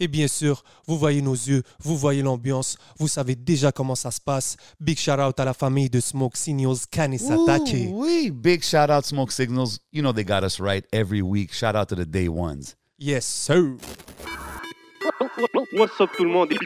[0.00, 4.10] Et bien sûr, vous voyez nos yeux, vous voyez l'ambiance, vous savez déjà comment ça
[4.10, 4.56] se passe.
[4.80, 7.90] Big shout out à la famille de Smoke Signals Kanisatake.
[7.92, 8.30] Wee.
[8.30, 9.78] Big shout out Smoke Signals.
[9.92, 11.52] You know they got us right every week.
[11.52, 12.76] Shout out to the day ones.
[12.98, 13.76] Yes, sir.
[15.72, 16.58] What's up tout le monde et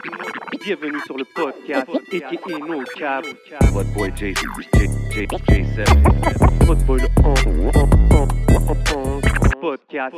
[0.63, 3.25] bienvenue sur le podcast aka No Cap.
[3.73, 4.41] What boy J J
[5.11, 5.85] J J7.
[6.65, 7.07] Votre boy le
[9.59, 10.15] podcast.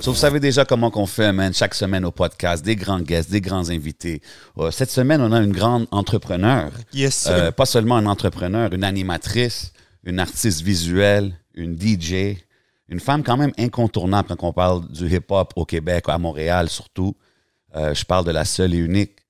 [0.00, 3.30] So, vous savez déjà comment qu'on fait, man, chaque semaine au podcast, des grands guests,
[3.30, 4.20] des grands invités.
[4.58, 6.70] Euh, cette semaine, on a une grande entrepreneur.
[6.92, 7.32] Yes, sir.
[7.32, 9.72] Euh, pas seulement une entrepreneur, une animatrice,
[10.04, 12.36] une artiste visuelle, une DJ,
[12.88, 17.14] une femme quand même incontournable quand on parle du hip-hop au Québec, à Montréal surtout.
[17.74, 19.21] Euh, je parle de la seule et unique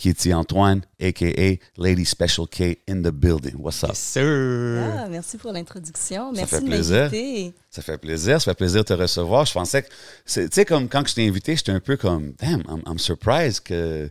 [0.00, 1.58] Kitty Antoine, a.k.a.
[1.76, 3.56] Lady Special K in the building.
[3.58, 3.90] What's up?
[3.90, 4.82] yes, sir.
[4.96, 6.32] Ah, merci pour l'introduction.
[6.32, 7.02] Merci fait de plaisir.
[7.02, 7.52] m'inviter.
[7.70, 9.44] Ça fait plaisir, ça fait plaisir de te recevoir.
[9.44, 9.88] Je pensais que,
[10.24, 12.98] c'est- tu sais, comme quand je t'ai invité, j'étais un peu comme, damn, I'm, I'm
[12.98, 14.10] surprised que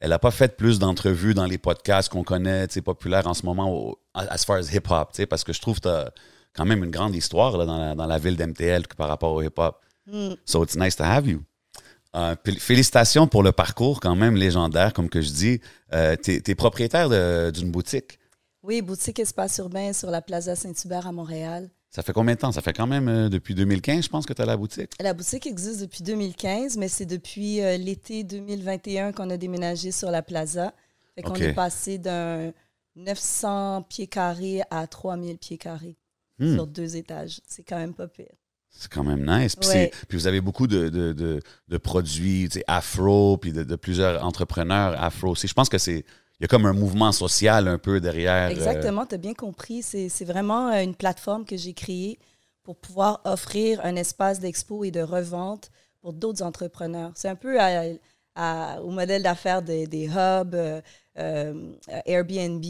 [0.00, 3.34] elle n'a pas fait plus d'entrevues dans les podcasts qu'on connaît, tu sais, populaires en
[3.34, 5.88] ce moment, au- as far as hip-hop, tu sais, parce que je trouve que tu
[5.88, 6.12] as
[6.54, 9.40] quand même une grande histoire là, dans, la, dans la ville d'MTL par rapport au
[9.42, 9.76] hip-hop.
[10.44, 11.42] So it's nice to have you.
[12.14, 15.60] Euh, félicitations pour le parcours quand même légendaire, comme que je dis.
[15.92, 17.08] Euh, tu es, propriétaire
[17.52, 18.18] d'une boutique.
[18.62, 21.70] Oui, boutique Espace Urbain sur la Plaza Saint-Hubert à Montréal.
[21.90, 22.52] Ça fait combien de temps?
[22.52, 24.92] Ça fait quand même euh, depuis 2015, je pense, que tu as la boutique?
[25.00, 30.10] La boutique existe depuis 2015, mais c'est depuis euh, l'été 2021 qu'on a déménagé sur
[30.10, 30.72] la Plaza.
[31.14, 32.52] Fait qu'on est passé d'un
[32.96, 35.96] 900 pieds carrés à 3000 pieds carrés
[36.42, 36.54] Hmm.
[36.54, 37.40] sur deux étages.
[37.46, 38.34] C'est quand même pas pire.
[38.74, 39.54] C'est quand même nice.
[39.54, 39.90] Puis, Ouais.
[40.08, 45.28] puis vous avez beaucoup de, de, de, de produits afro, puis de, plusieurs entrepreneurs afro
[45.30, 45.46] aussi.
[45.46, 46.04] Je pense que c'est.
[46.40, 48.48] Il y a comme un mouvement social un peu derrière.
[48.48, 49.82] euh, Exactement, tu as bien compris.
[49.82, 52.18] C'est vraiment euh, une plateforme que j'ai créée
[52.64, 55.70] pour pouvoir offrir un espace d'expo et de revente
[56.00, 57.12] pour d'autres entrepreneurs.
[57.14, 57.84] C'est un peu à-
[58.34, 60.80] à- au modèle d'affaires des, des hubs, euh,
[61.18, 61.72] euh,
[62.06, 62.64] Airbnb,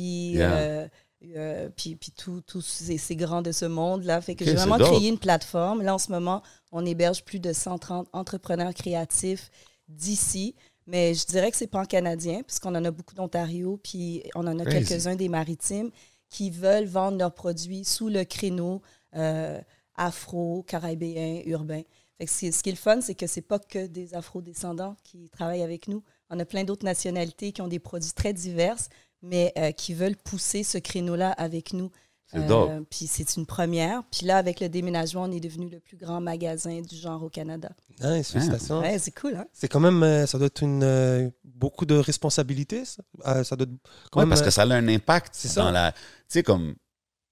[1.36, 4.20] euh, puis, puis tous ces, ces grands de ce monde-là.
[4.20, 5.82] Fait que j'ai vraiment créé une plateforme.
[5.82, 9.50] Là, en ce moment, on héberge plus de 130 entrepreneurs créatifs
[9.88, 10.54] d'ici.
[10.86, 14.64] Mais je dirais que c'est pan-canadien, puisqu'on en a beaucoup d'Ontario, puis on en a
[14.64, 15.90] quelques-uns des maritimes
[16.28, 18.82] qui veulent vendre leurs produits sous le créneau
[19.14, 19.60] euh,
[19.94, 21.82] afro, caribéen, urbain.
[22.18, 24.96] Fait que ce, ce qui est le fun, c'est que c'est pas que des afro-descendants
[25.04, 26.02] qui travaillent avec nous.
[26.30, 28.76] On a plein d'autres nationalités qui ont des produits très divers,
[29.22, 31.90] mais euh, qui veulent pousser ce créneau-là avec nous.
[32.26, 32.80] C'est Euh.
[32.88, 34.02] Puis c'est une première.
[34.10, 37.28] Puis là, avec le déménagement, on est devenu le plus grand magasin du genre au
[37.28, 37.68] Canada.
[38.02, 38.80] Nice, félicitations.
[38.80, 39.44] Ouais, c'est cool, hein?
[39.52, 42.86] C'est quand même, euh, ça doit être une, euh, beaucoup de responsabilités.
[42.86, 43.76] Ça, Euh, ça doit être
[44.10, 45.62] quand Ouais, même, parce euh, que ça a un impact c'est ça.
[45.64, 45.92] dans la.
[45.92, 46.74] Tu sais, comme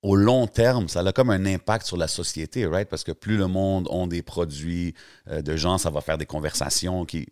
[0.02, 2.88] au long terme, ça a comme un impact sur la société, right?
[2.88, 4.94] Parce que plus le monde ont des produits
[5.28, 7.26] euh, de gens, ça va faire des conversations qui.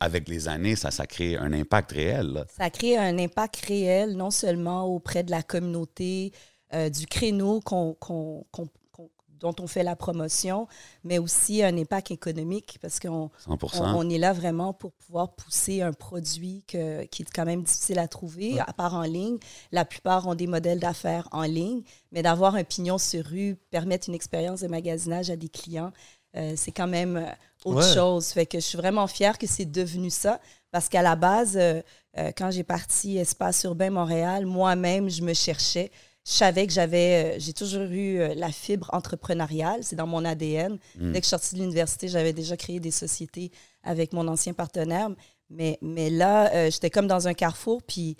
[0.00, 2.26] Avec les années, ça, ça crée un impact réel.
[2.28, 2.44] là.
[2.56, 6.32] Ça crée un impact réel, non seulement auprès de la communauté,
[6.72, 10.66] euh, du créneau qu'on- qu'on- qu'on- qu'on- dont on fait la promotion,
[11.02, 13.56] mais aussi un impact économique parce qu'on 100
[13.94, 17.62] on, on est là vraiment pour pouvoir pousser un produit que- qui est quand même
[17.62, 19.38] difficile à trouver, à part en ligne.
[19.72, 24.08] La plupart ont des modèles d'affaires en ligne, mais d'avoir un pignon sur rue, permettre
[24.08, 25.92] une expérience de magasinage à des clients,
[26.36, 27.24] euh, c'est quand même
[27.64, 27.94] autre Ouais.
[27.94, 28.26] chose.
[28.28, 31.80] Fait que je suis vraiment fière que c'est devenu ça, parce qu'à la base, euh,
[32.18, 35.90] euh, quand j'ai parti Espace Urbain Montréal, moi-même, je me cherchais.
[36.26, 40.78] Je savais que j'avais, euh, j'ai toujours eu la fibre entrepreneuriale, c'est dans mon ADN.
[40.94, 43.50] Dès que je suis sortie de l'université, j'avais déjà créé des sociétés
[43.82, 45.10] avec mon ancien partenaire.
[45.50, 48.16] Mais, mais là, j'étais comme dans un carrefour, puis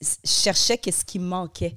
[0.00, 1.76] je cherchais qu'est-ce qui me manquait.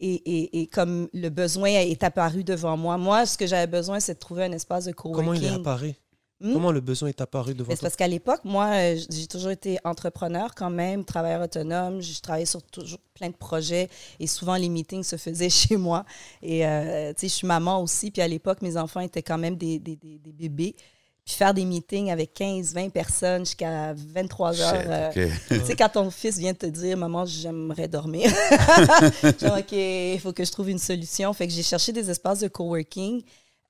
[0.00, 4.00] Et, et, et comme le besoin est apparu devant moi, moi, ce que j'avais besoin,
[4.00, 5.24] c'est de trouver un espace de coworking.
[5.24, 5.94] comment il est apparu?
[6.40, 6.52] Hmm?
[6.52, 7.76] Comment le besoin est apparu devant toi?
[7.82, 12.00] parce qu'à l'époque, moi, euh, j'ai toujours été entrepreneur quand même, travailleur autonome.
[12.00, 13.88] Je travaillais sur toujours plein de projets
[14.20, 16.04] et souvent les meetings se faisaient chez moi.
[16.40, 18.12] Et euh, tu sais, je suis maman aussi.
[18.12, 20.76] Puis à l'époque, mes enfants étaient quand même des, des, des- des bébés.
[21.24, 24.84] Puis faire des meetings avec 15, 20 personnes jusqu'à 23 heures.
[24.86, 25.10] euh,
[25.48, 28.30] tu sais, quand ton fils vient te dire, maman, j'aimerais dormir.
[29.40, 31.32] Genre, OK, il faut que je trouve une solution.
[31.32, 33.22] Fait que j'ai cherché des espaces de coworking,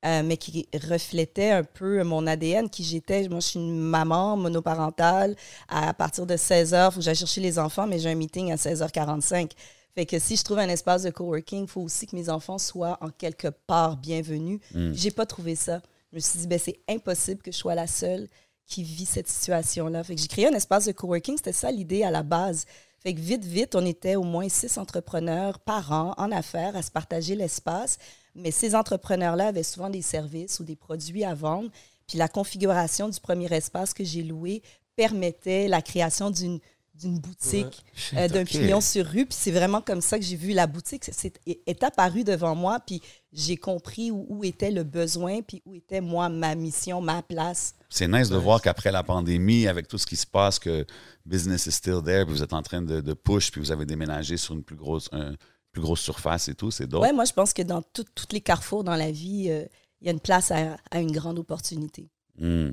[0.04, 3.28] euh, mais qui reflétaient un peu mon ADN, qui j'étais.
[3.28, 5.34] Moi, je suis une maman monoparentale.
[5.68, 8.14] À partir de 16 h, il faut que j'aille chercher les enfants, mais j'ai un
[8.14, 9.50] meeting à 16h45.
[9.94, 12.58] Fait que si je trouve un espace de coworking, il faut aussi que mes enfants
[12.58, 14.60] soient en quelque part bienvenus.
[14.72, 14.92] Hmm.
[14.92, 15.82] J'ai pas trouvé ça.
[16.12, 18.28] je me suis dit, ben, c'est impossible que je sois la seule
[18.68, 20.04] qui vit cette situation-là.
[20.04, 21.38] Fait que j'ai créé un espace de coworking.
[21.38, 22.66] C'était ça l'idée à la base.
[23.00, 26.82] Fait que vite, vite, on était au moins six entrepreneurs par an en affaires à
[26.82, 27.98] se partager l'espace.
[28.38, 31.70] Mais ces entrepreneurs-là avaient souvent des services ou des produits à vendre.
[32.06, 34.62] Puis la configuration du premier espace que j'ai loué
[34.96, 36.58] permettait la création d'une
[36.94, 39.25] d'une boutique, euh, d'un pignon sur rue.
[39.25, 41.05] Puis c'est vraiment comme ça que j'ai vu la boutique.
[41.12, 43.00] C'est- est apparu devant moi, puis
[43.32, 47.76] j'ai compris où, où était le besoin, puis où était, moi, ma mission, ma place.
[47.88, 50.85] C'est nice de voir qu'après la pandémie, avec tout ce qui se passe, que
[51.25, 53.87] business is still there, puis vous êtes en train de, de push, puis vous avez
[53.87, 55.35] déménagé sur une plus grosse, un-
[55.72, 56.70] plus grosse surface et tout.
[56.70, 57.02] C'est dope.
[57.02, 59.64] Ouais, moi, je pense que dans tous les carrefours dans la vie, euh,
[60.00, 62.08] il y a une place à, à une grande opportunité.
[62.38, 62.70] Mm.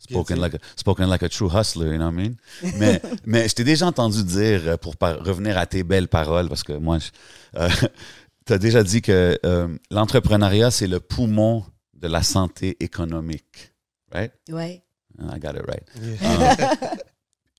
[0.00, 2.36] Spoken, like a, spoken like a true hustler, you know what I mean?
[2.78, 6.48] Mais, mais je t'ai déjà entendu dire, euh, pour par- revenir à tes belles paroles,
[6.48, 6.98] parce que moi,
[8.46, 11.64] tu as déjà dit que euh, l'entrepreneuriat, c'est le poumon
[11.94, 13.72] de la santé économique.
[14.12, 14.32] Right?
[14.48, 14.84] Ouais.
[15.20, 15.82] I got it right.
[16.00, 16.74] Yeah.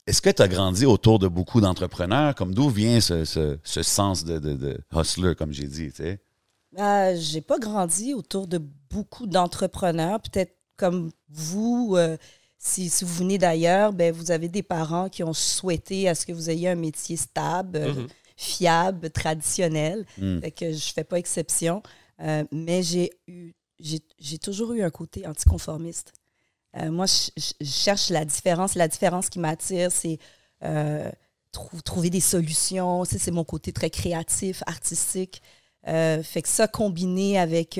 [0.10, 2.34] Est-ce que tu as grandi autour de beaucoup d'entrepreneurs?
[2.34, 5.92] Comme d'où vient ce, ce- ce sens de, de- de hustler, comme j'ai dit?
[5.92, 6.20] tu sais?
[6.80, 8.60] Euh, j'ai pas grandi autour de
[8.90, 10.20] beaucoup d'entrepreneurs.
[10.20, 12.18] Peut-être comme vous, euh,
[12.58, 16.26] si, si vous venez d'ailleurs, ben, vous avez des parents qui ont souhaité à ce
[16.26, 18.08] que vous ayez un métier stable, euh, Mhm.
[18.36, 20.06] fiable, traditionnel.
[20.18, 20.40] Mm.
[20.42, 21.84] Fait que je fais pas exception.
[22.22, 26.14] Euh, mais j'ai eu, j'ai, j'ai toujours eu un côté anticonformiste.
[26.78, 28.76] Euh, moi, je, cherche la différence.
[28.76, 30.20] La différence qui m'attire, c'est
[30.64, 31.10] euh,
[31.52, 33.04] trou- trouver des solutions.
[33.06, 35.42] Tu sais, c'est mon côté très créatif, artistique.
[35.88, 37.80] Euh, fait que ça, combiné avec.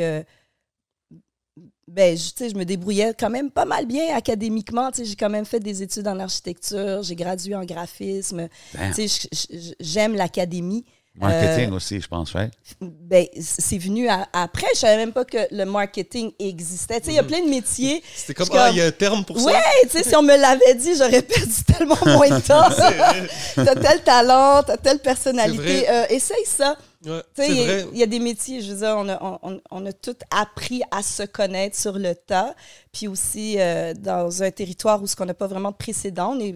[1.88, 4.92] ben, je, tu sais, je me débrouillais quand même pas mal bien académiquement.
[4.92, 8.48] Tu sais, J'ai quand même fait des études en architecture, j'ai gradué en graphisme.
[8.74, 8.94] Damn.
[8.94, 10.86] Tu sais, J'aime l'académie.
[11.20, 12.52] Marketing Euh, aussi, je pense, right?
[12.82, 14.68] Ben, c'est venu à- après.
[14.74, 17.00] Je savais même pas que le marketing existait.
[17.02, 18.02] Tu sais, il y a plein de métiers.
[18.16, 19.60] C'était comme, ah, il y a un terme pour Ouais, ça.
[19.84, 22.70] tu sais, si on me l'avait dit, j'aurais perdu tellement moins de temps.
[23.56, 25.90] t'as tel talent, t'as telle personnalité.
[25.90, 26.78] Euh, essaye ça.
[27.06, 27.86] Ouais, Tu sais, c'est il y, a- vrai.
[27.94, 30.16] il y a des métiers, je veux dire, on a, on, on- on a tout
[30.32, 32.54] appris à se connaître sur le tas.
[32.92, 36.40] Puis aussi, euh, dans un territoire où ce qu'on n'a pas vraiment de précédent, on
[36.40, 36.56] est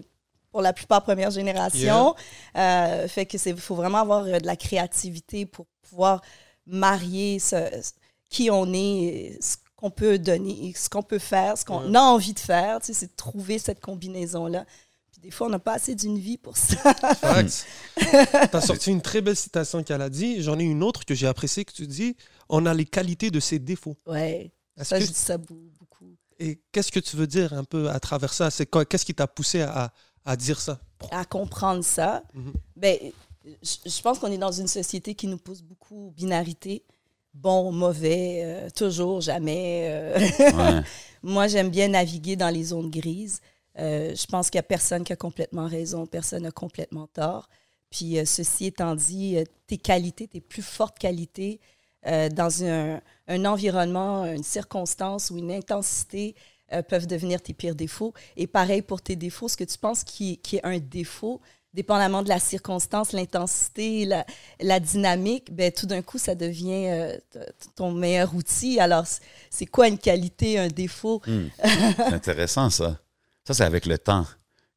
[0.54, 2.14] pour la plupart première génération.
[2.56, 6.22] Euh, fait que c'est faut vraiment avoir euh, de la créativité pour pouvoir
[6.64, 7.90] marier ce- ce-
[8.30, 12.34] qui on est, ce qu'on peut donner, ce qu'on peut faire, ce qu'on a envie
[12.34, 12.78] de faire.
[12.78, 14.64] Tu sais, c'est de trouver cette combinaison-là.
[15.10, 16.76] Puis des fois, on n'a pas assez d'une vie pour ça.
[17.16, 17.66] Facts.
[18.52, 20.40] T'as sorti une très belle citation qu'elle a dit.
[20.40, 22.16] J'en ai une autre que j'ai appréciée que tu dis.
[22.48, 23.96] On a les qualités de ses défauts.
[24.78, 26.14] Est-ce ça, que- je dis ça beaucoup.
[26.40, 28.50] et qu'est-ce que tu veux dire un peu à travers ça?
[28.50, 29.92] C'est Qu'est-ce qui t'a poussé à,
[30.24, 30.80] à dire ça
[31.10, 32.52] à comprendre ça, Mhm.
[32.76, 32.96] ben,
[33.44, 36.82] je, pense qu'on est dans une société qui nous pousse beaucoup aux binarités.
[37.34, 39.86] Bon, mauvais, euh, toujours, jamais.
[39.90, 40.18] euh.
[40.18, 40.80] Ouais.
[41.22, 43.40] Moi, j'aime bien naviguer dans les zones grises.
[43.78, 47.48] Euh, je pense qu'il n'y a personne qui a complètement raison, personne n'a complètement tort.
[47.90, 51.60] Puis, euh, ceci étant dit, euh, tes qualités, tes plus fortes qualités,
[52.06, 56.34] euh, dans un, un environnement, une circonstance ou une intensité,
[56.72, 58.14] euh, peuvent devenir tes pires défauts.
[58.36, 61.40] Et pareil pour tes défauts, ce que tu penses qui, qui est un défaut,
[61.74, 64.24] dépendamment de la circonstance, l'intensité, la,
[64.60, 67.16] la dynamique, ben, tout d'un coup, ça devient euh,
[67.74, 68.80] ton meilleur outil.
[68.80, 69.04] Alors,
[69.50, 71.20] c'est quoi une qualité, un défaut?
[71.26, 71.48] Hmm.
[71.62, 72.98] C'est intéressant, ça.
[73.46, 74.26] Ça, c'est avec le temps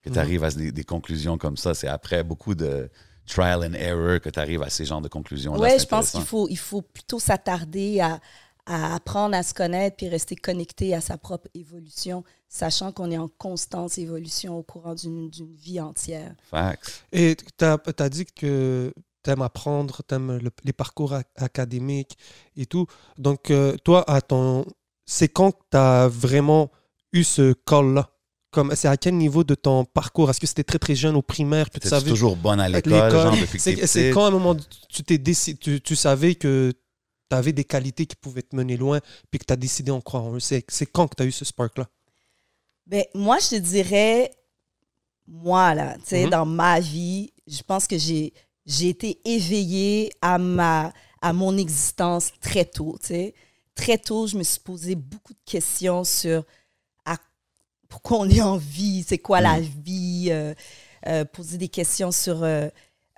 [0.02, 1.74] que tu arrives à des, des conclusions comme ça.
[1.74, 2.90] C'est après beaucoup de
[3.28, 5.60] trial and error que tu arrives à ces genres de conclusions-là.
[5.62, 8.20] Oui, je pense qu'il faut, il faut plutôt s'attarder à,
[8.68, 13.18] à apprendre à se connaître puis rester connecté à sa propre évolution, sachant qu'on est
[13.18, 16.36] en constante évolution au courant d'une d'une vie entière.
[16.52, 17.04] Facts.
[17.12, 18.94] Et tu as, dit que
[19.24, 22.18] tu aimes apprendre, tu aimes les parcours ac- académiques
[22.56, 22.86] et tout.
[23.18, 24.66] Donc, euh, toi, à ton...
[25.06, 26.70] c'est quand que tu as vraiment
[27.14, 28.10] eu ce call-là?
[28.52, 30.30] Comme, C'est à quel niveau de ton parcours?
[30.30, 32.70] Est-ce que c'était très, très jeune au primaire puis tu Tu savais toujours bonne à
[32.70, 34.56] l'école, genre depuis que C'est quand à un moment
[34.90, 36.74] tu t'es décidé, tu, tu savais que
[37.30, 39.00] tu avais des qualités qui pouvaient te mener loin
[39.32, 40.40] puis que tu as décidé en croire en eux.
[40.40, 41.88] C'est quand que tu as eu ce spark-là?
[42.86, 44.32] Ben, moi, je te dirais,
[45.28, 46.30] moi, là, tu sais, Mhm.
[46.30, 48.34] dans ma vie, je pense que j'ai
[48.70, 50.92] j'ai été éveillée à, ma,
[51.22, 53.34] à mon existence très tôt, tu sais.
[53.76, 56.44] Très tôt, je me suis posé beaucoup de questions sur
[57.06, 57.18] à-
[57.90, 60.54] pourquoi on est en vie, c'est quoi la vie, euh,
[61.08, 62.68] euh, poser des questions sur euh,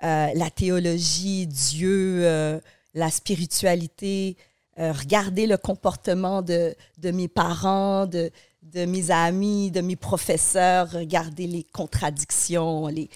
[0.04, 2.24] euh, la théologie, Dieu,
[2.94, 4.36] la spiritualité,
[4.78, 8.30] euh, regarder le comportement de, de mes parents, de,
[8.62, 13.08] de mes amis, de mes professeurs, regarder les contradictions, les...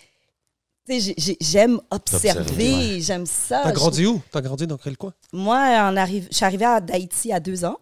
[1.40, 3.62] J'aime observer, Observer, j'aime ça.
[3.64, 4.20] T'as grandi où?
[4.30, 5.14] T'as grandi dans quel coin?
[5.32, 7.78] Moi, en arrive, je suis arrivée à d'Haïti à deux ans.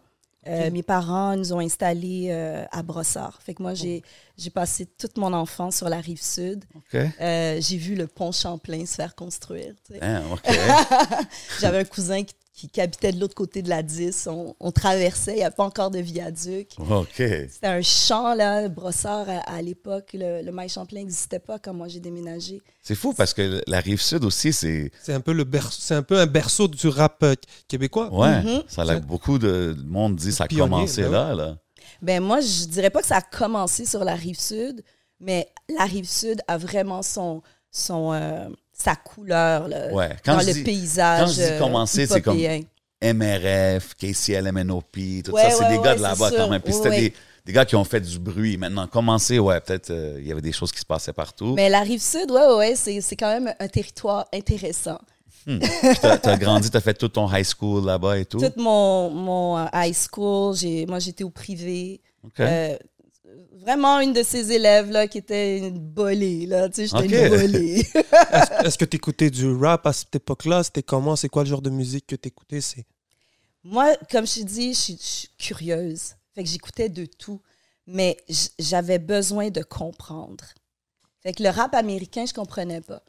[0.47, 0.71] Euh.
[0.71, 3.39] Mes parents nous ont installés euh, à Brossard.
[3.41, 4.03] Fait que moi, j'ai
[4.37, 6.65] j'ai passé toute mon enfance sur la rive sud.
[6.93, 9.73] Euh, j'ai vu le pont Champlain se faire construire.
[9.85, 9.99] tu sais.
[9.99, 10.41] Damn, OK.
[11.61, 14.27] J'avais un cousin qui, qui- qui habitait de l'autre côté de la 10.
[14.31, 16.69] On, on traversait, il n'y avait pas encore de viaduc.
[16.77, 17.07] OK.
[17.17, 20.11] C'était un champ, là, Brossard, à, à l'époque.
[20.13, 22.61] Le, le Mail Champlain n'existait pas quand moi j'ai déménagé.
[22.83, 24.91] C'est fou parce que la rive sud aussi, c'est.
[25.01, 27.33] C'est un peu le berceau, c'est un peu un berceau du rap euh,
[27.67, 28.13] québécois.
[28.13, 28.41] Ouais.
[28.43, 28.63] Mhm.
[28.67, 31.57] Ça a beaucoup de monde dit ça a Pionnier, commencé ben là, là.
[32.01, 34.83] Ben moi, je dirais pas que ça a commencé sur la rive sud,
[35.19, 37.41] mais la rive sud a vraiment son,
[37.71, 40.09] son, euh, sa couleur là, Ouais.
[40.25, 41.19] Quand dans je le dis- paysage.
[41.21, 42.37] quand je dis euh, commencer, c'est comme-.
[43.01, 46.61] MRF, KCL, MNOP, tout Ouais, ça, c'est ouais, des gars de là-bas quand même.
[46.61, 47.13] Puis c'était des,
[47.45, 48.55] des gars qui ont fait du bruit.
[48.57, 51.53] Maintenant, commencer, ouais, peut-être euh, il y avait des choses qui se passaient partout.
[51.53, 54.99] Mais la rive sud, ouais, ouais, c'est, quand même un territoire intéressant.
[55.45, 55.59] Puis
[56.01, 58.37] T'as as grandi, t'as fait tout ton high school là-bas et tout?
[58.39, 60.55] Toute mon, mon euh, high school,
[60.87, 61.99] moi j'étais au privé.
[62.39, 62.77] Euh,
[63.61, 66.69] vraiment une de ces élèves-là qui était une bolée, là.
[66.69, 67.31] Tu sais, j'étais Ok.
[67.31, 67.79] une bolée.
[67.95, 70.63] Est-ce est-ce que tu écoutais du rap à cette époque-là?
[70.63, 71.15] C'était comment?
[71.15, 72.85] C'est quoi le genre de musique que tu écoutais C'est
[73.63, 76.15] Moi, comme je te dis, je suis, curieuse.
[76.35, 77.41] Fait que j'écoutais de tout.
[77.85, 78.17] Mais
[78.59, 80.45] j'avais besoin de comprendre.
[81.21, 83.01] Fait que le rap américain, je comprenais pas.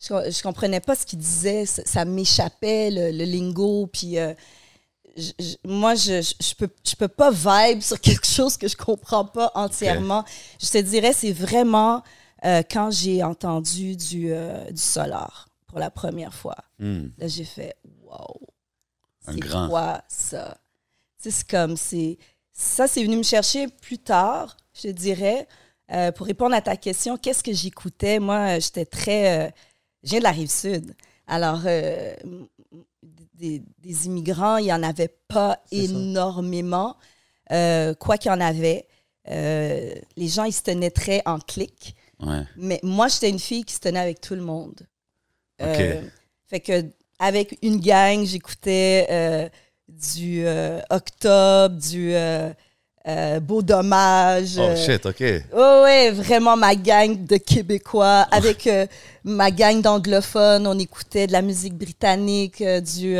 [0.00, 1.66] Je, je comprenais pas ce qu'il disait.
[1.66, 3.86] Ça, ça m'échappait, le, le lingo.
[3.88, 4.32] Puis euh,
[5.20, 8.76] je- je- moi, je, je, peux, je peux pas vibe sur quelque chose que je
[8.76, 10.24] comprends pas entièrement.
[10.60, 12.02] Je te dirais, c'est vraiment
[12.44, 16.56] euh, quand j'ai entendu du, euh, du Solar pour la première fois.
[16.78, 17.08] Hmm.
[17.18, 18.40] Là, j'ai fait wow.
[19.26, 19.68] C'est grand.
[19.68, 20.56] quoi ça?
[21.18, 22.18] C'est comme, c'est.
[22.52, 25.46] Ça, c'est venu me chercher plus tard, je te dirais.
[25.92, 28.18] Euh, pour répondre à ta question, qu'est-ce que j'écoutais?
[28.18, 29.52] Moi, j'étais très.
[30.02, 30.94] je viens de la rive sud.
[31.26, 32.14] Alors, euh,
[33.40, 36.96] des, des immigrants, il n'y en avait pas énormément.
[37.50, 38.86] Euh, quoi qu'il y en avait,
[39.28, 41.96] euh, les gens, ils se tenaient très en clic.
[42.20, 42.42] Ouais.
[42.56, 44.86] Mais moi, j'étais une fille qui se tenait avec tout le monde.
[45.62, 46.02] Euh,
[46.46, 46.84] fait que
[47.18, 49.50] avec une gang, j'écoutais
[49.88, 50.44] du
[50.90, 52.14] Octobre, du
[53.08, 54.56] euh, Beau Dommage.
[54.58, 55.20] Oh euh, shit, OK.
[55.20, 58.26] ouais, ouais, vraiment ma gang de Québécois.
[58.30, 58.86] Avec euh,
[59.24, 63.16] ma gang d'anglophones, on écoutait de la musique britannique, euh, du.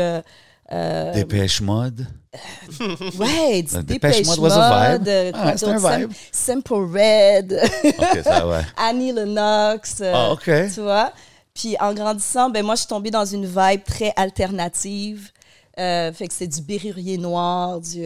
[1.13, 2.07] Dépêche mode.
[3.19, 4.39] ouais, du Dépêche Mode.
[4.39, 6.11] Mode, Ah, c'est un vibe.
[6.31, 8.61] Sim- Simple Red, OK, ça, ouais.
[8.77, 10.01] Annie Lennox.
[10.01, 10.49] Ah, OK.
[10.73, 11.11] tu vois.
[11.53, 15.29] Puis en grandissant, ben moi, je suis tombée dans une vibe très alternative.
[15.75, 18.05] Fait que c'est du Bérurier Noir, du.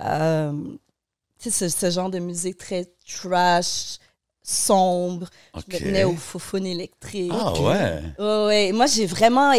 [0.00, 0.52] euh,
[1.50, 3.98] ce, ce genre de musique très trash,
[4.42, 5.28] sombre.
[5.54, 5.64] OK.
[5.68, 7.32] Je me tenais au foufoune électrique.
[7.34, 8.02] Ah, ouais.
[8.18, 8.72] Ouais, ouais.
[8.72, 9.52] Moi, j'ai vraiment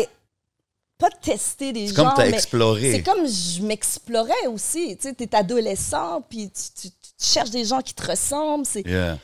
[0.98, 2.92] pas testé des C'est comme t'as mais exploré.
[2.94, 4.96] c'est comme je m'explorais aussi.
[4.96, 8.66] Tu sais, t'es adolescent, puis tu, tu- tu cherches des gens qui te ressemblent.
[8.66, 9.18] C'est Yeah.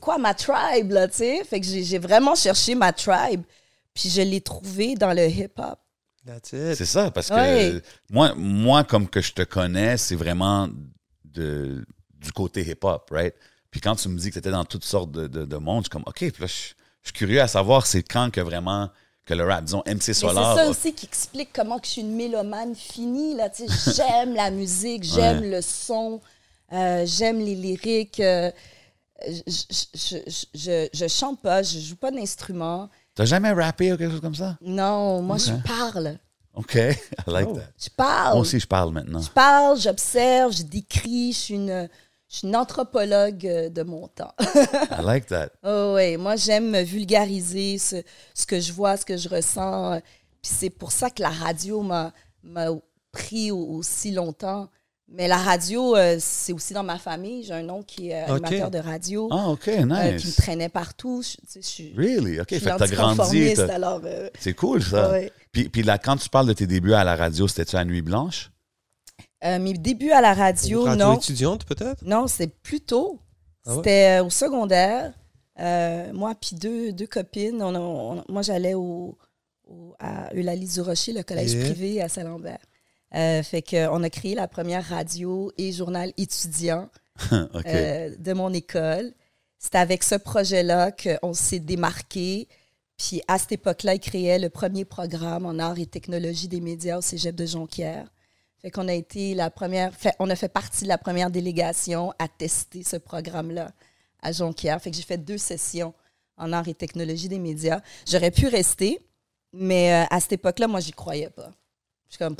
[0.00, 1.42] quoi ma tribe, là, tu sais?
[1.44, 3.42] Fait que j'ai vraiment cherché ma tribe,
[3.94, 5.78] puis je l'ai trouvé dans le hip-hop.
[6.44, 7.82] C'est ça, parce que Ouais.
[8.08, 10.68] moi, moi, comme que je te connais, c'est vraiment
[11.34, 11.84] de,
[12.20, 13.34] du côté hip-hop, right?
[13.70, 15.78] Puis quand tu me dis que tu étais dans toutes sortes de, de, de monde,
[15.80, 16.52] je suis comme, OK, puis là, je,
[17.02, 18.90] je suis curieux à savoir c'est quand que vraiment
[19.24, 20.56] que le rap, disons, MC Mais c'est Solar.
[20.56, 23.92] ça aussi qui explique comment que je suis une mélomane finie, là, tu sais.
[23.96, 25.50] J'aime la musique, j'aime Ouais.
[25.50, 26.20] le son,
[26.72, 28.18] euh, j'aime les lyriques.
[28.20, 28.50] euh,
[29.24, 30.16] je,
[30.54, 32.88] je, je, chante pas, je joue pas d'instrument.
[33.14, 34.58] T'as jamais rappé ou quelque chose comme ça?
[34.60, 36.18] Non, moi, je parle.
[36.54, 36.94] OK, I
[37.28, 37.54] like Oh.
[37.56, 37.72] that.
[37.78, 38.32] Je parle.
[38.34, 39.20] Moi aussi, je parle maintenant.
[39.22, 41.88] Je parle, j'observe, je décris, je suis une,
[42.28, 44.32] je suis une anthropologue euh, de mon temps.
[44.40, 45.50] I like that.
[45.62, 47.96] Oh ouais, moi j'aime vulgariser ce,
[48.34, 50.00] ce que je vois, ce que je ressens.
[50.42, 52.66] Puis c'est pour ça que la radio m'a m'a
[53.12, 54.68] pris au- aussi longtemps.
[55.14, 57.42] Mais la radio, euh, c'est aussi dans ma famille.
[57.44, 58.44] J'ai un oncle qui est euh, Ok.
[58.46, 60.36] animateur de radio, Ah, OK, euh, qui me nice.
[60.36, 61.22] traînait partout.
[61.22, 62.40] Je, tu sais, je suis, Really?
[62.40, 63.60] OK, je fait suis que t'as grandi.
[63.60, 64.00] alors...
[64.04, 65.10] euh, C'est cool, ça.
[65.10, 65.30] ouais.
[65.52, 68.00] Puis, puis là, quand tu parles de tes débuts à la radio, c'était-tu à Nuit
[68.00, 68.50] Blanche?
[69.44, 71.14] Euh, mes débuts à la radio, Radio non.
[71.16, 72.02] étudiante, peut-être?
[72.04, 73.18] Non, c'est plus tôt.
[73.66, 73.76] Ah ouais?
[73.76, 75.12] C'était euh, au secondaire.
[75.60, 77.60] Euh, moi puis deux, deux copines.
[77.62, 79.18] On a- on- moi, j'allais au,
[79.68, 81.64] au- à Eulalie du Rocher, le collège Yeah.
[81.64, 82.58] privé à Saint-Lambert.
[83.14, 86.88] Euh, fait qu'on a créé la première radio et journal étudiant
[87.32, 89.12] euh, de mon école.
[89.58, 92.48] C'est avec ce projet-là qu'on s'est démarqué.
[92.96, 96.98] Puis à cette époque-là, ils créaient le premier programme en art et technologie des médias
[96.98, 98.08] au cégep de Jonquière.
[98.60, 102.12] Fait qu'on a été la première, fait, on a fait partie de la première délégation
[102.18, 103.72] à tester ce programme-là
[104.22, 104.80] à Jonquière.
[104.80, 105.94] Fait que j'ai fait deux sessions
[106.36, 107.80] en art et technologie des médias.
[108.08, 109.00] J'aurais pu rester,
[109.52, 111.50] mais euh, à cette époque-là, moi, j'y croyais pas.
[112.08, 112.36] Je suis comme,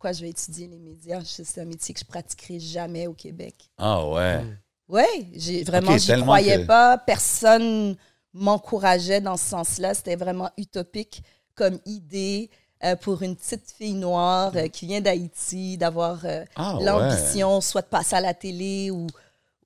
[0.00, 1.20] pourquoi je vais étudier les médias.
[1.26, 3.54] C'est un métier que je pratiquerai jamais au Québec.
[3.76, 4.40] Ah ouais.
[4.88, 5.02] Oui,
[5.34, 6.96] j'ai vraiment, Ok, j'y croyais que- pas.
[6.96, 7.96] Personne
[8.32, 9.92] m'encourageait dans ce sens-là.
[9.92, 11.22] C'était vraiment utopique
[11.54, 12.48] comme idée
[12.82, 16.84] euh, pour une petite fille noire euh, qui vient d'Haïti d'avoir euh, Ah ouais.
[16.84, 19.06] l'ambition soit de passer à la télé ou,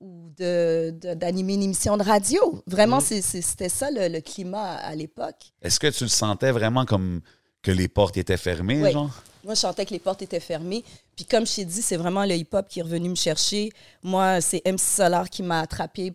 [0.01, 2.61] ou de, de- d'animer une émission de radio.
[2.67, 5.53] Vraiment, c'est- c'était ça le, le climat à, à l'époque.
[5.61, 7.21] Est-ce que tu le sentais vraiment comme
[7.61, 8.91] que les portes étaient fermées, Oui.
[8.91, 9.11] genre?
[9.45, 10.83] Moi, je sentais que les portes étaient fermées.
[11.15, 13.71] Puis comme je t'ai dit, c'est vraiment le hip-hop qui est revenu me chercher.
[14.03, 16.13] Moi, c'est MC Solar qui m'a attrapé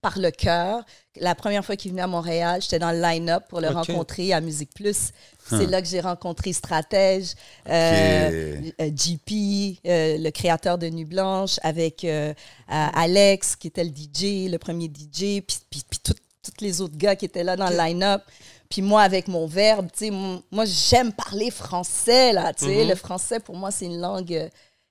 [0.00, 0.82] par le cœur.
[1.16, 4.40] La première fois qu'il venu à Montréal, j'étais dans le line-up pour le rencontrer à
[4.40, 5.10] Musique Plus.
[5.46, 7.34] C'est là que j'ai rencontré Stratège,
[7.68, 12.32] euh, euh, JP, euh, le créateur de Nuit Blanche, avec euh,
[12.68, 16.96] Alex, qui était le DJ, le premier DJ, puis, puis, puis tout- tous les autres
[16.96, 18.22] gars qui étaient là dans le line-up.
[18.68, 22.82] Puis moi, avec mon verbe, tu sais, moi, j'aime parler français, là, tu sais.
[22.84, 22.88] Mhm.
[22.90, 24.48] Le français, pour moi, c'est une langue euh,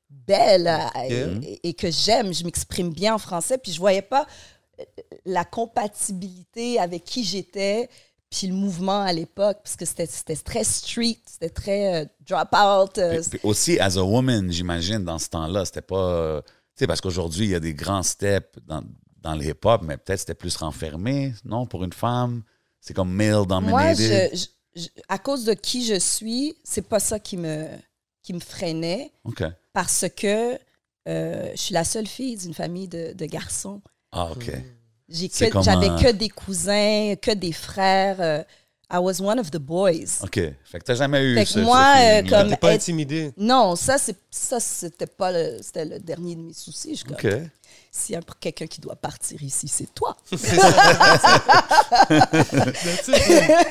[0.10, 1.27] belle euh, Yeah.
[1.44, 2.34] et, et que j'aime.
[2.34, 4.27] Je m'exprime bien en français, puis je voyais pas
[4.79, 4.84] euh,
[5.25, 7.89] la compatibilité avec qui j'étais,
[8.29, 12.98] puis le mouvement à l'époque, parce que c'était très street, c'était très euh, drop-out.
[12.98, 15.96] euh, aussi, as a woman, j'imagine, dans ce temps-là, c'était pas.
[16.12, 16.50] euh, Tu
[16.84, 18.84] sais, parce qu'aujourd'hui, il y a des grands steps dans,
[19.31, 22.43] dans le hip-hop, mais peut-être c'était plus renfermé, non, pour une femme?
[22.81, 24.29] C'est comme male Moi, dominated.
[24.33, 24.38] je,
[24.75, 27.67] je- je- à cause de qui je suis, c'est pas ça qui me,
[28.24, 29.43] qui me freinait, OK.
[29.74, 30.57] parce que
[31.07, 33.81] euh, je suis la seule fille d'une famille de, de garçons.
[34.12, 34.45] Ah, OK.
[35.09, 38.17] Que- comme J'avais un- que des cousins, que des frères.
[38.21, 38.43] euh,
[38.91, 40.21] I was one of the boys.
[40.24, 40.36] OK.
[40.63, 42.81] Fait que t'as jamais eu Fait que ce, moi, ce euh, comme- T'es pas être-
[42.81, 43.31] intimidé.
[43.38, 46.95] Non, ça, c'est ça c'était pas le, c'était le dernier de mes soucis.
[46.95, 47.27] Je comme, OK.
[47.91, 50.15] S'il y a quelqu'un qui doit partir ici, c'est toi.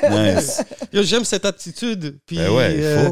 [0.09, 0.61] Nice.
[0.91, 2.19] J'aime cette attitude.
[2.25, 3.11] Puis, Ben ouais, il euh.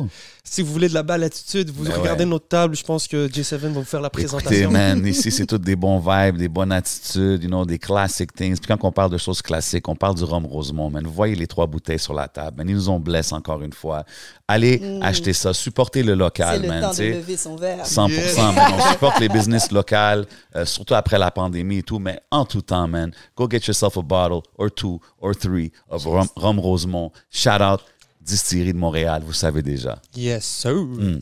[0.50, 2.30] Si vous voulez de la belle attitude, vous Ben regardez ouais.
[2.30, 2.76] notre table.
[2.76, 4.72] Je pense que J7 va vous faire la Écoutez, présentation.
[4.72, 8.58] man, ici, c'est toutes des bons vibes, des bonnes attitudes, you know, des classic things.
[8.58, 11.04] Puis quand on parle de choses classiques, on parle du rhum Rosemont, man.
[11.06, 12.70] Vous voyez les trois bouteilles sur la table, man.
[12.70, 14.04] Ils nous ont blessé encore une fois.
[14.48, 16.18] Allez acheter ça, supportez le Mm.
[16.18, 16.82] C'est local, le man.
[16.82, 17.12] temps tu de sais.
[17.12, 17.86] lever son verre.
[17.86, 18.38] 100%, Yes.
[18.38, 18.74] man.
[18.78, 22.62] On supporte les business locales, euh, surtout après la pandémie et tout, mais en tout
[22.62, 23.12] temps, man.
[23.36, 27.12] Go get yourself a bottle or two or three of Rhum, Rhum Rosemont.
[27.30, 27.82] Shout out
[28.28, 30.00] Distillerie de Montréal, vous savez déjà.
[30.16, 30.76] Yes, sir.
[30.76, 31.22] Mm.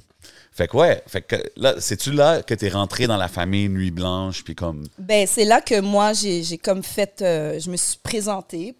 [0.52, 3.92] Fait que ouais, fait que là, c'est-tu là que t'es rentré dans la famille Nuit
[3.92, 4.88] Blanche, puis comme...
[4.98, 7.22] Ben, c'est là que moi, j'ai j'ai comme fait.
[7.22, 8.76] euh, je me suis présentée.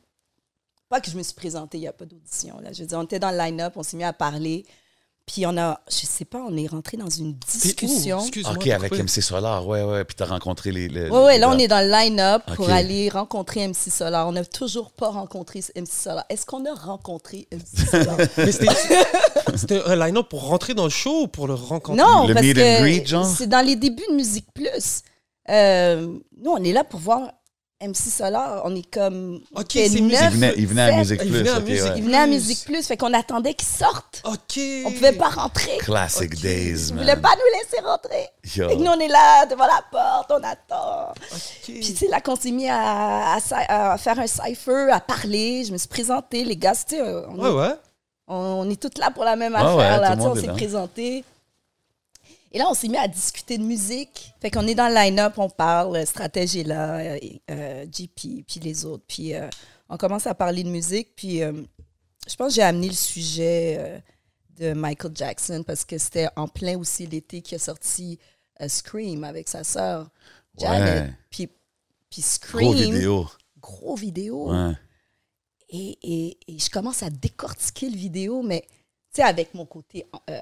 [0.90, 2.60] Pas que je me suis présentée, il n'y a pas d'audition.
[2.62, 2.72] Là.
[2.72, 4.66] Je veux dire, on était dans le line-up, on s'est mis à parler.
[5.28, 8.20] Puis on a, je sais pas, on est rentré dans une discussion.
[8.20, 8.54] Excuse-moi.
[8.54, 8.94] OK, avec.
[8.94, 10.88] MC Solar, ouais, ouais, puis t'as rencontré les...
[10.88, 14.28] les Oui, oui, les là, on est dans le line-up pour aller rencontrer MC Solar.
[14.28, 16.26] On n'a toujours pas rencontré MC Solar.
[16.30, 18.18] Est-ce qu'on a rencontré MC Solar?
[18.38, 18.52] Mais
[19.58, 22.04] c'était un line-up pour rentrer dans le show ou pour le rencontrer?
[22.04, 23.26] non, Le parce meet and greet, que genre?
[23.26, 25.02] c'est dans les débuts de Musique Plus.
[25.50, 26.08] Euh,
[26.38, 27.32] nous, on est là pour voir
[27.88, 28.62] MC Solar.
[28.66, 29.42] On est comme...
[29.56, 30.20] Ok, c'est musique.
[30.22, 30.98] Il venait, il venait à.
[30.98, 31.94] Musique Il Plus, venait à OK, Musique ouais.
[31.98, 32.32] Il venait à Plus.
[32.34, 34.22] Musique Plus, fait qu'on attendait qu'il sorte.
[34.26, 34.60] OK.
[34.86, 35.78] On pouvait pas rentrer.
[35.80, 36.42] Classic Ok.
[36.42, 37.04] days, Ils man.
[37.04, 38.28] voulaient pas nous laisser rentrer.
[38.56, 38.70] Yo.
[38.70, 41.12] Fait que nous, on est là, devant la porte, on attend.
[41.12, 41.64] OK.
[41.66, 45.64] Puis c'est là qu'on s'est mis à, à cy- à faire un cipher, à parler.
[45.66, 47.74] Je me suis présentée, les gars, tu sais, on, Ouais, ouais.
[48.28, 49.76] on, on est toutes là pour la même Ouais, affaire.
[49.76, 50.54] ouais, là, tout le tu sais, on s'est là.
[52.56, 54.34] Et là, on s'est mis à discuter de musique.
[54.40, 57.20] Fait qu'on est dans le line-up, on parle, euh, Stratège est là, euh,
[57.52, 59.04] euh, JP, puis les autres.
[59.10, 59.50] Puis euh,
[59.90, 61.10] on commence à parler de musique.
[61.18, 61.52] Puis euh,
[62.26, 64.00] je pense que j'ai amené le sujet euh,
[64.58, 68.18] de Michael Jackson parce que c'était en plein aussi l'été qui a sorti
[68.62, 70.10] euh, Scream avec sa sœur
[70.58, 71.12] Janet.
[71.30, 71.50] Puis,
[72.10, 73.28] puis Scream, Gros vidéo.
[73.60, 74.52] gros vidéo.
[74.54, 74.72] Ouais.
[75.68, 78.62] Et, et- et je commence à décortiquer le vidéo, mais
[79.14, 80.40] tu sais, avec mon côté euh,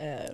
[0.00, 0.28] euh,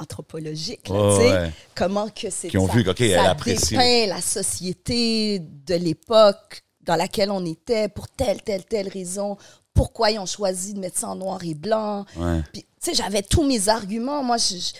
[0.00, 1.50] anthropologique, là, ouais.
[1.74, 3.70] comment que c'est Qui ont ça, vu qu'OK, elle ça apprécie.
[3.76, 9.36] dépeint la société de l'époque dans laquelle on était pour telle, telle, telle raison,
[9.74, 12.04] pourquoi ils ont choisi de mettre ça en noir et blanc?
[12.16, 12.40] Ouais.
[12.52, 14.22] Puis, tu sais, j'avais tous mes arguments.
[14.22, 14.72] Moi, je, je-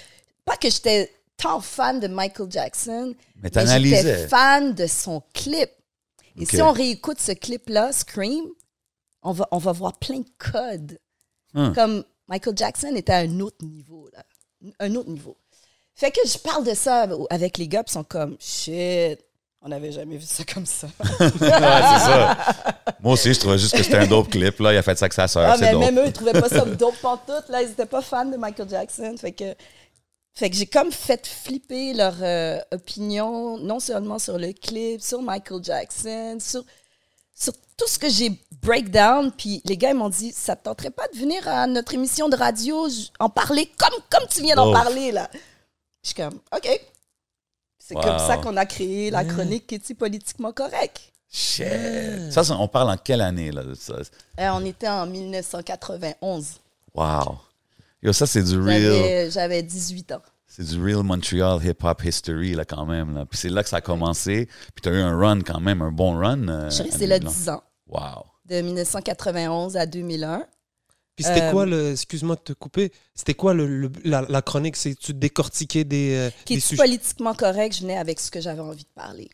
[0.44, 5.70] pas que j'étais tant fan de Michael Jackson, Mais j'étais fan de son clip.
[6.40, 8.44] Et si on réécoute ce clip-là, Scream,
[9.22, 10.98] on va, on va voir plein de codes.
[11.54, 11.74] Hum.
[11.74, 14.24] Comme Michael Jackson était à un autre niveau, là.
[14.78, 15.36] Un autre niveau.
[15.94, 19.18] Fait que je parle de ça avec les gars, ils sont comme, shit,
[19.62, 20.86] on n'avait jamais vu ça comme ça.
[21.20, 22.36] Ouais, c'est ça.
[23.02, 24.58] Moi aussi, je trouvais juste que c'était un dope clip.
[24.60, 24.72] Là.
[24.72, 25.50] Il a fait ça avec sa sœur.
[25.50, 25.80] Ah, mais dope.
[25.80, 27.48] même eux, ils trouvaient pas ça dope pantoute.
[27.48, 29.14] Là, ils n'étaient pas fans de Michael Jackson.
[29.18, 29.54] Fait que,
[30.32, 35.20] fait que j'ai comme fait flipper leur euh, opinion, non seulement sur le clip, sur
[35.20, 36.64] Michael Jackson, sur,
[37.34, 38.30] sur tout ce que j'ai
[38.62, 39.30] breakdown.
[39.32, 42.28] Puis les gars, ils m'ont dit Ça te tenterait pas de venir à notre émission
[42.28, 42.86] de radio,
[43.18, 44.72] en parler comme, comme tu viens d'en Oh.
[44.72, 45.28] parler, là
[46.02, 46.68] Je suis comme OK.
[47.78, 48.02] C'est Wow.
[48.02, 51.00] comme ça qu'on a créé la chronique qui est politiquement correct.
[51.32, 52.32] Shit.
[52.32, 53.62] Ça, ça, on parle en quelle année, là?
[53.76, 53.94] Ça?
[54.38, 56.58] Euh, on était en 1991.
[56.94, 57.38] Wow.
[58.02, 60.22] Yo, ça, c'est du real, J'avais j'avais 18 ans.
[60.46, 63.14] c'est du real Montreal hip-hop history, là, quand même.
[63.14, 63.26] Là.
[63.26, 64.46] Puis c'est là que ça a commencé.
[64.74, 66.48] Puis t'as eu un run, quand même, un bon run.
[66.48, 67.34] euh, Je suis là Nuit Blanche.
[67.34, 68.24] 10 ans, Wow.
[68.50, 70.44] De 1991 à 2001.
[71.16, 71.92] Puis c'était Euh, quoi le.
[71.92, 72.92] Excuse-moi de te couper.
[73.14, 74.76] C'était quoi le, le- la, la chronique?
[74.76, 78.60] C'est tu décortiquais des, euh, Qui est politiquement correct, je venais avec ce que j'avais
[78.60, 79.28] envie de parler.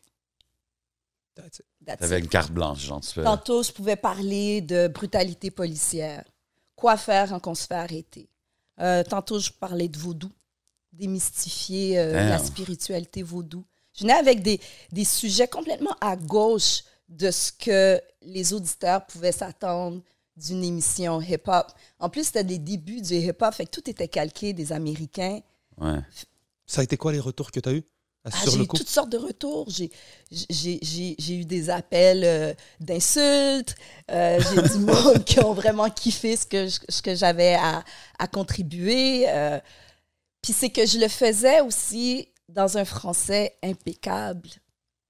[1.34, 1.64] That's it.
[1.86, 3.22] That's T'avais une carte blanche, genre, tu.
[3.22, 6.24] Tantôt, je pouvais parler de brutalité policière.
[6.74, 8.28] Quoi faire quand on se fait arrêter?
[8.80, 10.30] Euh, tantôt, je parlais de vaudou,
[10.92, 13.64] démystifier euh, la spiritualité vaudou.
[13.94, 14.60] Je venais avec des,
[14.92, 20.00] des sujets complètement à gauche de ce que les auditeurs pouvaient s'attendre
[20.36, 21.66] d'une émission hip-hop.
[21.98, 25.40] En plus, c'était des débuts du hip-hop, fait que tout était calqué des Américains.
[25.78, 26.00] Ouais.
[26.66, 27.84] Ça a été quoi les retours que tu as eu
[28.24, 28.76] Ah, sur j'ai le eu coup?
[28.76, 29.70] toutes sortes de retours.
[29.70, 29.90] J'ai,
[30.30, 33.76] j'ai, j'ai, j'ai eu des appels euh, d'insultes.
[34.10, 37.84] Euh, j'ai du monde qui ont vraiment kiffé ce que, je- ce que j'avais à,
[38.18, 39.26] à contribuer.
[39.28, 39.60] Euh,
[40.42, 44.48] Puis c'est que je le faisais aussi dans un français impeccable.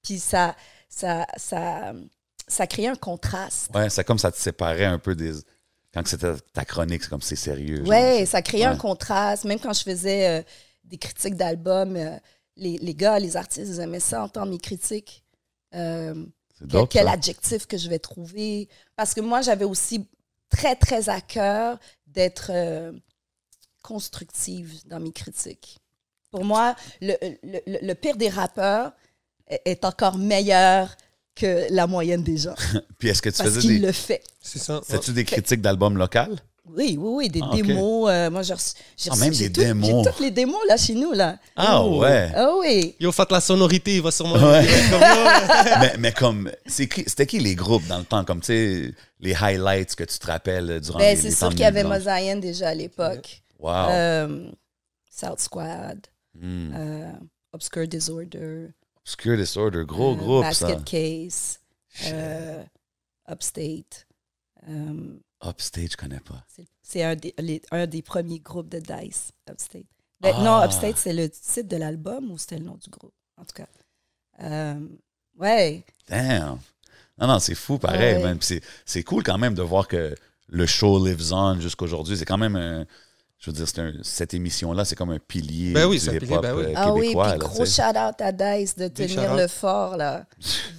[0.02, 0.54] Puis ça,
[0.88, 1.92] ça, ça,
[2.48, 3.74] ça créait un contraste.
[3.74, 5.32] Ouais, c'est comme ça te séparait un peu des.
[5.92, 7.78] Quand c'était ta chronique, c'est comme c'est sérieux.
[7.78, 7.88] genre.
[7.88, 9.44] Ouais, ça créait un contraste.
[9.44, 10.42] Même quand je faisais euh,
[10.84, 12.16] des critiques d'albums, euh,
[12.56, 15.24] les, les gars, les artistes, ils aimaient ça entendre mes critiques.
[15.74, 16.26] Euh,
[16.90, 18.68] quel, adjectif que je vais trouver.
[18.94, 20.06] Parce que moi, j'avais aussi
[20.50, 22.50] très, très à cœur d'être
[23.82, 25.78] constructive dans mes critiques.
[26.30, 28.92] Pour moi, le, le- le- le pire des rappeurs
[29.48, 30.88] est, encore meilleur
[31.34, 32.54] que la moyenne des gens.
[32.98, 33.86] Puis est-ce que tu parce faisais qu'il des.
[33.86, 34.22] le fait.
[34.40, 34.80] C'est ça.
[34.86, 36.34] Fais-tu des critiques d'albums locaux?
[36.68, 38.10] Oui, oui, oui, des Ah, démos.
[38.10, 39.86] euh, moi, j'ai reçu, j'ai Ah, même j'ai des tout- démos.
[40.04, 41.38] J'ai toutes les démos là chez nous là.
[41.54, 42.00] Ah Oh.
[42.00, 42.32] ouais.
[42.34, 42.96] Ah oui.
[42.98, 44.34] Yo, faites la sonorité, il va sûrement.
[44.34, 44.66] Ouais.
[45.80, 48.24] mais, mais comme, c'est qui- c'était qui les groupes dans le temps?
[48.24, 51.50] Comme, tu sais, les highlights que tu te rappelles euh, durant Ben, les, c'est sûr
[51.50, 51.84] qu'il y avait?
[51.84, 53.42] Mosaïen déjà à l'époque.
[53.60, 53.70] Wow.
[53.90, 54.50] Euh,
[55.10, 56.00] South Squad,
[56.34, 56.72] Hmm.
[56.74, 57.12] euh,
[57.52, 58.66] Obscure Disorder,
[59.06, 60.82] Obscure Disorder, gros euh, groupe, Basket ça.
[60.84, 61.60] Case,
[62.06, 62.64] euh,
[63.30, 64.06] Upstate.
[64.68, 66.44] Euh, Upstage, je connais pas.
[66.82, 67.14] c'est- un
[67.70, 69.84] un des premiers groupes de Dice, Upstate.
[70.20, 70.42] Ben, Ah.
[70.42, 73.14] Non, Upstate, c'est le titre de l'album ou c'était le nom du groupe?
[73.36, 73.68] En tout cas.
[74.42, 74.80] Euh,
[75.38, 75.84] ouais.
[76.08, 76.58] Damn.
[77.18, 78.22] Non, non, c'est fou, pareil, Ouais.
[78.84, 80.14] c'est cool quand même de voir que
[80.48, 82.16] le show lives on jusqu'aujourd'hui.
[82.16, 82.86] C'est quand même un.
[83.46, 86.18] Je veux dire, un- cette émission-là, c'est comme un pilier Ben oui, du c'est un
[86.18, 86.64] pilier, hip-hop ben oui.
[86.64, 90.24] euh, Ah oui, puis là, gros shout-out à Dice de Big tenir le fort, là.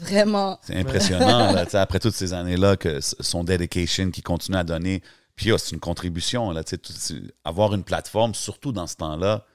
[0.02, 0.60] Vraiment.
[0.62, 4.64] C'est impressionnant, là, tu sais, après toutes ces années-là, que son dedication qui continue à
[4.66, 5.02] donner.
[5.38, 8.96] Puis oh, c'est une contribution, là, tu sais, tout- avoir une plateforme, surtout dans ce
[8.98, 9.46] temps-là.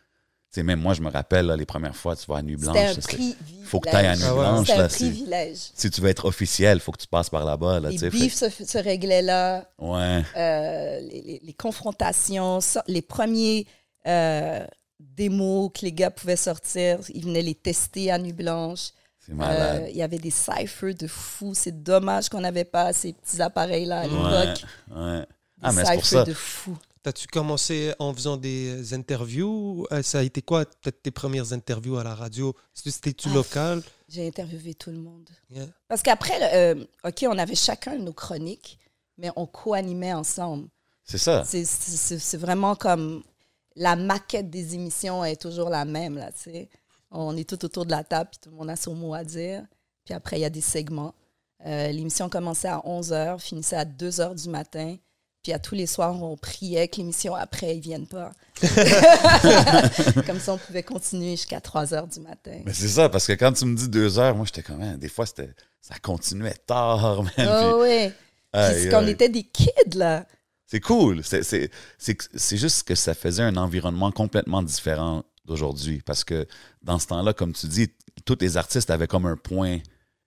[0.53, 2.57] Tu sais, même moi, je me rappelle, là, les premières fois, tu vas à Nuit
[2.57, 2.77] Blanche.
[2.97, 3.37] C'est- privilège.
[3.65, 4.41] faut que t'ailles à Nuit Ah ouais.
[4.41, 4.89] Blanche, C'était un là.
[4.91, 5.59] c'est- privilège.
[5.75, 8.35] Si tu veux être officiel, faut que tu passes par là-bas, là, tu Les bifs
[8.35, 9.65] se, se réglaient là.
[9.79, 10.23] Ouais.
[10.37, 13.67] euh, les, les- les confrontations, les premiers
[14.07, 14.67] euh,
[15.01, 18.91] démos que les gars pouvaient sortir, ils venaient les tester à Nuit Blanche.
[19.25, 19.83] C'est malade.
[19.85, 21.55] Euh, Il y avait des ciphers de fous.
[21.55, 24.09] C'est dommage qu'on n'avait pas ces petits appareils-là à ouais.
[24.09, 24.65] l'époque.
[24.95, 25.21] Ouais.
[25.21, 25.27] Des
[25.63, 26.25] Ah, mais c'est pour ciphers ça.
[26.25, 26.77] de fous.
[27.03, 29.87] T'as-tu commencé en faisant des interviews?
[29.91, 32.55] Euh, Ça a été quoi, peut-être tes premières interviews à la radio?
[32.73, 33.83] C'était-tu Ah, local?
[34.09, 35.29] J'ai interviewé tout le monde.
[35.51, 35.67] Yeah.
[35.89, 38.79] Parce qu'après, euh, OK, on avait chacun nos chroniques,
[39.19, 40.69] mais on co-animait ensemble.
[41.05, 41.45] C'est ça.
[41.45, 43.25] C'est vraiment comme
[43.75, 46.69] la maquette des émissions est toujours la même, là, tu sais.
[47.11, 49.25] On est tout autour de la table, puis tout le monde a son mot à
[49.25, 49.65] dire.
[50.05, 51.15] Puis après, il y a des segments.
[51.67, 54.97] Euh, L'émission commençait à 11h, finissait à 2h du matin.
[55.43, 58.33] Puis à tous les soirs, on priait que l'émission après, ils viennent pas.
[60.27, 62.61] comme ça, on pouvait continuer jusqu'à 3h du matin.
[62.65, 64.97] Mais c'est ça, parce que quand tu me dis deux heures, moi, j'étais comme, hein,
[64.97, 65.51] des fois, c'était,
[65.81, 67.33] ça continuait tard, man.
[67.39, 68.13] Oh, Puis, aïe,
[68.75, 70.27] Puis c'est qu'on était des kids, là.
[70.67, 71.23] C'est cool.
[71.25, 76.01] C'est, c'est, c'est, que- c'est juste que ça faisait un environnement complètement différent d'aujourd'hui.
[76.07, 76.47] Parce que
[76.83, 77.89] dans ce temps-là, comme tu dis,
[78.25, 79.81] tous les artistes avaient comme un point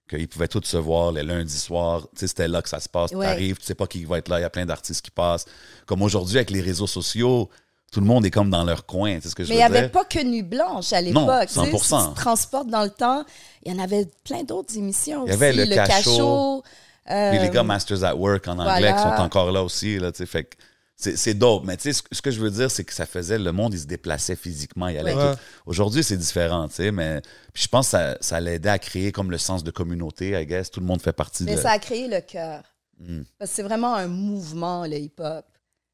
[0.10, 2.02] qu'ils pouvaient tous se voir les lundis soirs.
[2.14, 3.12] Tu sais, c'était là que ça se passe.
[3.12, 3.26] Ouais.
[3.26, 5.46] T'arrives, tu sais pas qui va être là, il y a plein d'artistes qui passent.
[5.86, 7.50] Comme aujourd'hui, avec les réseaux sociaux,
[7.92, 9.20] tout le monde est comme dans leur coin.
[9.22, 11.48] C'est ce que je Mais il n'y avait pas que Nuit Blanche à l'époque.
[11.48, 11.60] tu sais.
[11.62, 12.02] 100%.
[12.02, 13.24] Si tu te transportes dans le temps,
[13.64, 15.54] il y en avait plein d'autres émissions Il y avait.
[15.54, 16.64] Le Cachot.
[17.10, 18.94] euh, Puis les gars Masters at Work en anglais voilà.
[18.94, 19.98] qui sont encore là aussi.
[19.98, 20.56] Là, tu sais, fait que
[20.96, 21.64] c'est, c'est dope.
[21.66, 23.80] Mais tu sais, ce, que je veux dire, c'est que ça faisait, le monde, il
[23.80, 24.88] se déplaçait physiquement.
[24.88, 25.34] Il allait Ouais.
[25.34, 27.22] tout- Aujourd'hui, c'est différent, tu sais, mais
[27.54, 30.46] puis je pense que ça, ça l'aidait à créer comme le sens de communauté, I
[30.46, 30.72] guess.
[30.72, 31.62] Tout le monde fait partie Mais de...
[31.62, 32.64] ça a créé le cœur.
[33.00, 33.24] Mm.
[33.38, 35.46] Parce que c'est vraiment un mouvement, le hip-hop.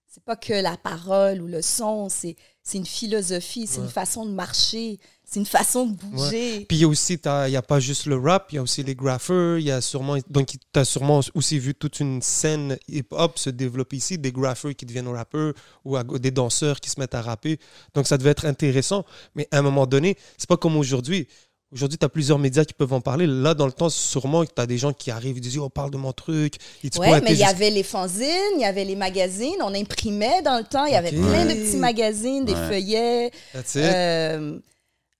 [0.07, 3.86] C'est pas que la parole ou le son, c'est c'est une philosophie, c'est Ouais.
[3.86, 6.65] une façon de marcher, c'est une façon de bouger.
[6.67, 8.62] Puis il y a aussi, il n'y a pas juste le rap, il y a
[8.62, 12.21] aussi les graffeurs, il y a sûrement, donc tu as sûrement aussi vu toute une
[12.21, 15.54] scène hip-hop se développer ici, des graffeurs qui deviennent rappeurs
[15.86, 17.60] ou à- des danseurs qui se mettent à rapper.
[17.95, 21.28] Donc ça devait être intéressant, mais à un moment donné, c'est pas comme aujourd'hui.
[21.73, 23.25] Aujourd'hui, tu as plusieurs médias qui peuvent en parler.
[23.27, 25.69] Là, dans le temps, sûrement que tu as des gens qui arrivent et disent Oh,
[25.69, 26.55] parle de mon truc.
[26.84, 29.55] Ils te Ouais, pointent mais il y avait les fanzines, il y avait les magazines,
[29.62, 32.67] on imprimait dans le temps, il y avait plein de petits magazines, des Ouais.
[32.67, 33.81] feuillets, That's it.
[33.84, 34.60] euh,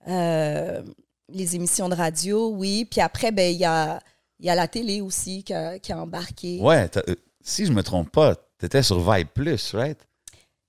[0.10, 0.82] euh,
[1.30, 2.86] les émissions de radio, oui.
[2.90, 4.02] Puis après, ben il y a,
[4.40, 6.60] il y a la télé aussi qui a, qui a embarqué.
[6.60, 9.98] Ouais, euh, si je me trompe pas, t'étais sur Vibe Plus, right?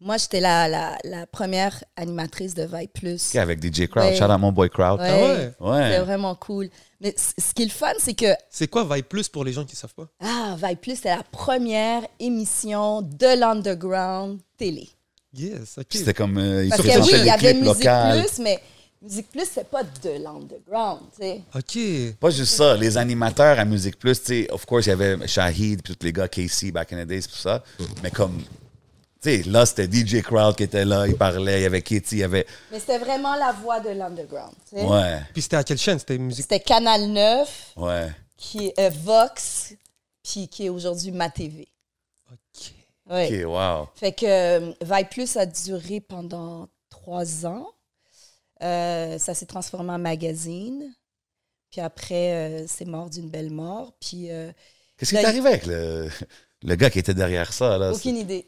[0.04, 3.36] Moi, j'étais la, la, la première animatrice de Vibe Plus.
[3.36, 4.06] Avec DJ Crowd.
[4.06, 4.16] Ouais.
[4.16, 4.98] Shout out mon boy Crowd.
[5.00, 5.08] Ouais.
[5.60, 5.70] Ah ouais?
[5.70, 5.84] Ouais.
[5.90, 6.68] C'était vraiment cool.
[7.00, 9.64] Mais ce qui est le fun, c'est que C'est quoi Vibe Plus pour les gens
[9.64, 10.08] qui savent pas?
[10.20, 14.88] Ah, Vibe Plus, c'était la première émission de l'underground télé.
[15.34, 15.86] Yes, ok.
[15.90, 16.36] C'était comme.
[16.36, 18.20] euh, ils Parce que oui, il des y avait clips Musique locales.
[18.24, 18.58] Plus, mais
[19.00, 21.42] Musique Plus, c'est pas de l'underground, tu sais.
[21.54, 22.16] Ok.
[22.18, 25.26] Pas juste ça, les animateurs à Musique Plus, tu sais, of course, il y avait
[25.28, 27.62] Shahid, puis tous les gars, Casey, back in the days, tout ça.
[28.02, 28.42] Mais comme,
[29.22, 32.18] sais, là, c'était DJ Crowd qui était là, il parlait, il y avait Katie, il
[32.18, 32.46] y avait.
[32.70, 34.54] Mais c'était vraiment la voix de l'underground.
[34.72, 35.98] Ouais, Puis c'était à quelle chaîne?
[35.98, 36.42] C'était musique.
[36.42, 38.10] C'était Canal 9, ouais.
[38.36, 39.74] qui est euh, Vox,
[40.22, 41.68] puis qui est aujourd'hui Ma TV.
[42.30, 42.72] Ok.
[43.10, 43.42] Ouais.
[43.44, 43.88] Ok, wow.
[43.96, 47.66] Fait que euh, Vibe Plus a duré pendant trois ans.
[48.62, 50.94] Euh, ça s'est transformé en magazine.
[51.70, 53.92] Puis après, euh, c'est mort d'une belle mort.
[54.00, 54.52] Puis euh,
[54.96, 56.08] Qu'est-ce qui Là, est il- arrivé avec le,
[56.62, 57.92] le gars qui était derrière ça, là?
[57.92, 58.46] aucune idée.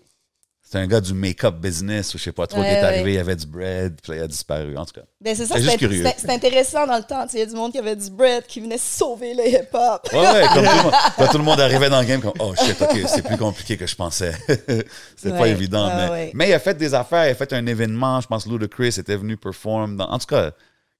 [0.75, 2.85] C'est un gars du make-up business, ou je sais pas trop, qui Ouais, est ouais.
[2.85, 5.07] arrivé, il y avait du bread, puis là, il a disparu, en tout cas.
[5.21, 7.23] Ben c'est ça, c'était intéressant dans le temps.
[7.27, 9.47] Tu sais, Il y a du monde qui avait du bread, qui venait sauver le
[9.47, 10.09] hip-hop.
[10.13, 12.33] Ouais, ouais, comme tout le monde, quand tout le monde arrivait dans le game, comme,
[12.41, 14.33] oh shit, ok, c'est plus compliqué que je pensais.
[15.17, 16.31] c'est pas Ouais, évident, ouais, mais, ouais.
[16.35, 19.17] mais il a fait des affaires, il a fait un événement, je pense Ludacris était
[19.17, 20.51] venu perform, dans, en tout cas.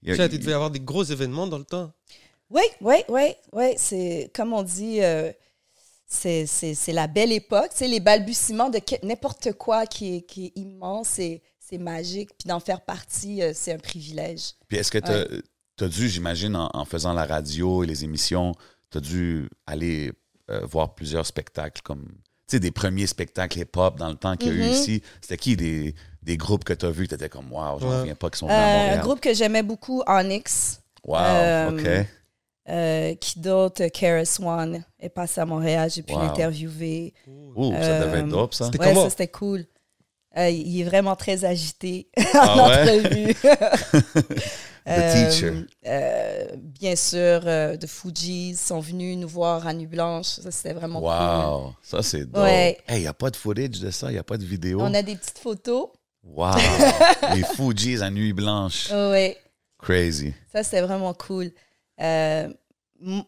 [0.05, 1.91] il a- Tiens, tu devais avoir des gros événements dans le temps.
[2.49, 3.73] Oui, oui, oui, oui.
[3.77, 5.33] C'est comme on dit, euh,
[6.15, 7.71] c'est c'est- c'est la belle époque.
[7.73, 12.31] Tu sais, les balbutiements de n'importe quoi qui est, qui est immense, c'est c'est magique.
[12.39, 14.53] Puis d'en faire partie, euh, c'est un privilège.
[14.69, 18.55] Puis est-ce que tu as, dû, j'imagine, en, en faisant la radio et les émissions,
[18.91, 20.13] tu as dû aller
[20.51, 22.05] euh, voir plusieurs spectacles comme,
[22.47, 24.71] tu sais, des premiers spectacles hip-hop dans le temps qu'il y a eu Mhm.
[24.73, 25.03] ici?
[25.23, 27.99] C'était qui des, des groupes que tu as vus, tu étais comme, wow, j'en Ouais.
[28.01, 30.81] reviens pas qu'ils sont venus à Euh, un groupe que j'aimais beaucoup, Onyx.
[31.07, 32.07] Wow, euh, OK.
[32.69, 33.87] Euh, qui d'autre?
[33.89, 35.91] Keras One est passé à Montréal.
[35.91, 36.21] J'ai pu Wow.
[36.23, 37.13] l'interviewer.
[37.57, 38.67] Ouh, ça devait être euh, dope, ça.
[38.67, 39.05] C'était Ouais, comment?
[39.05, 39.67] ça, c'était cool.
[40.37, 43.35] Euh, il est vraiment très agité Ah en entrevue.
[44.87, 45.53] The teacher.
[45.87, 50.27] euh, bien sûr, euh, The Fujis sont venus nous voir à Nuit Blanche.
[50.27, 51.09] Ça, c'était vraiment cool.
[51.09, 52.43] Wow, ça c'est dope.
[52.43, 52.79] Ouais.
[52.87, 54.81] Hey, il n'y a pas de footage de ça, il n'y a pas de vidéo?
[54.83, 55.89] On a des petites photos.
[56.23, 56.57] Wow,
[57.35, 58.91] les Fujis à nuit blanche.
[58.91, 59.39] Ouais,
[59.79, 60.35] Crazy.
[60.53, 61.51] ça, c'était vraiment cool.
[62.01, 62.49] Euh,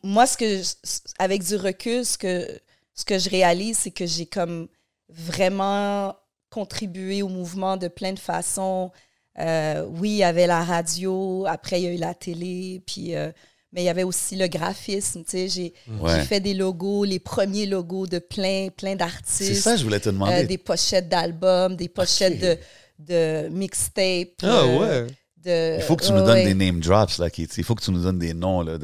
[0.03, 0.73] moi, ce que je-
[1.19, 2.49] avec du recul, ce que,
[2.95, 4.69] ce que je réalise, c'est que j'ai comme
[5.09, 6.15] vraiment
[6.51, 8.91] contribué au mouvement de plein de façons.
[9.39, 13.15] Euh, oui, il y avait la radio, après il y a eu la télé, puis
[13.15, 13.31] euh,
[13.73, 15.23] mais il y avait aussi le graphisme.
[15.27, 16.23] Sais, j'ai Ouais.
[16.25, 19.63] fait des logos, les premiers logos de plein, plein C'est d'artistes.
[19.63, 20.45] ça, je voulais te Euh, demander.
[20.45, 22.57] des pochettes d'albums, des pochettes de,
[23.01, 24.41] de mixtapes.
[24.43, 25.07] Ah ouais.
[25.47, 26.45] De- Il faut que tu nous donnes ouais.
[26.45, 27.55] des name drops, là, Katie.
[27.61, 28.77] Il faut que tu nous donnes des noms là,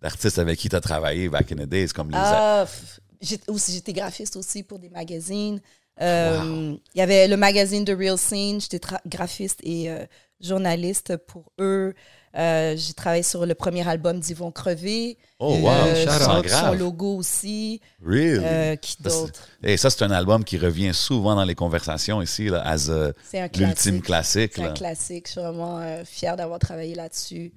[0.00, 2.16] d'artistes avec qui tu as travaillé back in the days, comme les.
[2.18, 2.66] Ah,
[3.20, 5.60] j'étais graphiste aussi pour des magazines.
[6.00, 10.04] Euh, Il y avait le magazine The Real Scene, j'étais graphiste et euh,
[10.40, 11.94] journaliste pour eux.
[12.34, 15.18] Euh, j'ai travaillé sur le premier album d'Yvon Crevé.
[15.38, 16.48] oh, wow, Euh, sans out.
[16.48, 17.80] son, son logo aussi.
[18.02, 18.38] Really?
[18.42, 19.48] Euh, qui d'autre?
[19.62, 23.12] Et ça, c'est un album qui revient souvent dans les conversations ici, là, as a-
[23.30, 24.52] C'est un l'ultime classique.
[24.56, 25.26] C'est un classique.
[25.26, 27.52] Je suis vraiment euh, fière d'avoir travaillé là-dessus.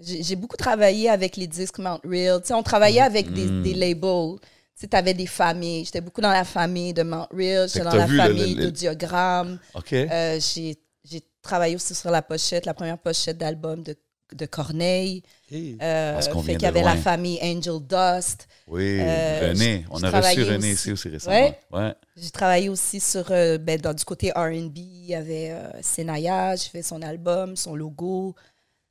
[0.00, 2.40] J'ai beaucoup travaillé avec les disques Mount Real.
[2.40, 3.62] Tu sais, on travaillait avec des, Mm.
[3.62, 4.36] des labels.
[4.40, 5.84] Tu sais, avais des familles.
[5.84, 7.68] J'étais beaucoup dans la famille de Mount Real.
[7.68, 9.58] J'étais dans la le- famille le- le- d'Audiogramme.
[9.74, 9.92] OK.
[9.92, 10.76] Euh, J'ai
[11.10, 13.96] j'ai travaillé aussi sur la pochette, la première pochette d'album de,
[14.34, 15.22] de Corneille.
[15.50, 15.78] Hey.
[15.80, 18.46] Euh, Parce qu'on fait vient qu'il y avait la famille Angel Dust.
[18.66, 19.82] oui, euh, René.
[19.84, 20.70] je- On a reçu René aussi.
[20.72, 21.36] ici aussi récemment.
[21.36, 21.58] Ouais.
[21.72, 21.94] Ouais.
[22.16, 24.76] J'ai travaillé aussi sur, euh, ben, dans, du côté R&B.
[24.76, 28.34] Il y avait euh, Senaya, j'ai fait son album, son logo.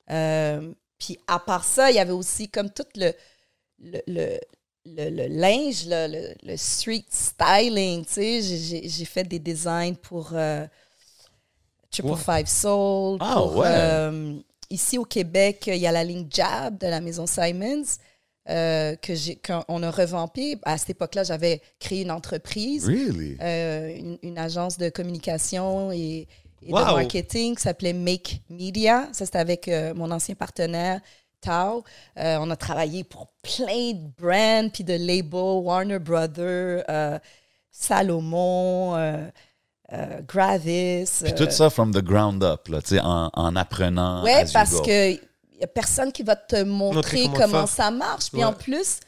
[0.10, 3.12] Euh, puis à part ça, il y avait aussi comme tout le,
[3.80, 4.40] le, le,
[4.86, 8.06] le- le linge, le, le street styling.
[8.06, 10.66] Tu sais, J'ai- j'ai j'ai fait des designs pour euh,
[11.92, 12.16] Triple Wow.
[12.16, 13.18] Five Soul.
[13.22, 13.68] Ah, pour, ouais.
[14.70, 17.84] Ici au Québec, il y a la ligne Jab de la maison Simons.
[18.50, 20.58] euh, que j'ai, qu'on a revampé.
[20.64, 23.36] À cette époque-là, j'avais créé une entreprise, Really?
[23.42, 26.30] euh, une, une agence de communication et,
[26.62, 26.80] et Wow.
[26.80, 29.10] de marketing qui s'appelait Make Media.
[29.12, 31.02] Ça, c'était avec euh, mon ancien partenaire,
[31.42, 31.84] Tao.
[32.16, 36.86] On a travaillé pour plein de brands, puis de labels, Warner Brothers,
[37.70, 38.96] Salomon,
[39.94, 41.10] euh, euh, Gravis.
[41.24, 44.26] Puis euh, tout ça from the ground up, là, tu sais, en, en apprenant.
[44.26, 48.30] You parce que y a personne qui va te montrer comment ça marche.
[48.32, 48.46] Puis Ouais.
[48.46, 49.00] en plus,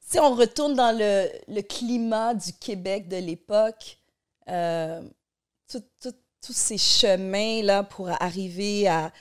[0.00, 3.98] si on retourne dans le, le climat du Québec de l'époque,
[4.48, 5.02] euh,
[5.70, 9.12] tout- tout- tous ces chemins-là pour arriver à,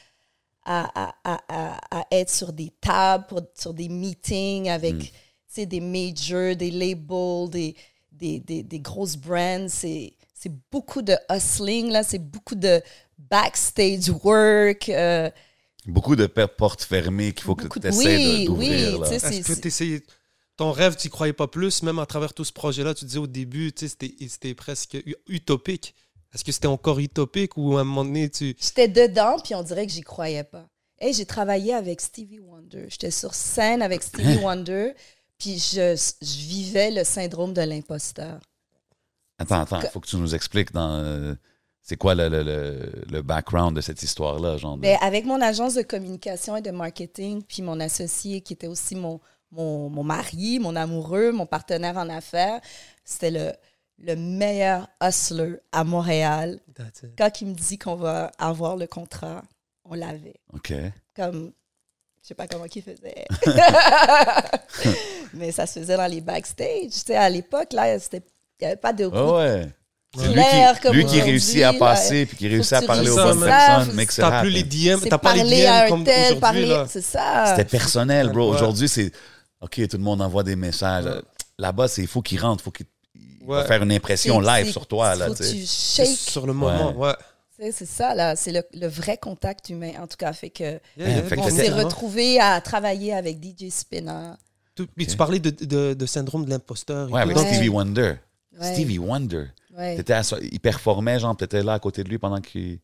[0.63, 5.11] à, à- à- être sur des tables, pour- sur des meetings avec tu
[5.47, 7.75] sais, des majors, des labels, des,
[8.11, 10.13] des, des, des grosses brands, c'est
[10.45, 12.81] c'est beaucoup de hustling, là, c'est beaucoup de
[13.17, 14.89] backstage work.
[14.89, 15.29] euh,
[15.87, 18.99] Beaucoup de portes fermées qu'il faut que tu de- essaies oui, d'ouvrir.
[19.01, 20.03] oui, tu Est-ce que c'est- t'essayais-
[20.57, 23.27] ton rêve, tu croyais pas plus, même à travers tout ce projet-là, tu disais au
[23.27, 25.95] début, tu sais, c'était c'était presque utopique.
[26.33, 28.55] Est-ce que c'était encore utopique ou à un moment donné, tu...
[28.59, 30.67] J'étais dedans, puis on dirait que j'y croyais pas.
[30.99, 32.85] Hey, j'ai travaillé avec Stevie Wonder.
[32.89, 34.93] J'étais sur scène avec Stevie Wonder,
[35.37, 38.39] puis je, je vivais le syndrome de l'imposteur.
[39.37, 40.91] Attends, attends, il faut que tu nous expliques dans.
[40.99, 41.33] euh,
[41.81, 44.57] c'est quoi le, le, le, le background de cette histoire-là?
[44.57, 48.53] Genre de- Ben, avec mon agence de communication et de marketing, puis mon associé qui
[48.53, 49.19] était aussi mon,
[49.51, 52.59] mon, mon mari, mon amoureux, mon partenaire en affaires,
[53.03, 53.51] c'était le,
[53.99, 56.59] le meilleur hustler à Montréal.
[57.17, 59.43] Quand il me dit qu'on va avoir le contrat,
[59.83, 60.39] on l'avait.
[60.53, 60.73] OK.
[61.15, 61.51] Comme,
[62.23, 63.25] je sais pas comment il faisait.
[65.33, 66.89] Mais ça se faisait dans les backstage.
[66.91, 68.23] Tu sais, à l'époque, là, c'était-
[68.61, 69.67] n'y avait pas de Ouais.
[70.17, 71.77] C'est lui qui, comme lui qui réussit à là.
[71.79, 74.05] passer puis qui réussit à tu parler aux bonnes personnes.
[74.15, 74.63] T'as plus les.
[74.63, 76.65] DM, t'as pas les parler à DM un comme tel, aujourd'hui, parler...
[76.67, 76.85] là.
[76.89, 77.45] C'est ça.
[77.49, 78.49] C'était personnel, bro.
[78.49, 78.55] Ouais.
[78.55, 79.11] Aujourd'hui, c'est
[79.59, 81.05] OK, tout le monde envoie des messages.
[81.59, 83.67] Là-bas, c'est il faut qu'il rentre, il faut qu'il il va Ouais.
[83.67, 85.15] faire une impression live sur toi.
[85.15, 86.07] Là, faut tu que tu shakes.
[86.17, 87.13] Sur le moment, ouais.
[87.59, 88.35] Tu C'est ça, là.
[88.37, 90.31] C'est le, le vrai contact humain, en tout cas.
[90.33, 94.31] Fait que Yeah, on s'est retrouvés à travailler avec DJ Spinner.
[94.75, 97.09] Tout- Puis tu parlais de, de, de syndrome de l'imposteur.
[97.11, 97.37] Ouais, avec.
[97.37, 98.15] Stevie Wonder.
[98.59, 98.73] Ouais.
[98.73, 99.45] Stevie Wonder.
[99.77, 99.95] Ouais.
[99.97, 102.79] T'étais à so- il performait, genre, t'étais là à côté de lui pendant qu'il.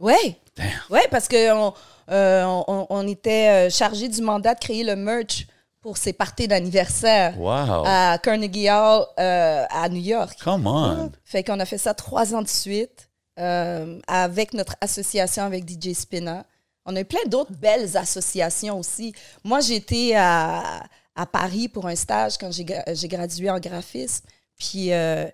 [0.00, 0.36] Ouais.
[0.56, 0.66] Damn.
[0.90, 1.72] Ouais, parce qu'on
[2.08, 5.46] on, on était chargé du mandat de créer le merch
[5.80, 7.84] pour ses parties d'anniversaire Wow.
[7.86, 10.38] à Carnegie Hall euh, à New York.
[10.42, 11.12] Come on.
[11.24, 15.92] Fait qu'on a fait ça trois ans de suite euh, avec notre association avec DJ
[15.92, 16.44] Spina.
[16.86, 19.14] On a eu plein d'autres belles associations aussi.
[19.44, 20.82] Moi, j'étais à,
[21.14, 24.26] à Paris pour un stage quand j'ai gradué en graphisme.
[24.58, 25.26] Puis euh,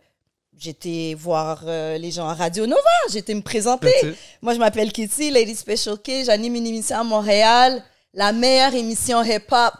[0.58, 2.80] j'étais voir euh, les gens à Radio Nova.
[3.12, 3.92] J'étais me présenter.
[4.42, 6.24] Moi, je m'appelle Kitty, Lady Special K.
[6.26, 7.82] J'anime une émission à Montréal,
[8.14, 9.72] la meilleure émission hip-hop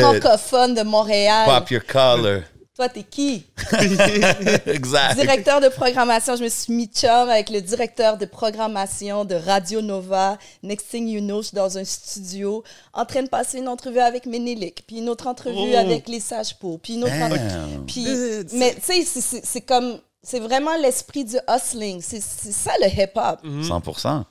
[0.00, 1.46] francophone de Montréal.
[1.46, 2.42] Pop your collar.
[2.76, 3.46] Toi, t'es qui?
[4.66, 5.18] exact.
[5.18, 6.36] directeur de programmation.
[6.36, 10.36] Je me suis mis chum avec le directeur de programmation de Radio Nova.
[10.62, 12.62] Next thing you know, je suis dans un studio
[12.92, 15.78] en train de passer une entrevue avec Ménélique, puis une autre entrevue Oh.
[15.78, 17.84] avec les Sages Pots, puis une autre entrevue.
[17.86, 18.06] Puis,
[18.52, 22.02] mais tu sais, c'est- comme, c'est vraiment l'esprit du hustling.
[22.02, 23.40] C'est ça le hip-hop.
[23.42, 23.62] Mhm.
[23.62, 24.24] 100%.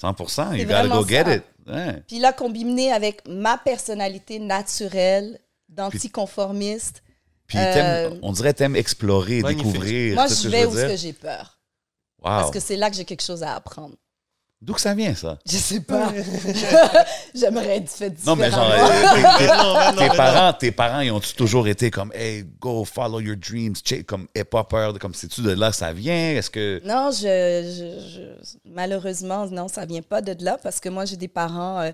[0.00, 0.52] 100%.
[0.54, 1.34] You gotta go get ça.
[1.34, 1.42] it.
[1.66, 2.02] Ouais.
[2.06, 7.02] Puis là, combiné avec ma personnalité naturelle, d'anticonformiste,
[7.50, 9.66] Puis Euh, on dirait t'aimes explorer, Magnifique.
[9.72, 10.14] découvrir.
[10.14, 11.58] moi, je vais où ce que j'ai peur.
[12.22, 12.24] Wow.
[12.30, 13.96] Parce que c'est là que j'ai quelque chose à apprendre.
[14.62, 15.38] D'où que ça vient, ça?
[15.46, 16.12] Je sais pas.
[17.34, 21.90] J'aimerais être fait Non, mais genre, euh, tes- parents, tes parents, ils ont-tu toujours été
[21.90, 25.92] comme, hey, go, follow your dreams, check, comme hip-hopper, comme, c'est-tu de là que ça
[25.92, 26.32] vient?
[26.32, 26.80] Est-ce que.
[26.84, 28.10] Non, je, je-
[28.44, 31.90] je- malheureusement, non, ça vient pas de là parce que moi, j'ai des parents euh,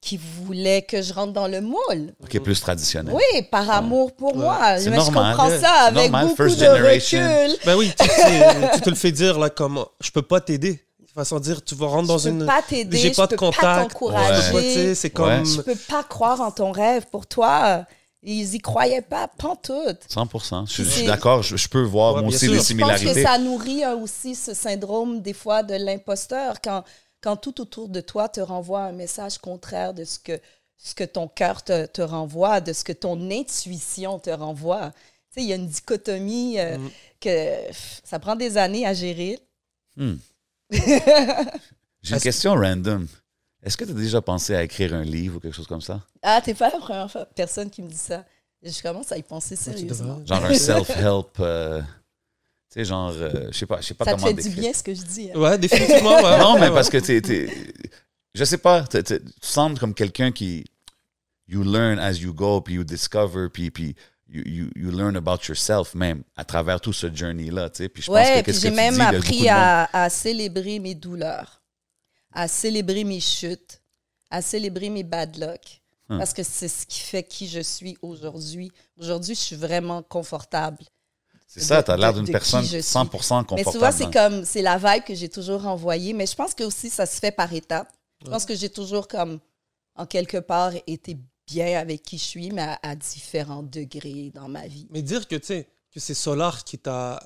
[0.00, 2.14] qui voulaient que je rentre dans le moule.
[2.22, 3.14] Ok, plus traditionnel.
[3.14, 4.78] Oui, par amour pour moi.
[4.78, 5.60] C'est Mais normal, je comprends ouais.
[5.60, 7.18] ça C'est avec normal, beaucoup first de generation.
[7.20, 7.56] recul.
[7.66, 10.82] Ben oui, tu, sais, tu te le fais dire là comme je peux pas t'aider.
[11.00, 12.46] De façon dire, tu vas rentrer dans je peux une.
[12.46, 13.62] pas t'aider, J'ai je pas peux de contact.
[13.62, 15.44] pas Je peux comme.
[15.44, 17.04] Je peux pas croire en ton rêve.
[17.10, 17.84] Pour toi,
[18.22, 19.98] ils y croyaient pas, pantoute.
[20.08, 20.66] 100%.
[20.70, 22.52] Je, je suis d'accord, je, je peux voir Ouais, moi aussi sûr.
[22.52, 23.22] des Je Je pense que similarités.
[23.24, 26.84] ça nourrit euh, aussi ce syndrome, des fois, de l'imposteur, quand,
[27.20, 30.40] quand tout autour de toi te renvoie un message contraire de ce que,
[30.76, 34.90] ce que ton cœur te, te renvoie, de ce que ton intuition te renvoie.
[35.32, 36.90] Tu sais, il y a une dichotomie euh, Mm.
[37.20, 39.38] que pff, ça prend des années à gérer.
[39.96, 40.14] Hmm.
[42.02, 43.06] J'ai une question random.
[43.62, 46.00] Est-ce que tu as déjà pensé à écrire un livre ou quelque chose comme ça?
[46.22, 48.24] Ah, t'es pas la première fois- personne qui me dit ça.
[48.62, 50.20] Je commence à y penser tu sérieusement.
[50.24, 51.38] Genre un self-help.
[51.40, 51.82] euh,
[52.72, 54.42] tu sais, genre, euh, je sais pas, je sais pas Ça te comment fait du
[54.48, 54.60] décrire.
[54.62, 55.30] bien ce que je dis.
[55.34, 55.38] hein.
[55.38, 56.16] Ouais, définitivement.
[56.22, 56.38] ouais.
[56.38, 57.48] Non, mais parce que t'es, t'es-
[58.34, 60.64] je sais pas, t'es- t'es- tu sembles comme quelqu'un qui
[61.48, 63.96] you learn as you go, puis you discover, puis, puis
[64.28, 67.88] you, you, you learn about yourself même à travers tout ce journey-là, tu sais.
[67.88, 70.78] Puis je pense Ouais, que puis j'ai que tu même dis, appris à, à célébrer
[70.78, 71.60] mes douleurs,
[72.32, 73.80] à célébrer mes chutes,
[74.30, 75.80] à célébrer mes bad luck.
[76.08, 76.18] Hmm.
[76.18, 78.70] Parce que c'est ce qui fait qui je suis aujourd'hui.
[78.96, 80.78] Aujourd'hui, je suis vraiment confortable.
[81.52, 82.80] C'est ça, tu as l'air d'une personne je suis.
[82.80, 83.54] 100% confortable.
[83.56, 86.12] Mais tu vois, c'est comme, c'est la vibe que j'ai toujours envoyée.
[86.12, 87.92] Mais je pense que aussi, ça se fait par étapes.
[88.24, 89.40] Je pense que j'ai toujours, comme,
[89.96, 91.16] en quelque part, été
[91.48, 94.86] bien avec qui je suis, mais à, à différents degrés dans ma vie.
[94.90, 97.20] Mais dire que, tu sais, que c'est Solar qui t'a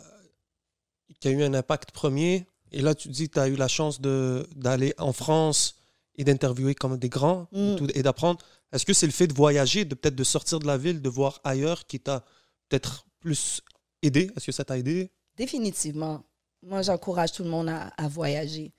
[1.20, 3.68] qui a eu un impact premier, et là, tu dis que tu as eu la
[3.68, 5.74] chance de- d'aller en France
[6.16, 7.88] et d'interviewer comme des grands et Mm.
[7.94, 8.40] et d'apprendre.
[8.72, 11.08] Est-ce que c'est le fait de voyager, de peut-être de sortir de la ville, de
[11.08, 12.24] voir ailleurs qui t'a
[12.68, 13.60] peut-être plus
[14.04, 15.10] aidé Est-ce que ça t'a aidé?
[15.36, 16.22] Définitivement.
[16.62, 18.72] Moi, j'encourage tout le monde à, à voyager.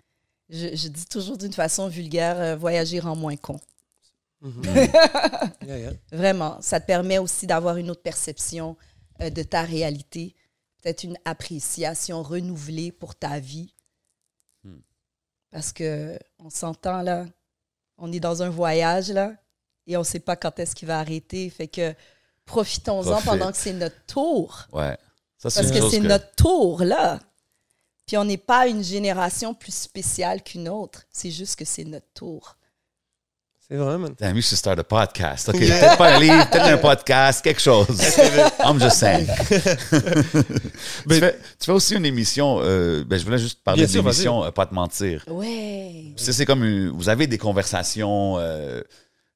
[0.49, 3.59] Je, je dis toujours d'une façon vulgaire, euh, voyager rend moins con.
[4.41, 4.63] Mhm.
[5.65, 5.93] Yeah, yeah.
[6.11, 6.61] Vraiment.
[6.61, 8.77] Ça te permet aussi d'avoir une autre perception
[9.21, 10.35] euh, de ta réalité,
[10.83, 13.73] peut-être une appréciation renouvelée pour ta vie.
[14.63, 14.81] Hmm.
[15.49, 17.25] Parce que on s'entend là,
[17.97, 19.33] on est dans un voyage là,
[19.87, 21.49] et on ne sait pas quand est-ce qu'il va arrêter.
[21.49, 21.95] Fait que
[22.45, 24.67] profitons-en pendant que c'est notre tour.
[24.73, 24.95] Ouais.
[25.49, 27.19] Ça, Parce que c'est que- notre tour, là.
[28.07, 31.01] Puis on n'est pas une génération plus spéciale qu'une autre.
[31.11, 32.55] C'est juste que c'est notre tour.
[33.67, 34.13] C'est vrai, man.
[34.19, 35.49] Damn, you should start a podcast.
[35.49, 37.87] OK, peut-être pas un livre, peut-être un podcast, quelque chose.
[38.63, 39.25] I'm just saying.
[41.09, 44.51] tu, fais, tu fais aussi une émission, euh, ben, je voulais juste parler l'émission euh,
[44.51, 45.23] Pas te mentir.
[45.27, 46.13] Ouais.
[46.15, 48.81] C'est c'est comme, une- vous avez des conversations, euh,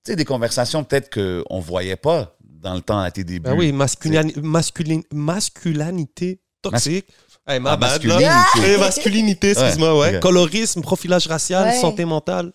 [0.06, 3.44] tu sais, des conversations peut-être qu'on ne voyait pas dans le temps à tes débuts.
[3.50, 7.08] Ben oui, masculin- masculin- masculinité toxique.
[7.48, 8.20] Hey, ma Ah, bad, là.
[8.20, 8.78] masculinité.
[8.80, 10.20] Masculinité, excuse-moi, ouais.
[10.20, 11.80] Colorisme, profilage racial, Ouais.
[11.80, 12.52] santé mentale.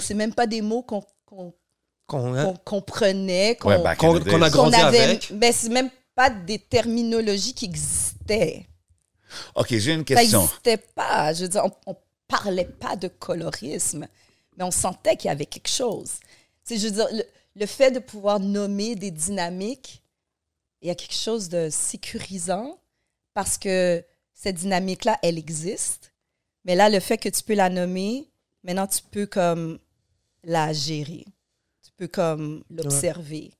[0.00, 1.52] C'est même pas des mots qu'on qu'on-
[2.06, 5.00] qu'on hein, comprenait, qu'on Ouais, qu'on a grandi avait.
[5.00, 5.32] avec.
[5.32, 8.66] Ben, c'est même pas des terminologies qui existaient.
[9.54, 10.40] OK, j'ai une Ça question.
[10.42, 11.32] n'existait pas.
[11.34, 11.96] Je veux dire, on, on
[12.26, 14.06] parlait pas de colorisme,
[14.56, 16.12] mais on sentait qu'il y avait quelque chose.
[16.68, 17.22] Je veux dire, le,
[17.58, 20.02] le fait de pouvoir nommer des dynamiques,
[20.80, 22.78] il y a quelque chose de sécurisant
[23.34, 26.12] parce que cette dynamique-là, elle existe.
[26.64, 28.28] Mais là, le fait que tu peux la nommer,
[28.62, 29.78] maintenant, tu peux comme
[30.44, 31.24] la gérer.
[31.84, 33.50] Tu peux comme l'observer.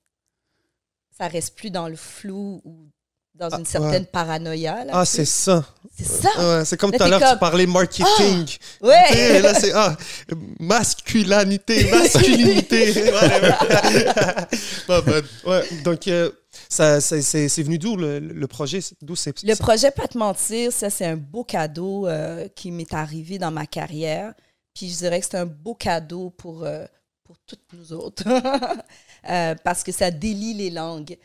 [1.17, 2.89] Ça reste plus dans le flou ou
[3.35, 4.85] dans Ah, une certaine paranoïa.
[4.85, 5.65] là, Ah, c'est ça.
[5.97, 6.29] C'est ça.
[6.59, 8.47] Ouais, c'est comme tout à l'heure, tu parlais marketing.
[8.81, 9.41] Ouais.
[9.41, 9.97] Là, c'est ah,
[10.69, 12.95] masculinité, masculinité.
[14.87, 15.25] Pas bad.
[15.47, 16.31] ouais, donc, euh,
[16.69, 18.81] ça, c'est, c'est- c'est venu d'où le, le projet?
[19.03, 22.93] D'où c'est Le projet Pas te mentir, ça, c'est un beau cadeau euh, qui m'est
[22.95, 24.35] arrivé dans ma carrière.
[24.75, 26.85] Puis je dirais que c'est un beau cadeau pour, euh,
[27.25, 28.25] pour toutes nous autres,
[29.29, 31.19] Euh, parce que ça délie les langues.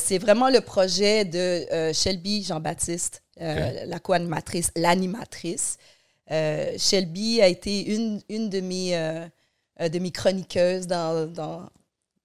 [0.00, 5.76] C'est vraiment le projet de Shelby Jean-Baptiste, la co-animatrice, l'animatrice.
[6.30, 9.26] Euh, Shelby a été une, une de, mes, euh,
[9.80, 11.68] euh, de mes chroniqueuses dans, dans,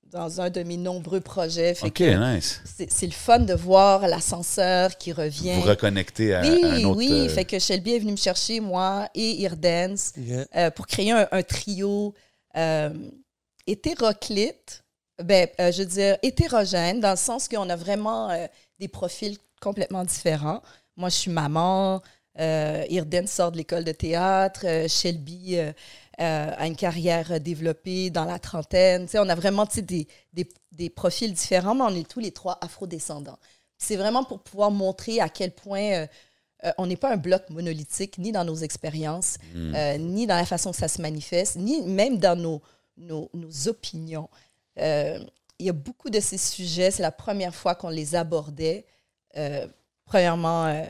[0.05, 1.75] dans un de mes nombreux projets.
[1.75, 2.61] Fait OK, que nice.
[2.65, 5.53] c'est le fun de voir l'ascenseur qui revient.
[5.53, 6.97] Vous reconnectez à, oui, à un autre...
[6.97, 7.29] oui.
[7.29, 10.45] Fait que Shelby est venu me chercher, moi et Irdance, Yeah.
[10.55, 12.13] euh, pour créer un, un trio
[12.57, 12.89] euh,
[13.67, 14.83] hétéroclite,
[15.23, 18.47] ben, euh, je veux dire hétérogène, dans le sens qu'on a vraiment euh,
[18.79, 20.61] des profils complètement différents.
[20.97, 22.01] Moi, je suis maman,
[22.39, 25.71] euh, Irdance sort de l'école de théâtre, euh, Shelby euh,
[26.17, 29.05] a une carrière développée dans la trentaine.
[29.05, 32.31] Tu sais, on a vraiment des, des, des profils différents, mais on est tous les
[32.31, 33.37] trois afrodescendants.
[33.77, 36.05] C'est vraiment pour pouvoir montrer à quel point
[36.77, 40.69] on n'est pas un bloc monolithique, ni dans nos expériences, euh, ni dans la façon
[40.69, 42.61] que ça se manifeste, ni même dans nos,
[42.97, 44.29] nos, nos opinions.
[44.77, 45.25] Il
[45.59, 48.85] y a beaucoup de ces sujets, c'est la première fois qu'on les abordait.
[50.05, 50.85] Premièrement,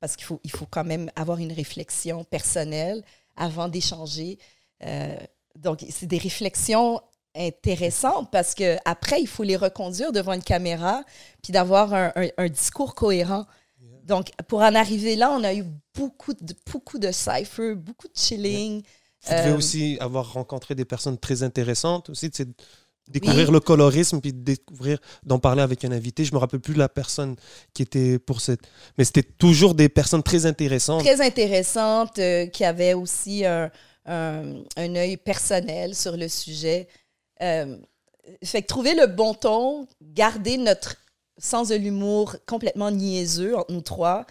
[0.00, 3.02] parce qu'il faut, il faut quand même avoir une réflexion personnelle
[3.36, 4.38] avant d'échanger.
[4.84, 5.14] Euh,
[5.56, 7.00] donc, c'est des réflexions
[7.36, 11.02] intéressantes parce que après il faut les reconduire devant une caméra
[11.42, 13.46] puis d'avoir un, un- un discours cohérent.
[14.04, 18.16] Donc, pour en arriver là, on a eu beaucoup de, beaucoup de cypher, beaucoup de
[18.16, 18.82] chilling.
[19.24, 22.30] Vous devez Euh, aussi avoir rencontré des personnes très intéressantes aussi,
[23.10, 23.52] découvrir Oui.
[23.54, 26.24] le colorisme puis découvrir d'en parler avec un invité.
[26.24, 27.36] Je me rappelle plus la personne
[27.74, 28.60] qui était pour cette,
[28.96, 31.02] mais c'était toujours des personnes très intéressantes.
[31.04, 33.70] très intéressante, euh, qui avait aussi un,
[34.06, 36.88] un, un œil personnel sur le sujet.
[37.42, 37.76] Euh,
[38.44, 40.96] fait que trouver le bon ton, garder notre
[41.38, 44.26] sens de l'humour complètement niaiseux entre nous trois,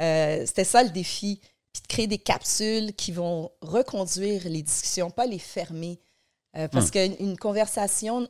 [0.00, 1.40] euh, c'était ça le défi.
[1.72, 5.98] Puis de créer des capsules qui vont reconduire les discussions, pas les fermer.
[6.56, 6.90] Euh, parce Hmm.
[6.90, 8.28] qu'une une conversation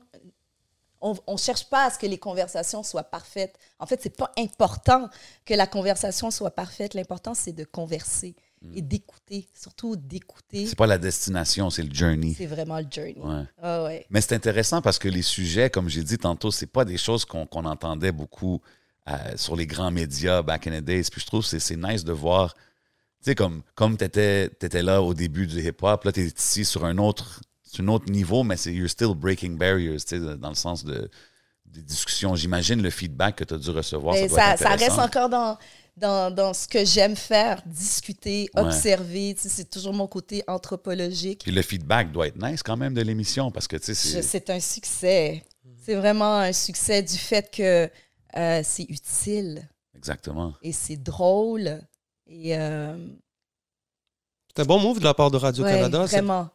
[1.03, 3.57] On ne cherche pas à ce que les conversations soient parfaites.
[3.79, 5.09] En fait, c'est pas important
[5.45, 6.95] que la conversation soit parfaite.
[6.95, 8.35] L'important, c'est de converser
[8.75, 10.65] et d'écouter, surtout d'écouter.
[10.65, 10.69] Hmm.
[10.69, 12.35] C'est pas la destination, c'est le journey.
[12.37, 13.21] C'est vraiment le journey.
[13.21, 13.45] Ouais.
[13.63, 14.07] Ah ouais.
[14.11, 17.25] Mais c'est intéressant parce que les sujets, comme j'ai dit tantôt, c'est pas des choses
[17.27, 18.61] qu'on entendait beaucoup
[19.09, 21.05] euh, sur les grands médias back in the days.
[21.13, 22.61] Puis je trouve que c'est- nice de voir, tu
[23.21, 24.51] sais, comme, comme tu étais,
[24.83, 27.41] là au début du hip-hop, là, tu es ici sur un autre,
[27.81, 31.11] un autre niveau, mais c'est you're still breaking barriers, tu sais, dans le sens de
[31.67, 32.35] des discussions.
[32.37, 34.15] J'imagine le feedback que tu as dû recevoir.
[34.15, 35.59] Mais ça, doit ça, être ça reste encore dans,
[35.97, 38.63] dans, dans ce que j'aime faire, discuter, Ouais.
[38.63, 39.35] observer.
[39.35, 41.41] Tu sais, C'est toujours mon côté anthropologique.
[41.43, 44.23] Puis le feedback doit être nice quand même de l'émission parce que, tu sais, c'est.
[44.23, 45.43] C'est un succès.
[45.85, 47.91] C'est vraiment un succès du fait que
[48.37, 50.55] euh, c'est utile Exactement.
[50.63, 51.81] et c'est drôle.
[52.29, 52.97] Et euh,
[54.55, 56.07] C'est un bon move de la part de ouais, Radio-Canada.
[56.07, 56.49] c'est- vraiment.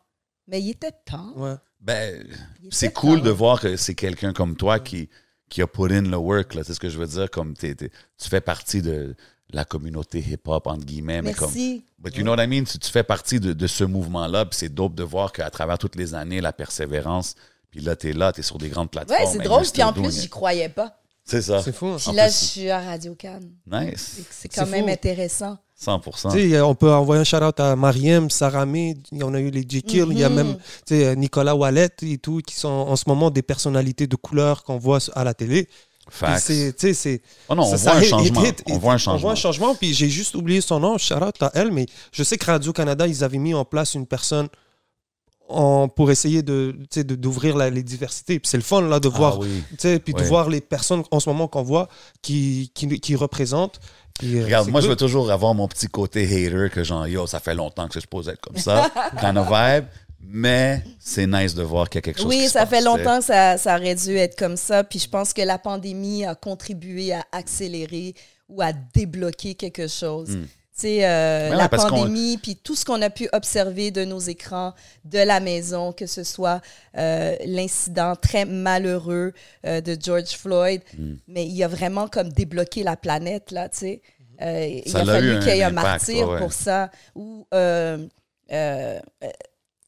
[0.47, 1.33] Mais il était temps.
[1.35, 1.55] Ouais.
[1.79, 2.25] Ben,
[2.69, 3.25] c'est cool temps.
[3.25, 5.09] de voir que c'est quelqu'un comme toi qui,
[5.49, 6.63] qui a put in le work, là.
[6.63, 7.75] C'est ce que je veux dire, comme tu
[8.19, 9.15] fais partie de
[9.53, 11.51] la communauté hip-hop, entre guillemets, mais comme.
[11.99, 12.63] But you know what I mean?
[12.63, 15.77] Tu, tu fais partie de, de ce mouvement-là, puis c'est dope de voir qu'à travers
[15.77, 17.35] toutes les années, la persévérance,
[17.69, 19.19] puis là, t'es là, t'es sur des grandes plateformes.
[19.21, 19.63] Ouais, c'est drôle.
[19.71, 20.97] Puis en plus, j'y croyais pas.
[21.23, 21.61] C'est ça.
[21.61, 21.87] C'est fou.
[21.87, 21.97] hein.
[21.99, 23.51] Puis là, plus, je suis à Radio Cannes.
[23.69, 24.21] Nice.
[24.31, 24.91] C'est quand même fou.
[24.91, 25.57] intéressant.
[25.83, 26.31] 100%.
[26.31, 30.07] Tu sais, on peut envoyer un shout-out à Mariem, Saramé, on a eu les J-Kill,
[30.11, 30.35] il y a Mhm.
[30.35, 34.15] même tu sais, Nicolas Wallet et tout, qui sont en ce moment des personnalités de
[34.15, 35.67] couleur qu'on voit à la télé.
[36.39, 38.43] C'est- tu sais, c'est- Oh non, on voit un changement.
[38.69, 39.17] On voit un On changement.
[39.21, 42.37] voit un changement, puis j'ai juste oublié son nom, shout-out à elle, mais je sais
[42.37, 44.49] que Radio-Canada, ils avaient mis en place une personne
[45.49, 48.39] en- pour essayer de, tu sais, de- d'ouvrir les diversités.
[48.39, 49.63] Puis c'est le fun là, de voir Ah oui.
[49.71, 51.89] tu sais, puis de voir les personnes en ce moment qu'on voit
[52.21, 53.79] qui, qui, qui représentent.
[54.21, 57.25] Puis, euh, Regarde, moi, je veux toujours avoir mon petit côté hater que genre, yo,
[57.25, 59.85] ça fait longtemps que je pose être comme ça, kind of vibe.
[60.23, 62.69] Mais c'est nice de voir qu'il y a quelque chose Oui, qui se ça passe,
[62.69, 64.83] fait longtemps que ça, ça aurait dû être comme ça.
[64.83, 68.13] Puis je pense que la pandémie a contribué à accélérer
[68.47, 70.29] ou à débloquer quelque chose.
[70.29, 70.45] Hmm.
[70.81, 74.19] Tu sais, euh, Ouais, la pandémie, puis tout ce qu'on a pu observer de nos
[74.19, 74.73] écrans,
[75.05, 76.59] de la maison, que ce soit
[76.97, 79.33] euh, l'incident très malheureux
[79.65, 81.15] euh, de George Floyd, Hmm.
[81.27, 84.01] mais il a vraiment comme débloqué la planète, là, tu sais.
[84.41, 86.39] Euh, il a l'a fallu qu'il y ait un martyr ouais, ouais.
[86.39, 86.89] pour ça.
[87.13, 88.07] Ou euh,
[88.51, 89.29] euh, euh,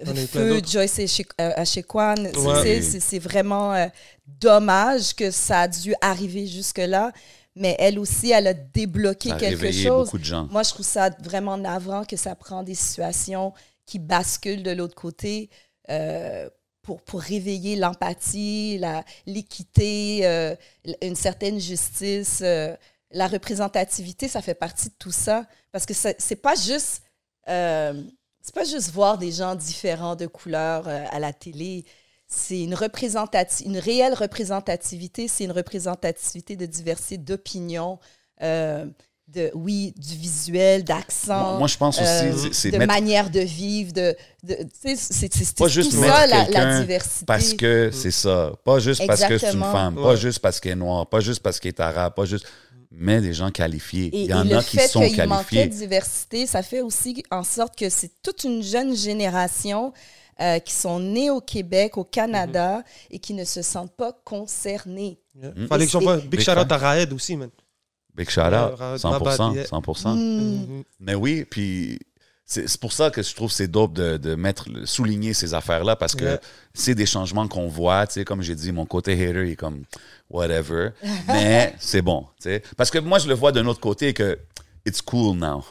[0.05, 0.61] a Feu.
[0.69, 1.25] Joyce Eche-
[1.57, 2.81] Echequan, Ouais.
[2.81, 3.87] c'est c'est vraiment euh,
[4.27, 7.11] dommage que ça a dû arriver jusque-là,
[7.55, 10.05] mais elle aussi, elle a débloqué Ça a quelque chose.
[10.05, 10.47] beaucoup de gens.
[10.51, 13.53] Moi, je trouve ça vraiment navrant que ça prend des situations
[13.85, 15.49] qui basculent de l'autre côté
[15.89, 16.49] euh,
[16.81, 20.55] pour, pour réveiller l'empathie, la- l'équité, euh,
[21.01, 22.39] une certaine justice.
[22.41, 22.75] euh,
[23.11, 25.45] la représentativité, ça fait partie de tout ça.
[25.71, 27.03] Parce que c'est pas juste...
[27.47, 28.01] euh,
[28.41, 31.85] c'est pas juste voir des gens différents de couleur euh, à la télé.
[32.35, 35.27] C'est une représentati- une réelle représentativité.
[35.27, 37.99] C'est une représentativité de diversité d'opinions,
[38.41, 38.85] euh,
[39.29, 42.93] de oui, du visuel, d'accent, Moi, moi, je pense aussi, euh, c'est- c'est de mettre-
[42.93, 47.25] manière de vivre, de, de tu sais, c'est tout mettre ça la, la diversité.
[47.25, 48.51] parce que c'est ça.
[48.65, 51.41] Pas juste parce que c'est une femme, pas juste parce qu'elle est noire, pas juste
[51.41, 52.45] parce qu'elle est arabe, pas juste.
[52.95, 54.07] Mais des gens qualifiés.
[54.15, 55.67] Et, Il y en et le a qui fait sont qu'il manquait qualifiés.
[55.67, 59.93] de diversité, ça fait aussi en sorte que c'est toute une jeune génération
[60.41, 62.83] euh, qui sont nés au Québec, au Canada, Mhm.
[63.11, 65.19] et qui ne se sentent pas concernés.
[65.35, 65.51] Yeah.
[65.55, 65.67] Mm.
[65.67, 67.49] Fallait que j'envoie big Big shout out à Raed aussi, man.
[68.15, 68.75] Big shout Ouais, out.
[68.77, 69.49] Raoult 100%.
[69.49, 69.65] Mabad, yeah.
[69.65, 70.15] 100%.
[70.15, 70.19] Mm.
[70.19, 70.83] Mhm.
[70.99, 71.99] Mais oui, puis
[72.45, 75.95] c'est pour ça que je trouve que c'est dope de, de mettre, souligner ces affaires-là
[75.95, 76.39] parce que Yeah.
[76.73, 78.05] c'est des changements qu'on voit.
[78.07, 79.83] Tu sais, comme j'ai dit, mon côté hater il est comme
[80.29, 80.89] whatever.
[81.27, 82.27] mais c'est bon.
[82.41, 82.61] tu sais.
[82.77, 84.37] Parce que moi, je le vois d'un autre côté que
[84.85, 85.63] it's cool now.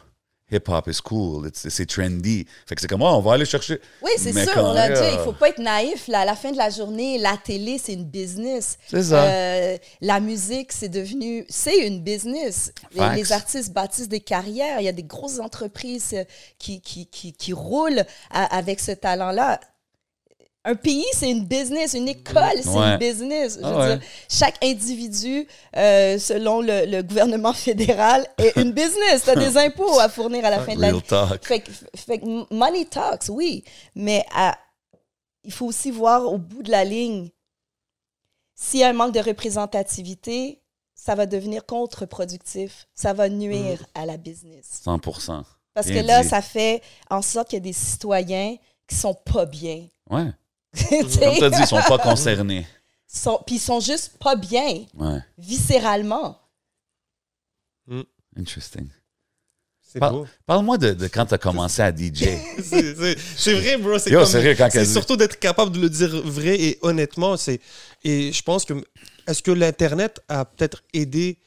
[0.53, 1.51] Hip-hop is cool.
[1.55, 2.47] C'est trendy.
[2.67, 3.81] Fait que c'est comme, oh, on va aller chercher.
[4.03, 6.09] Oui, c'est sûr, quand même, dit, il faut pas être naïf.
[6.09, 6.21] là.
[6.21, 8.79] à la fin de la journée, la télé, c'est une business.
[8.89, 9.25] C'est ça.
[9.25, 12.73] Euh, la musique, c'est devenu, c'est une business.
[12.93, 14.81] Les, artistes bâtissent des carrières.
[14.81, 16.25] Il y a des grosses entreprises euh,
[16.59, 19.59] qui, qui, qui, qui roulent à- avec ce talent-là.
[20.65, 21.95] Un pays, c'est une business.
[21.95, 22.93] Une école, c'est Ouais.
[22.93, 23.59] une business.
[23.61, 23.97] Je Ah veux ouais.
[23.99, 29.25] dire, chaque individu, euh, selon le, le gouvernement fédéral, est une business.
[29.25, 31.01] Tu as des impôts à fournir à la fin de l'année.
[31.43, 31.65] Fait,
[31.97, 33.65] fait money talks, oui,
[33.97, 34.57] mais à-
[35.45, 37.31] il faut aussi voir au bout de la ligne,
[38.55, 40.61] s'il y a un manque de représentativité,
[40.95, 42.87] ça va devenir contre-productif.
[42.95, 44.83] Ça va nuire à la business.
[44.85, 45.43] 100%.
[45.75, 46.29] Parce Bien que là, dit.
[46.29, 48.57] ça fait en sorte qu'il y a des citoyens
[48.87, 49.89] qui sont pas bien.
[50.11, 50.27] Ouais.
[50.89, 52.67] Comme tu as dit, ils sont pas concernés.
[53.07, 55.19] Sont- Puis ils sont juste pas bien, Ouais.
[55.39, 56.39] viscéralement.
[58.37, 58.89] Interesting.
[59.99, 60.27] Par- beau.
[60.47, 62.25] Parle-moi de, de quand tu as commencé à DJ.
[62.63, 63.99] C'est- vrai, bro.
[63.99, 67.37] C'est surtout d'être capable de le dire vrai et honnêtement.
[67.37, 67.61] C'est
[68.03, 68.73] et je pense que
[69.29, 71.39] est-ce que l'internet a peut-être aidé.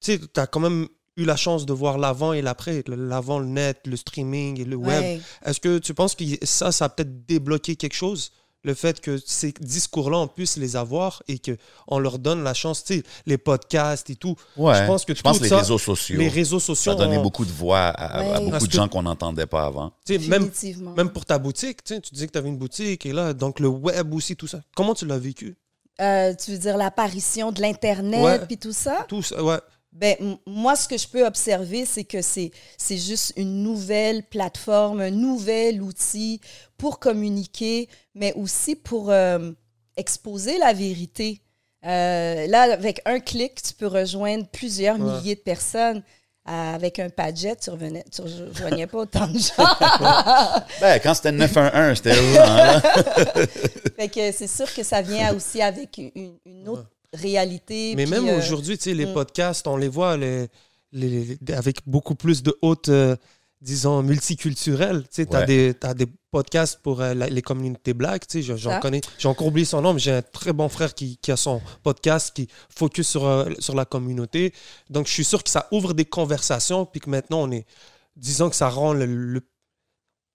[0.00, 3.40] Tu sais, tu as quand même eu la chance de voir l'avant et l'après, l'avant,
[3.40, 5.00] le net, le streaming et le web.
[5.02, 5.20] Ouais.
[5.44, 8.30] Est-ce que tu penses que ça, ça a peut-être débloqué quelque chose?
[8.64, 12.82] Le fait que ces discours-là, on puisse les avoir et qu'on leur donne la chance,
[12.82, 14.34] tu sais, les podcasts et tout.
[14.56, 14.74] Ouais.
[14.74, 16.18] Je pense que je pense tout les ça, réseaux sociaux.
[16.18, 16.92] Les réseaux sociaux.
[16.92, 18.38] ça a donné ont- beaucoup de voix à, à- à Ouais.
[18.40, 19.92] beaucoup Parce de que- gens qu'on n'entendait pas avant.
[20.04, 20.92] tu sais, même, Définitivement.
[20.92, 23.32] même pour ta boutique, tu sais, tu disais que tu avais une boutique et là,
[23.32, 24.60] donc le web aussi, tout ça.
[24.74, 25.56] Comment tu l'as vécu?
[26.00, 28.38] Euh, tu veux dire l'apparition de l'Internet Ouais.
[28.46, 29.04] puis tout ça?
[29.08, 29.58] Tout ça, ouais.
[29.98, 32.52] Ben, moi, ce que je peux observer, c'est que c'est,
[32.88, 36.40] juste une nouvelle plateforme, un nouvel outil
[36.76, 39.50] pour communiquer, mais aussi pour euh,
[39.96, 41.42] exposer la vérité.
[41.84, 45.18] Euh, là, avec un clic, tu peux rejoindre plusieurs Ouais.
[45.18, 46.02] milliers de personnes.
[46.48, 49.52] Euh, avec un padjet, tu revenais, tu rejoignais pas autant de gens.
[50.80, 52.80] Ben, quand c'était 911, c'était roulant, là.
[53.96, 57.94] fait que c'est sûr que ça vient aussi avec une, une autre réalité.
[57.96, 59.14] Mais puis, même euh, aujourd'hui, tu sais, les mm.
[59.14, 60.48] podcasts, on les voit les,
[60.92, 63.16] les- avec beaucoup plus de haute, euh,
[63.60, 65.02] disons, multiculturelle.
[65.02, 65.46] Tu sais, tu as, Ouais.
[65.46, 68.26] des t'as des podcasts pour euh, la- les communautés black.
[68.26, 69.00] Tu sais, je- j'en connais.
[69.18, 71.60] J'ai encore oublié son nom, mais j'ai un très bon frère qui, qui a son
[71.82, 74.52] podcast qui focus sur, sur la communauté.
[74.90, 77.66] Donc, je suis sûr que ça ouvre des conversations, puis que maintenant, on est,
[78.16, 79.06] disons que ça rend le.
[79.06, 79.42] le-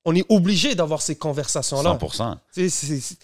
[0.06, 1.92] on est obligé d'avoir ces conversations-là.
[1.98, 2.38] 100%.
[2.54, 3.18] Tu sais, c'est- c'est-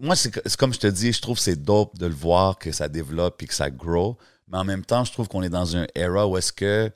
[0.00, 2.72] Moi, c'est comme je te dis, je trouve que c'est dope de le voir, que
[2.72, 4.16] ça développe et que ça grow.
[4.48, 6.90] Mais en même temps, je trouve qu'on est dans une era où est-ce que,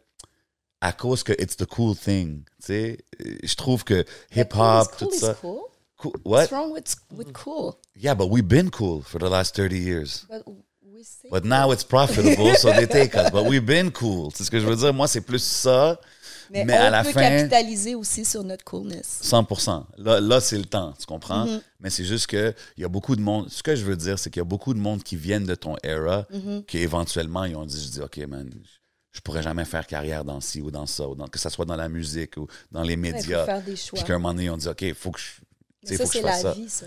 [0.80, 4.88] à cause que it's the cool thing, tu sais, euh, je trouve que cool hip-hop,
[4.98, 5.34] tout cool is ça.
[5.40, 5.60] cool.
[5.98, 6.56] Cool- What's What?
[6.58, 7.78] wrong with, with cool?
[7.96, 10.26] Yeah, but we've been cool for the last 30 years.
[10.28, 10.42] But
[11.30, 13.30] But now it's profitable, so they take us.
[13.30, 14.30] But we've been cool.
[14.34, 14.94] C'est ce que je veux dire.
[14.94, 16.00] Moi, c'est plus ça.
[16.50, 19.18] Mais, Mais on à la peut fin- capitaliser aussi sur notre coolness.
[19.22, 21.46] 100 Là, là c'est le temps, tu comprends?
[21.46, 21.60] Mm-hmm.
[21.80, 23.48] Mais c'est juste que il y a beaucoup de monde.
[23.50, 25.54] Ce que je veux dire, c'est qu'il y a beaucoup de monde qui viennent de
[25.54, 26.64] ton era, Mm-hmm.
[26.66, 28.50] qui éventuellement, ils ont dit, je dis, OK, man,
[29.12, 31.64] je pourrais jamais faire carrière dans ci ou dans ça, ou dans, que ce soit
[31.64, 33.44] dans la musique ou dans les Ouais, Il faut médias.
[33.44, 33.96] faire des choix.
[33.98, 35.26] Puis qu'à un moment donné, ils ont dit, OK, il faut que je,
[35.88, 36.52] Mais ça, faut que je c'est la ça.
[36.52, 36.86] vie, ça.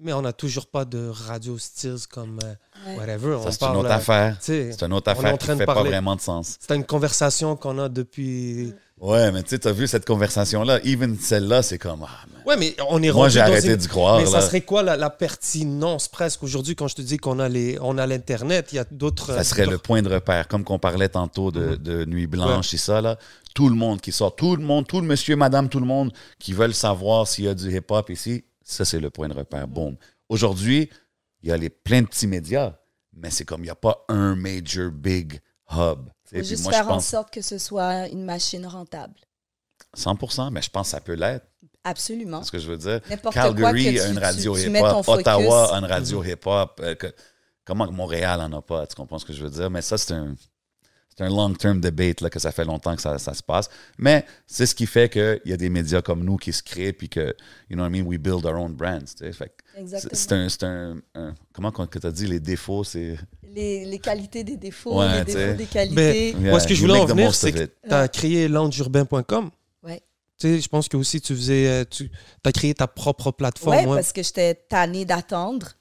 [0.00, 2.54] Mais on n'a toujours pas de radio Steers comme euh,
[2.86, 2.96] Ouais.
[2.96, 3.38] whatever.
[3.42, 4.36] Ça, on c'est une autre euh, affaire.
[4.40, 5.90] C'est une autre on est en affaire train qui de fait pas parler.
[5.90, 6.56] vraiment de sens.
[6.58, 8.72] C'est une conversation qu'on a depuis.
[9.00, 12.42] Ouais, mais tu sais, t'as vu cette conversation-là, even celle-là, c'est comme, ah, man.
[12.46, 14.18] Ouais, mais on est Moi, j'ai arrêté une- d'y croire.
[14.18, 14.30] Mais là.
[14.30, 17.78] ça serait quoi la, la pertinence presque aujourd'hui quand je te dis qu'on a les,
[17.80, 19.34] on a l'internet, il y a d'autres.
[19.34, 22.78] Ça serait le point de repère, comme qu'on parlait tantôt de, de Nuit Blanche et
[22.78, 23.16] ça, là.
[23.54, 26.12] Tout le monde qui sort, tout le monde, tout le monsieur, madame, tout le monde
[26.38, 29.66] qui veulent savoir s'il y a du hip-hop ici, ça, c'est le point de repère.
[29.68, 29.96] Boom.
[30.28, 30.90] Aujourd'hui,
[31.42, 32.76] il y a les, plein de petits médias,
[33.12, 35.40] mais c'est comme il n'y a pas un major big
[35.70, 36.08] hub.
[36.24, 39.14] Faut juste moi, faire je en sorte que ce soit une machine rentable.
[39.96, 41.46] 100% mais je pense que ça peut l'être.
[41.84, 42.40] Absolument.
[42.40, 43.00] C'est ce que je veux dire.
[43.10, 45.08] N'importe quoi que Calgary a une radio ton hip-hop.
[45.08, 46.80] Ottawa a une radio hip-hop.
[46.82, 46.94] euh,
[47.64, 48.86] comment Montréal en a pas?
[48.86, 49.68] Tu comprends ce que je veux dire?
[49.68, 50.34] Mais ça, c'est un,
[51.16, 53.68] c'est un long-term debate là, que ça fait longtemps que ça, ça se passe.
[53.98, 56.92] Mais c'est ce qui fait qu'il y a des médias comme nous qui se créent
[56.92, 57.34] puis que,
[57.68, 59.00] you know what I mean, we build our own brands.
[59.16, 59.32] tu sais.
[59.32, 60.12] Fait que c'est- Exactement.
[60.14, 63.16] c'est un, c'est un, un- Comment que tu as dit, les défauts, c'est...
[63.42, 66.34] Les, les qualités des défauts, Ouais, les défauts des qualités.
[66.38, 69.50] Moi, ce que je voulais en venir, c'est que tu as créé loungeurbain.com.
[69.82, 70.02] Ouais.
[70.38, 71.68] Tu sais, je pense que aussi tu faisais.
[71.68, 72.10] euh, Tu
[72.44, 73.76] as créé ta propre plateforme.
[73.76, 73.96] Ouais, ouais.
[73.96, 75.72] parce que j'étais tannée d'attendre.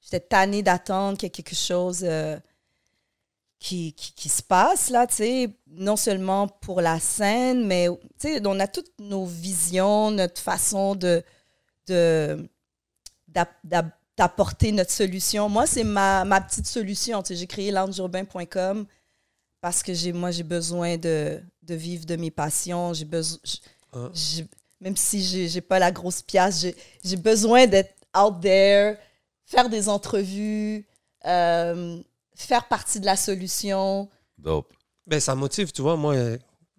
[0.00, 2.38] J'étais tannée d'attendre qu'il y ait quelque chose euh,
[3.58, 7.88] qui, qui, qui se passe, là, tu sais, non seulement pour la scène, mais,
[8.20, 11.22] tu sais, on a toutes nos visions, notre façon de,
[11.88, 12.48] de,
[13.26, 15.48] d'ap- d'ap- d'apporter notre solution.
[15.48, 17.22] Moi, c'est ma, ma petite solution.
[17.22, 18.86] Tu sais, j'ai créé loungeurbain.com
[19.60, 22.92] parce que j'ai, moi, j'ai besoin de, de vivre de mes passions.
[22.94, 23.38] J'ai besoin...
[23.92, 24.10] Ah.
[24.80, 28.96] même si j'ai pas la grosse pièce, j'ai j'ai besoin d'être out there,
[29.46, 30.86] faire des entrevues,
[31.24, 31.98] euh,
[32.46, 34.08] faire partie de la solution.
[34.38, 34.72] Dope.
[35.06, 35.96] Ben, ça motive, tu vois.
[35.96, 36.38] Moi, euh,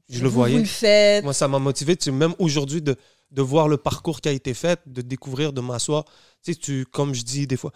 [0.10, 0.56] je le Vous, voyais.
[0.56, 1.24] Vous le faites.
[1.24, 1.96] Moi, ça m'a motivé.
[1.98, 2.96] Tu sais, même aujourd'hui, de,
[3.32, 6.06] de voir le parcours qui a été fait, de découvrir, de m'asseoir.
[6.44, 7.72] Tu sais, tu, comme je dis des fois,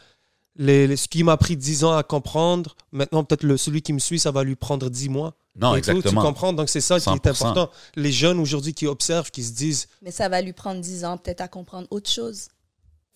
[0.55, 3.91] les, les- ce qui m'a pris 10 ans à comprendre, maintenant, peut-être le- celui qui
[3.93, 5.35] me suit, ça va lui prendre 10 mois.
[5.55, 6.21] Non, Et tout, exactement.
[6.21, 6.53] tu comprends?
[6.53, 7.29] Donc, c'est ça qui est 100%.
[7.47, 7.69] important.
[7.95, 11.17] Les jeunes aujourd'hui qui observent, qui se disent, Mais ça va lui prendre 10 ans
[11.17, 12.47] peut-être à comprendre autre chose.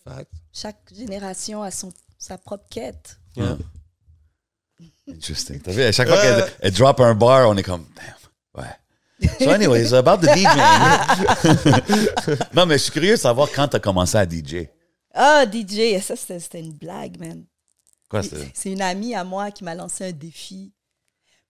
[0.04, 0.30] Fact.
[0.52, 3.18] Chaque génération a son, sa propre quête.
[3.36, 3.56] Yeah.
[5.08, 5.60] Interesting.
[5.60, 8.70] T'as vu, à chaque fois qu'elle elle drop un bar, on est comme, damn, ouais.
[9.40, 10.46] So anyways, about the DJing.
[12.54, 14.68] non, mais je suis curieux de savoir quand t'as commencé à DJ.
[15.14, 17.44] Ah, DJ, ça c'était une blague, man.
[18.08, 18.50] Quoi, c'est?
[18.54, 20.72] C'est une amie à moi qui m'a lancé un défi.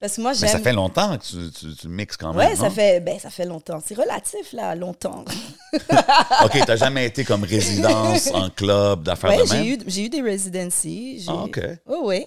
[0.00, 0.62] Parce que moi, Mais ça j'aime.
[0.62, 2.48] fait longtemps que tu, tu, tu mixes quand même.
[2.50, 3.80] Ouais, ça fait, ben, ça fait longtemps.
[3.84, 5.24] C'est relatif, là, longtemps.
[6.44, 9.64] OK, t'as jamais été comme résidence en club, d'affaires Ouais, de même?
[9.64, 11.24] j'ai eu, j'ai eu des residencies.
[11.26, 11.60] Ah, OK.
[11.86, 12.26] Oui, oui.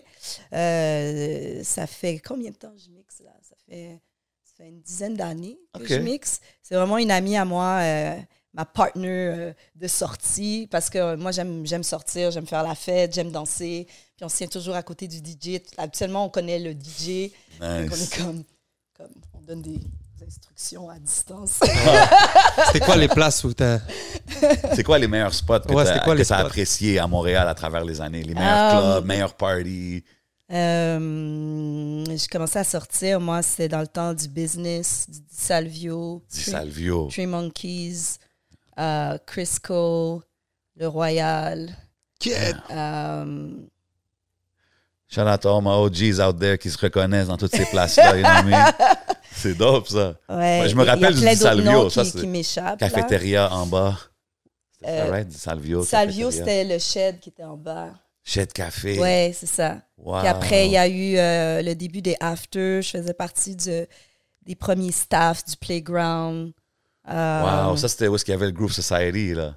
[0.54, 3.32] Euh, ça fait combien de temps que je mixe, là?
[3.42, 4.00] Ça fait,
[4.44, 6.40] ça fait une dizaine d'années que je mixe.
[6.62, 8.18] C'est vraiment une amie à moi, euh,
[8.54, 13.32] ma partner euh, de sortie, parce que moi, j'aime sortir, j'aime faire la fête, j'aime
[13.32, 13.88] danser.
[14.16, 15.60] Puis on se tient toujours à côté du DJ.
[15.78, 17.32] Habituellement, on connaît le DJ.
[17.60, 18.02] Donc, on Nice.
[18.14, 18.44] est comme,
[18.98, 19.80] comme, on donne des
[20.26, 21.60] instructions à distance.
[22.68, 23.80] C'était quoi les places où t'as.
[24.76, 26.34] C'est quoi les meilleurs spots que Ouais, t'as spots?
[26.34, 28.24] appréciés à Montréal à travers les années?
[28.24, 30.04] Les meilleurs Um, clubs, meilleurs parties?
[30.52, 36.42] Euh, j'ai commencé à sortir, moi, c'était dans le temps du business, du Salvio, Di
[36.42, 37.08] Salvio.
[37.10, 38.18] Tree Monkeys,
[38.78, 40.22] euh, Crisco,
[40.76, 41.70] Le Royal.
[42.72, 43.50] euh,
[45.08, 48.16] Shout out to all my OGs out there qui se reconnaissent dans toutes ces places-là.
[48.18, 48.74] you know what I mean?
[49.34, 50.16] C'est dope, ça.
[50.30, 52.82] ouais, Ouais, je me rappelle du Salvio, ça, qui, c'est qui m'échappent.
[52.82, 52.90] là.
[52.90, 53.98] Cafétéria en bas.
[54.86, 55.28] Euh, right?
[55.28, 55.84] Di Salvio.
[55.84, 57.90] Salvio, c'était le shed qui était en bas.
[58.24, 59.00] Chez Café.
[59.00, 59.82] Ouais, c'est ça.
[59.98, 60.20] Wow.
[60.20, 62.82] Puis après, il y a eu euh, le début des After.
[62.82, 63.86] Je faisais partie du-
[64.44, 66.52] des premiers staffs du Playground.
[67.10, 69.56] Euh, Wow, ça c'était où est-ce qu'il y avait le Groove Society, là?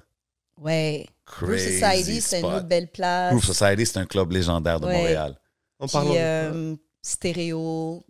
[0.59, 1.05] Ouais.
[1.27, 3.31] Groove Crazy Society, c'est une autre belle place.
[3.31, 4.97] Groove Society, c'est un club légendaire de Ouais.
[4.97, 5.39] Montréal.
[5.79, 8.03] Puis, parlant de- euh, stéréo.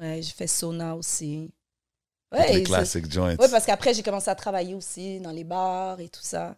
[0.00, 1.50] Ouais, j'ai fait sauna aussi.
[2.32, 3.36] Ouais, c'est- classic joints.
[3.36, 6.56] ouais, parce qu'après, j'ai commencé à travailler aussi dans les bars et tout ça.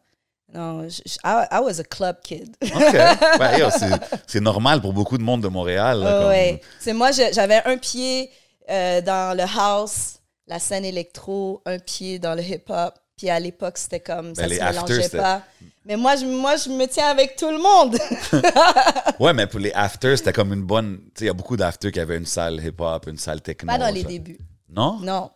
[0.55, 2.55] Non, je- je- I, I was a club kid.
[2.63, 2.71] OK.
[3.41, 6.01] Ouais, yo, c'est- c'est normal pour beaucoup de monde de Montréal.
[6.01, 6.61] là, comme- ouais.
[6.81, 8.31] C'est moi, j'avais un pied
[8.71, 12.95] euh, dans le house, la scène électro, un pied dans le hip-hop.
[13.17, 15.43] Puis à l'époque, c'était comme ça Ben, les se mélangeait pas.
[15.87, 17.99] Mais moi je, moi, je me tiens avec tout le monde.
[19.19, 20.99] Ouais, mais pour les afters, c'était comme une bonne.
[20.99, 23.73] Tu sais, il y a beaucoup d'afters qui avaient une salle hip-hop, une salle techno.
[23.73, 24.39] pas dans les débuts.
[24.69, 24.99] Non?
[25.01, 25.31] Non.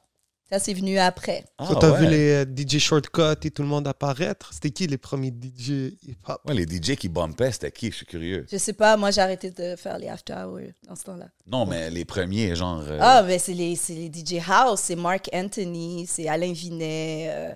[0.53, 1.44] Ça, c'est venu après.
[1.59, 2.01] Ah, Toi, t'as ouais.
[2.01, 5.94] vu les euh, DJ Shortcut et tout le monde apparaître C'était qui les premiers DJ
[6.07, 6.40] hip-hop?
[6.44, 7.90] Ouais, les DJ qui bumpaient, c'était qui?
[7.90, 8.46] Je suis curieux.
[8.51, 11.28] Je sais pas, moi, j'ai arrêté de faire les after hours dans ce temps-là.
[11.46, 12.82] Non, mais les premiers, genre.
[12.88, 17.26] euh, Ah, ben c'est les, c'est les DJ House, c'est Mark Anthony, c'est Alain Vinet,
[17.30, 17.53] euh,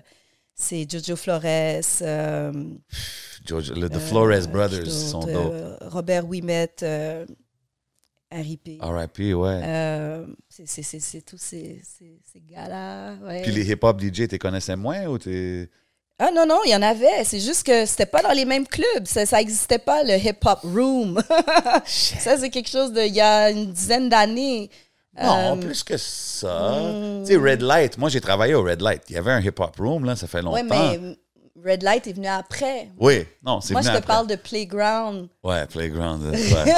[0.53, 1.41] c'est Jojo Flores,
[2.01, 2.53] euh,
[3.45, 5.53] George- le The Flores Brothers sont dope.
[5.81, 6.23] Robert
[6.83, 7.25] euh,
[8.41, 8.81] RIP.
[8.81, 9.61] R.I.P., ouais.
[9.63, 13.15] Euh, c'est- tous ces, ces, ces gars-là.
[13.25, 13.41] ouais.
[13.43, 15.69] Puis les hip-hop DJ, tu connaissais moins ou t'es.
[16.17, 17.23] Ah non, non, il y en avait.
[17.25, 19.05] C'est juste que c'était pas dans les mêmes clubs.
[19.05, 21.21] Ça, ça existait pas, le hip-hop room.
[21.85, 24.69] ça, c'est quelque chose de il y a une dizaine d'années.
[25.21, 26.81] Non, Euh, plus que ça.
[26.81, 27.23] hmm.
[27.25, 29.03] Tu sais, Red Light, moi j'ai travaillé au Red Light.
[29.09, 30.55] Il y avait un hip-hop room, là, ça fait longtemps.
[30.55, 30.63] Ouais,
[30.99, 31.17] mais
[31.63, 32.89] Red Light est venu après.
[32.99, 34.01] Oui, non, c'est Moi, je te après.
[34.07, 35.29] parle de Playground.
[35.43, 36.23] Ouais, Playground.
[36.25, 36.73] euh, ouais.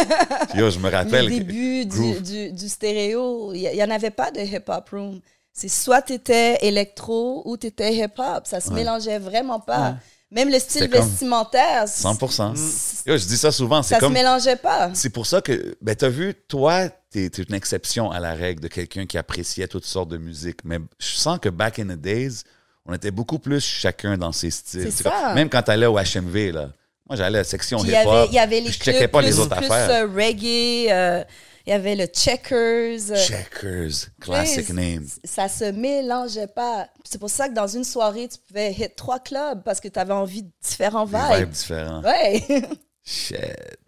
[0.60, 1.26] Yo, je me rappelle.
[1.26, 3.54] Le que- début du, du, du stéréo.
[3.54, 5.20] Il n'y en avait pas de hip-hop room.
[5.52, 8.46] C'est soit tu étais électro ou tu étais hip-hop.
[8.46, 8.76] Ça se Ouais.
[8.76, 9.90] mélangeait vraiment pas.
[9.92, 9.96] Ouais.
[10.30, 12.56] Même le style vestimentaire, c- 100%.
[12.56, 14.10] c- Yo, je dis ça souvent, ça comme.
[14.14, 14.92] se mélangeait pas.
[14.94, 18.60] C'est pour ça que, ben, t'as vu, toi, t'es es une exception à la règle
[18.62, 20.60] de quelqu'un qui appréciait toutes sortes de musique.
[20.66, 22.44] Mais je sens que back in the days,
[22.88, 24.92] on était beaucoup plus chacun dans ses styles.
[24.92, 25.34] C'est ça.
[25.36, 26.70] Même quand t'allais au HMV, là.
[27.10, 28.28] Moi, j'allais à la section hip-hop.
[28.30, 30.04] il y avait les je clubs pas plus, les autres plus, affaires.
[30.04, 30.90] euh, reggae.
[30.92, 31.24] euh,
[31.66, 33.12] il y avait le Checkers.
[33.12, 35.06] euh, Checkers, classic Oui, name.
[35.24, 36.88] Ça se mélangeait pas.
[37.04, 40.00] C'est pour ça que dans une soirée, tu pouvais hit trois clubs parce que tu
[40.00, 41.38] avais envie de différents Des vibes.
[41.40, 42.02] vibes différents.
[42.04, 42.42] Ouais.
[43.04, 43.38] Shit.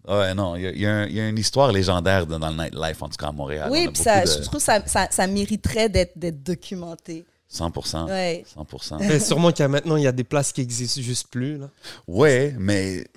[0.07, 3.17] Ouais, non, il y a- y, y une histoire légendaire dans le nightlife, en tout
[3.17, 3.67] cas à Montréal.
[3.69, 7.25] On oui, puis ça, je trouve que ça, ça, ça mériterait d'être documenté.
[7.51, 8.07] 100%.
[8.07, 8.45] Ouais.
[8.55, 8.97] 100%.
[8.99, 11.57] Mais sûrement qu'il y a maintenant, il y a des places qui existent juste plus.
[11.57, 11.69] Là.
[12.07, 13.07] Ouais, mais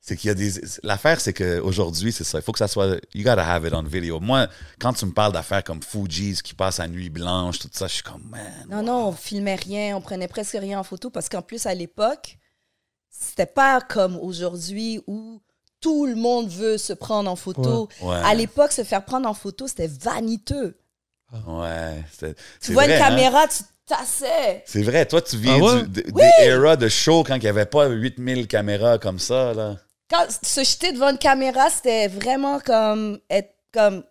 [0.00, 0.52] c'est qu'il y a des.
[0.82, 2.38] L'affaire, c'est qu'aujourd'hui, c'est ça.
[2.38, 2.96] Il faut que ça soit.
[3.14, 4.20] You gotta have it on video.
[4.20, 4.46] Moi,
[4.78, 7.94] quand tu me parles d'affaires comme Fuji's qui passent à nuit blanche, tout ça, je
[7.94, 8.66] suis comme, man.
[8.70, 11.74] Non, non, on filmait rien, on prenait presque rien en photo parce qu'en plus, à
[11.74, 12.38] l'époque,
[13.08, 15.40] c'était pas comme aujourd'hui où
[15.80, 17.88] tout le monde veut se prendre en photo.
[18.02, 18.16] Ouais.
[18.16, 20.78] À l'époque, se faire prendre en photo, c'était vaniteux.
[21.46, 22.04] Ouais.
[22.18, 23.08] c'est- Tu vois vrai, une hein?
[23.08, 24.62] caméra, tu tassais.
[24.66, 25.06] C'est vrai.
[25.06, 25.82] Toi, tu viens Ah ouais?
[25.84, 26.22] du- de- Oui.
[26.38, 29.76] des eras de show quand il n'y avait pas 8000 caméras comme ça, là.
[30.08, 34.04] Quand se jeter devant une caméra, c'était vraiment comme être comme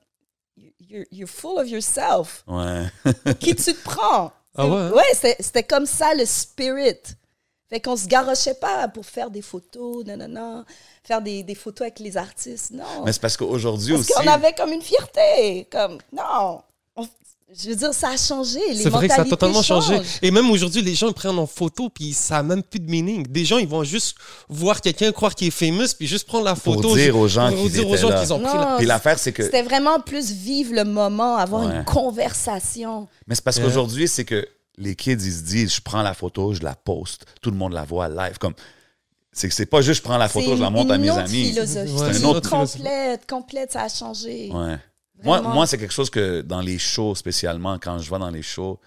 [0.79, 2.43] you're, you're full of yourself.
[2.47, 2.83] Ouais.
[3.39, 4.31] Qui tu te prends?
[4.57, 4.91] Ah ouais, hein?
[4.91, 6.99] Ouais, c'était c'était comme ça le spirit.
[7.69, 10.65] Fait qu'on se garochait pas pour faire des photos, non, non, non,
[11.03, 13.03] faire des, des photos avec les artistes, non.
[13.03, 14.13] Mais c'est parce qu'aujourd'hui Parce aussi.
[14.13, 16.61] qu'on avait comme une fierté, comme non.
[16.95, 17.07] On-
[17.57, 18.59] je veux dire, ça a changé.
[18.69, 20.01] Les C'est vrai que ça a totalement changé.
[20.21, 22.89] Et même aujourd'hui, les gens ils prennent en photo, puis ça n'a même plus de
[22.89, 23.25] meaning.
[23.27, 24.15] Des gens, ils vont juste
[24.49, 26.95] voir quelqu'un, croire qu'il est famous, puis juste prendre la Pour photo.
[26.95, 28.75] dire aux gens pour qu'ils dire aux gens qu'ils ont pris Non, la...
[28.77, 29.43] Puis l'affaire, c'est que.
[29.43, 31.75] C'était vraiment plus vivre le moment, avoir Ouais.
[31.77, 33.07] une conversation.
[33.27, 33.65] Mais c'est parce Yeah.
[33.67, 37.25] qu'aujourd'hui, c'est que les kids, ils se disent, je prends la photo, je la poste,
[37.41, 38.37] tout le monde la voit live.
[38.39, 38.53] Comme,
[39.31, 41.11] c'est que c'est pas juste je prends la photo, je la montre à une mes
[41.11, 41.45] autre amis.
[41.51, 41.91] philosophie.
[41.91, 42.77] Ouais, c'est une autre philosophie.
[42.79, 44.49] complète, complète, ça a changé.
[44.53, 44.77] Ouais.
[45.25, 48.43] Moi, moi c'est quelque chose que dans les shows, spécialement, quand je vais dans les
[48.43, 48.79] shows,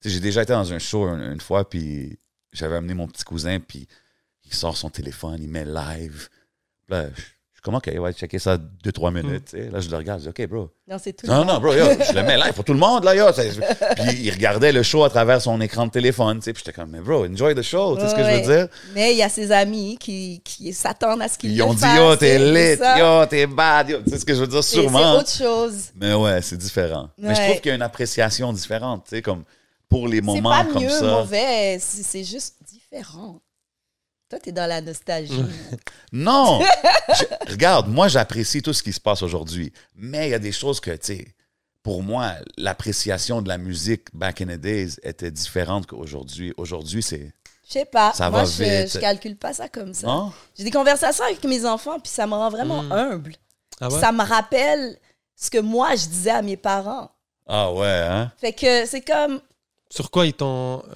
[0.00, 2.18] tu sais, j'ai déjà été dans un show une, une fois, puis
[2.52, 3.86] j'avais amené mon petit cousin, puis
[4.44, 6.28] il sort son téléphone, il met live.
[6.88, 7.22] Là, je
[7.64, 9.46] comme, OK, ouais, checker ça deux, trois minutes.
[9.50, 9.70] tu sais.
[9.70, 10.68] Là, je le regarde, je dis, OK, bro.
[10.86, 11.26] Non, c'est tout.
[11.26, 13.24] Non, non, bro, yo, je le mets live pour tout le monde, là, yo.
[13.32, 16.52] Puis il regardait le show à travers son écran de téléphone, tu sais.
[16.52, 18.68] Puis j'étais comme, mais bro, enjoy the show, tu sais ce que je veux dire?
[18.94, 21.84] Mais il y a ses amis qui, qui s'attendent à ce qu'il Ils ont dit,
[21.96, 23.98] yo, t'es et lit, yo, t'es bad, yo.
[24.04, 24.62] Tu sais ce que je veux dire?
[24.62, 25.14] C'est- C'est Sûrement.
[25.18, 25.90] autre chose.
[25.98, 27.08] Mais ouais, c'est différent.
[27.16, 29.44] Mais je trouve qu'il y a une appréciation différente, tu sais, comme
[29.88, 31.04] pour les C'est moments pas comme mieux, ça.
[31.06, 33.40] mauvais, c'est c'est juste différent.
[34.34, 35.44] Toi, t'es dans la nostalgie.
[36.12, 36.60] Non!
[37.08, 39.72] Je- regarde, moi, j'apprécie tout ce qui se passe aujourd'hui.
[39.94, 41.26] Mais il y a des choses que, tu sais,
[41.84, 46.52] pour moi, l'appréciation de la musique back in the days était différente qu'aujourd'hui.
[46.56, 47.32] Aujourd'hui, c'est.
[47.68, 48.12] Je sais pas.
[48.12, 48.92] Ça Moi, va je, vite.
[48.94, 50.06] je calcule pas ça comme ça.
[50.08, 50.32] Non?
[50.58, 52.92] J'ai des conversations avec mes enfants, puis ça me rend vraiment Hmm.
[52.92, 53.34] humble.
[53.80, 54.00] Ah ouais?
[54.00, 54.98] Ça me rappelle
[55.36, 57.10] ce que moi, je disais à mes parents.
[57.46, 58.32] Ah ouais, hein?
[58.38, 59.40] Fait que c'est comme.
[59.90, 60.94] Sur quoi ils t'ont euh,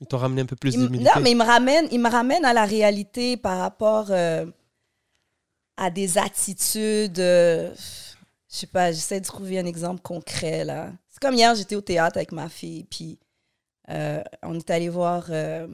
[0.00, 1.10] ils t'ont ramené un peu plus d'humilité?
[1.14, 4.46] non, mais il me ramène, il me ramène à la réalité par rapport euh,
[5.76, 7.18] à des attitudes.
[7.18, 7.74] euh,
[8.50, 10.90] je sais pas, j'essaie de trouver un exemple concret là.
[11.08, 13.18] C'est comme hier, j'étais au théâtre avec ma fille, puis
[13.90, 15.66] euh, on est allé voir euh,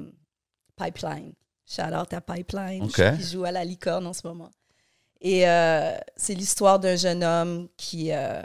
[0.76, 1.32] Pipeline.
[1.68, 4.50] Shout out à Pipeline, qui joue à la licorne en ce moment.
[5.20, 8.42] Et euh, c'est l'histoire d'un jeune homme qui, euh,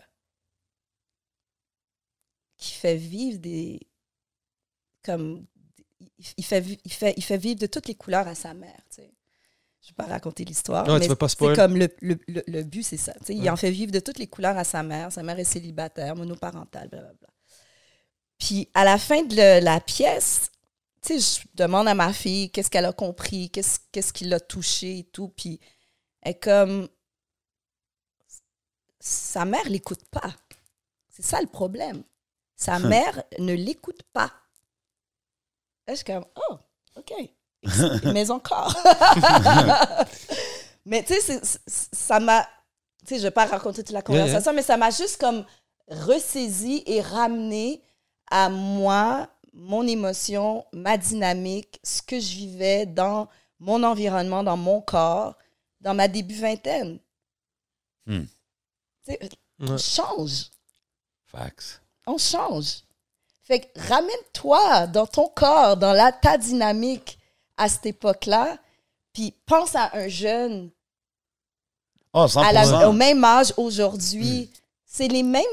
[2.58, 3.80] qui fait vivre des.
[5.04, 5.46] Comme.
[6.38, 8.80] Il- fait, vi- il, fait, il fait vivre de toutes les couleurs à sa mère.
[8.90, 9.14] tu sais.
[9.82, 10.86] Je ne vais pas raconter l'histoire.
[10.86, 11.56] Tu mais veux pas c'est spoil.
[11.56, 13.14] comme le, le, le, le but, c'est ça.
[13.14, 13.36] tu sais.
[13.36, 15.12] Il en fait vivre de toutes les couleurs à sa mère.
[15.12, 17.28] Sa mère est célibataire, monoparentale, blablabla.
[18.38, 20.52] Puis à la fin de le- la pièce,
[21.02, 24.40] tu sais, je demande à ma fille qu'est-ce qu'elle a compris, qu'est-ce qu'est-ce qui l'a
[24.40, 25.30] touché et tout.
[25.30, 25.60] Puis
[26.22, 26.88] elle est comme.
[29.00, 30.36] Sa mère l'écoute pas.
[31.10, 32.04] C'est ça le problème.
[32.56, 34.32] Sa mère ne l'écoute pas.
[35.88, 36.56] Là, je suis comme, oh,
[36.98, 37.14] OK.
[38.14, 38.76] Mais encore.
[40.86, 42.48] mais tu sais, ça m'a.
[43.06, 44.24] Tu sais, je vais pas raconter toute la Yeah, yeah.
[44.26, 45.46] conversation, mais ça m'a juste comme
[45.88, 47.84] ressaisi et ramené
[48.32, 53.28] à moi, mon émotion, ma dynamique, ce que je vivais dans
[53.60, 55.38] mon environnement, dans mon corps,
[55.82, 57.00] dans ma début vingtaine.
[58.08, 58.26] Hmm.
[59.06, 59.20] Tu sais,
[59.62, 59.70] Ouais.
[59.70, 60.50] On change.
[61.28, 61.82] Facts.
[62.08, 62.82] On change.
[63.52, 67.20] Fait que ramène-toi dans ton corps, dans la, ta dynamique
[67.58, 68.58] à cette époque-là,
[69.12, 70.70] puis pense à un jeune
[72.14, 72.40] Oh, 100%.
[72.48, 74.50] à la- au même âge aujourd'hui.
[74.86, 75.44] C'est les mêmes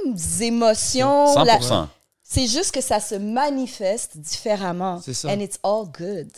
[0.40, 1.34] émotions.
[1.42, 1.88] la- 100%.
[2.22, 5.01] C'est juste que ça se manifeste différemment.
[5.05, 5.30] C'est ça.
[5.30, 6.28] And it's all good.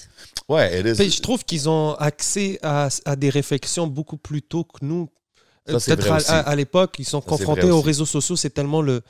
[0.49, 0.95] Ouais, it is.
[0.95, 5.09] Puis je trouve qu'ils ont accès à, à des réflexions beaucoup plus tôt que nous.
[5.69, 6.31] Ça, c'est Peut-être vrai à, aussi.
[6.31, 7.87] à- à l'époque, ils sont Ça, confrontés aux aussi.
[7.87, 9.03] réseaux sociaux, c'est tellement le,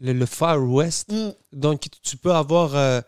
[0.00, 1.12] le, le Far West.
[1.12, 1.30] Mm.
[1.52, 2.74] Donc, tu peux avoir.
[2.74, 3.00] euh,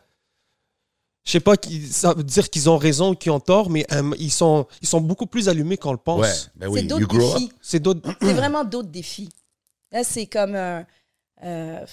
[1.24, 1.54] je sais pas,
[1.88, 4.88] ça veut dire qu'ils ont raison ou qu'ils ont tort, mais euh, ils, sont, ils
[4.88, 6.20] sont beaucoup plus allumés qu'on le pense.
[6.20, 7.52] Ouais, ben oui, c'est you d'autres défis.
[7.60, 8.16] C'est d'autres.
[8.20, 9.28] C'est vraiment d'autres défis.
[9.92, 10.84] Là, c'est comme un,
[11.44, 11.84] euh,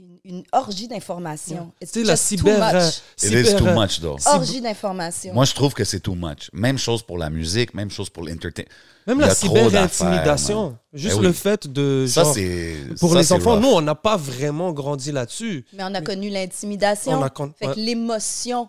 [0.00, 1.72] une, une orgie d'informations.
[1.82, 2.62] Sais, la too cyber.
[2.74, 2.94] euh, much.
[3.22, 4.16] It is too euh, much, though.
[4.26, 5.34] Orgie d'informations.
[5.34, 6.48] Moi, je trouve que c'est too much.
[6.52, 8.68] Même chose pour la musique, même chose pour l'entertainment.
[9.06, 10.78] Même la cyber-intimidation.
[10.92, 11.22] Juste oui.
[11.26, 12.06] le fait de.
[12.08, 12.76] Ça, c'est.
[12.98, 13.62] pour ça, les c'est enfants, rough.
[13.62, 15.64] nous, on n'a pas vraiment grandi là-dessus.
[15.74, 17.12] Mais on a connu l'intimidation.
[17.12, 17.74] On a con- Fait ouais.
[17.74, 18.68] que l'émotion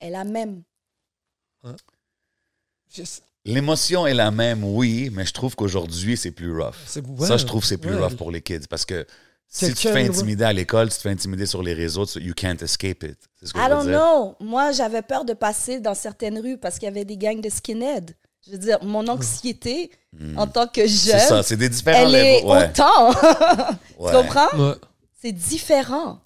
[0.00, 0.62] est la même.
[2.94, 6.74] Just- L'émotion est la même, oui, mais je trouve qu'aujourd'hui, c'est plus rough.
[6.86, 8.02] c'est- ouais, ça, je trouve que c'est plus ouais.
[8.04, 9.06] rough pour les kids parce que
[9.52, 12.20] si tu te fais intimider à l'école, tu te fais intimider sur les réseaux, tu-
[12.20, 13.18] you can't escape it.
[13.38, 13.98] C'est ce que I je don't dire.
[14.00, 14.36] know.
[14.40, 17.50] Moi, j'avais peur de passer dans certaines rues parce qu'il y avait des gangs de
[17.50, 18.14] skinheads.
[18.46, 19.90] Je veux dire, mon anxiété
[20.36, 20.88] en tant que Hmm.
[20.88, 22.42] C'est ça, jeune, c'est des différents elle est.
[22.44, 23.10] Ouais, autant.
[23.98, 24.10] ouais.
[24.10, 24.56] tu comprends?
[24.58, 24.74] Ouais.
[25.20, 26.20] C'est différent.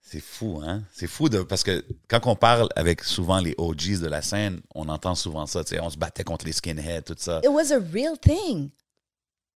[0.00, 0.82] C'est fou, hein?
[0.92, 4.60] C'est fou de, parce que quand on parle avec souvent les OGs de la scène,
[4.74, 5.64] on entend souvent ça.
[5.64, 7.40] tu sais, On se battait contre les skinheads, tout ça.
[7.42, 8.70] It was a real thing.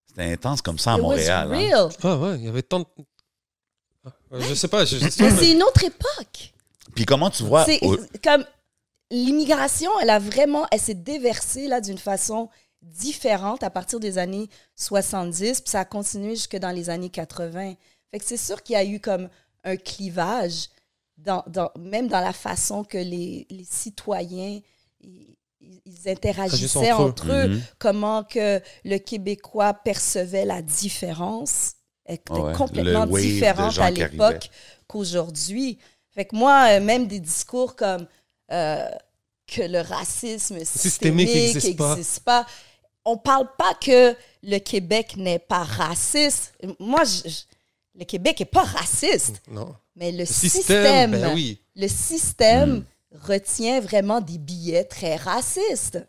[0.09, 1.47] C'était intense comme ça à It Montréal.
[1.49, 1.57] was hein.
[1.59, 1.89] real.
[2.03, 2.85] Ah ouais, il y avait tant de.
[4.05, 4.85] Ah, Je sais pas.
[4.85, 6.53] Je, je- Mais c'est une autre époque.
[6.95, 7.65] Puis comment tu vois.
[7.65, 8.43] C'est au- comme
[9.11, 12.49] l'immigration, elle a vraiment, elle s'est déversée là d'une façon
[12.81, 17.73] différente à partir des années 70, puis ça a continué jusque dans les années 80.
[18.11, 19.29] Fait que c'est sûr qu'il y a eu comme
[19.63, 20.69] un clivage,
[21.17, 24.61] dans, dans- même dans la façon que les, les citoyens
[25.01, 27.07] ils, ils- ils interagissaient entre eux.
[27.09, 27.61] entre eux, Mhm.
[27.79, 31.73] comment que le Québécois percevait la différence
[32.07, 34.49] était Ouais, complètement différente à l'époque
[34.87, 35.77] qu'aujourd'hui.
[36.13, 38.07] Fait que moi, euh, même des discours comme
[38.51, 38.89] euh,
[39.45, 41.95] que le racisme Systémique systémique existe pas.
[41.95, 42.45] n'existe pas.
[43.05, 46.53] On parle pas que le Québec n'est pas raciste.
[46.79, 47.43] Moi, je- je-
[47.99, 49.75] le Québec est pas raciste, Non.
[49.95, 51.59] mais le Le système, ben oui.
[51.75, 52.83] le système Hmm.
[53.11, 55.99] Retient vraiment des billets très racistes.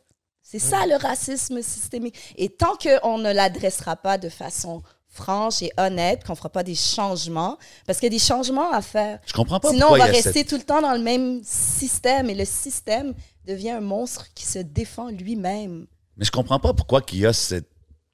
[0.42, 2.16] C'est ça le racisme systémique.
[2.36, 6.62] Et tant qu'on ne l'adressera pas de façon franche et honnête, qu'on ne fera pas
[6.62, 9.18] des changements, parce qu'il y a des changements à faire.
[9.26, 12.30] Je comprends pas Sinon, on va rester cette- tout le temps dans le même système
[12.30, 15.86] et le système devient un monstre qui se défend lui-même.
[16.16, 17.68] Mais je comprends pas pourquoi qu'il y a cette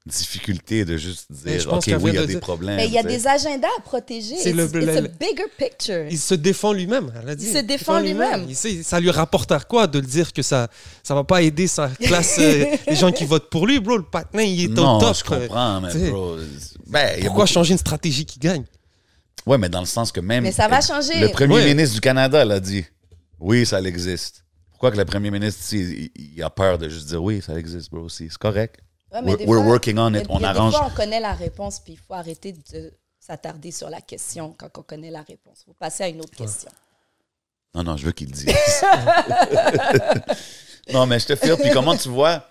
[0.06, 2.76] difficulté de juste dire je pense OK, oui, il y a de des dire- problèmes.
[2.76, 4.36] Mais il y a des agendas à protéger.
[4.38, 6.06] C'est It's, le- bigger picture.
[6.10, 7.50] Il se défend lui-même, elle a dit.
[7.52, 8.46] se défend lui-même.
[8.48, 10.68] Il sait- ça lui rapporte à quoi de le dire que ça
[11.02, 13.96] ça va pas aider sa classe, euh, les gens qui votent pour lui, bro.
[13.96, 15.16] Le patin, il est Non, au top.
[15.16, 16.36] je comprends, mais Tu sais, bro.
[16.86, 18.64] Ben, il y a Pourquoi beaucoup- changer une stratégie qui gagne?
[19.44, 20.42] Ouais, mais dans le sens que même.
[20.44, 21.20] Mais ça va changer.
[21.20, 21.66] Le premier Ouais.
[21.66, 22.84] ministre du Canada l'a dit.
[23.38, 24.44] Oui, ça existe.
[24.70, 27.90] Pourquoi que le premier ministre, il, il a peur de juste dire oui, ça existe,
[27.90, 28.28] bro, aussi?
[28.30, 28.76] C'est correct.
[29.16, 30.22] Ouais, mais We're, we're fois- working on it.
[30.22, 30.72] il On arrange.
[30.72, 34.54] Des fois, on connaît la réponse, puis il faut arrêter de s'attarder sur la question
[34.58, 35.62] quand on connaît la réponse.
[35.62, 36.70] Il faut passer à une autre question.
[37.74, 38.46] Non, non, je veux qu'il le dise.
[40.92, 41.56] non, mais je te file.
[41.60, 42.48] Puis comment tu vois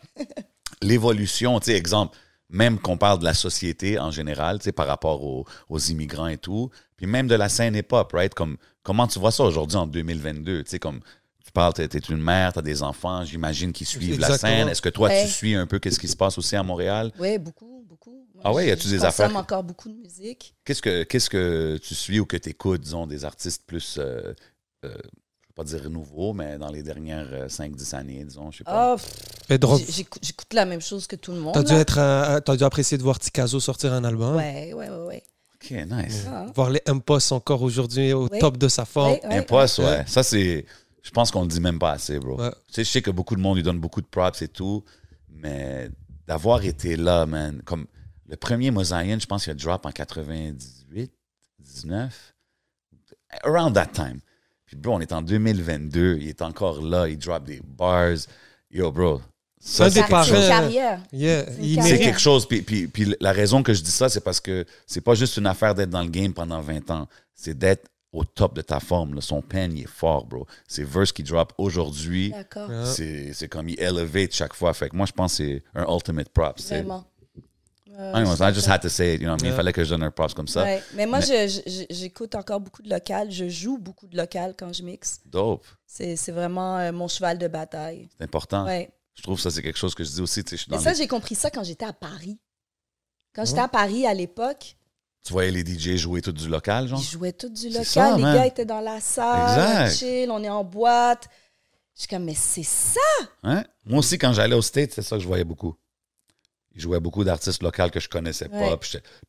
[0.81, 2.17] l'évolution, tu sais, exemple,
[2.49, 6.27] même qu'on parle de la société en général, tu sais, par rapport aux, aux immigrants
[6.27, 8.33] et tout, puis même de la scène hip-hop, right?
[8.33, 10.63] Comme, comment tu vois ça aujourd'hui en 2022?
[10.63, 10.99] Tu sais, comme
[11.55, 14.69] parles, t'es es une mère, t'as des enfants, j'imagine qu'ils suivent la scène.
[14.69, 15.25] Est-ce que toi, Ouais.
[15.25, 17.11] tu suis un peu qu'est-ce qui se passe aussi à Montréal?
[17.17, 18.27] Oui, beaucoup, beaucoup.
[18.33, 20.53] Moi, Ah ouais, y je- a-tu je des affaires- encore beaucoup de musique.
[20.65, 24.03] Qu'est-ce que, qu'est-ce que tu suis ou que tu écoutes, disons, des artistes plus, euh,
[24.03, 24.33] euh,
[24.83, 24.99] je ne vais
[25.55, 28.95] pas dire nouveaux, mais dans les dernières euh, 5-10 années, disons, je sais pas.
[29.77, 31.53] J'ai- j'écoute j'écoute la même chose que tout le monde.
[31.53, 34.35] t'as dû, être, euh, t'as dû apprécier de voir Tikazo sortir un album.
[34.35, 35.23] Ouais, ouais, ouais, ouais.
[35.55, 36.25] OK, nice.
[36.29, 36.45] Ah.
[36.53, 38.39] Voir les Impos encore aujourd'hui au Oui.
[38.39, 39.13] top de sa forme.
[39.13, 39.85] Ouais, ouais, Impost, ouais.
[39.85, 40.03] ouais.
[40.05, 40.65] Ça, c'est.
[41.05, 42.41] Je pense qu'on le dit même pas assez, bro.
[42.41, 42.49] Ouais.
[42.67, 44.83] Tu sais, je sais que beaucoup de monde lui donne beaucoup de props et tout,
[45.29, 45.89] mais
[46.25, 47.85] d'avoir été là, man, comme
[48.27, 51.11] le premier Mosaïen, je pense qu'il a drop en 98,
[51.59, 52.35] 19,
[53.43, 54.19] around that time.
[54.65, 58.17] Puis, bro, on est en 2022, il est encore là, il drop des bars.
[58.71, 59.21] Yo, bro.
[59.59, 60.47] Ça, c'est parrains.
[60.47, 61.03] carrière.
[61.13, 61.45] Yeah,
[61.83, 62.47] C'est quelque chose.
[62.47, 65.37] Puis, puis, puis la raison que je dis ça, c'est parce que c'est pas juste
[65.37, 67.07] une affaire d'être dans le game pendant 20 ans.
[67.35, 69.15] C'est d'être au top de ta forme.
[69.15, 69.21] là.
[69.21, 70.47] Son pen, il est fort, bro.
[70.67, 72.69] Ses verse qui drop aujourd'hui, D'accord.
[72.69, 72.85] Ouais.
[72.85, 74.73] c'est c'est comme il elevate chaque fois.
[74.73, 76.61] Fait que moi, je pense que c'est un ultimate props.
[76.61, 77.05] c'est- Vraiment.
[77.97, 79.21] Euh, Anyways, I just had to say it.
[79.21, 79.53] You know what I mean?
[79.53, 80.63] Il fallait que je donne un props comme ça.
[80.63, 80.83] Ouais.
[80.95, 81.47] Mais moi, Mais-
[81.89, 83.31] j'écoute encore beaucoup de local.
[83.31, 85.21] Je joue beaucoup de local quand je mixe.
[85.25, 85.65] Dope.
[85.87, 88.09] C'est c'est vraiment euh, mon cheval de bataille.
[88.17, 88.65] C'est important.
[88.65, 88.89] Ouais.
[89.13, 90.43] Je trouve que ça, c'est quelque chose que je dis aussi.
[90.43, 92.37] tu sais, Je suis dans ça, les- j'ai compris ça quand j'étais à Paris.
[93.33, 94.75] Quand j'étais à Paris à l'époque,
[95.25, 96.99] Tu voyais les DJ jouer tout du local, genre?
[97.01, 97.85] ils jouaient tout du local.
[97.85, 98.35] ça, les man.
[98.35, 99.49] gars étaient dans la salle,
[99.89, 99.97] Exact.
[99.97, 101.27] chill, on est en boîte.
[101.95, 102.99] Je suis comme, mais c'est ça!
[103.43, 103.63] Hein?
[103.85, 105.75] Moi aussi, quand j'allais au States, c'est ça que je voyais beaucoup.
[106.75, 108.69] Ils jouaient beaucoup d'artistes locaux que je connaissais Ouais.
[108.69, 108.77] pas.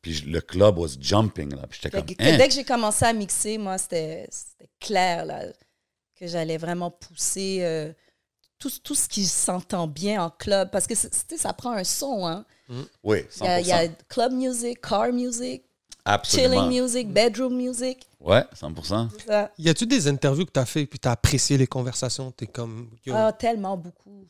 [0.01, 1.55] Puis, le club was jumping.
[1.55, 1.65] Là.
[1.67, 2.37] Puis comme, que- hein?
[2.37, 5.45] dès que j'ai commencé à mixer, moi, c'était c'était clair là,
[6.19, 7.93] que j'allais vraiment pousser euh,
[8.59, 10.69] tout, tout ce qui s'entend bien en club.
[10.71, 12.27] Parce que c'est- tu sais, ça prend un son.
[12.27, 12.45] Hein.
[13.01, 13.61] Oui, Il y, a, 100%.
[13.61, 15.63] il y a club music, car music,
[16.07, 16.69] Absolument.
[16.69, 18.07] chilling music, bedroom music.
[18.19, 19.09] Ouais, 100%.
[19.09, 19.51] tout ça.
[19.57, 22.31] Y a-tu des interviews que t'as fait puis t'as apprécié les conversations?
[22.31, 22.89] T'es comme.
[23.05, 23.13] yo.
[23.15, 24.25] Ah, tellement beaucoup.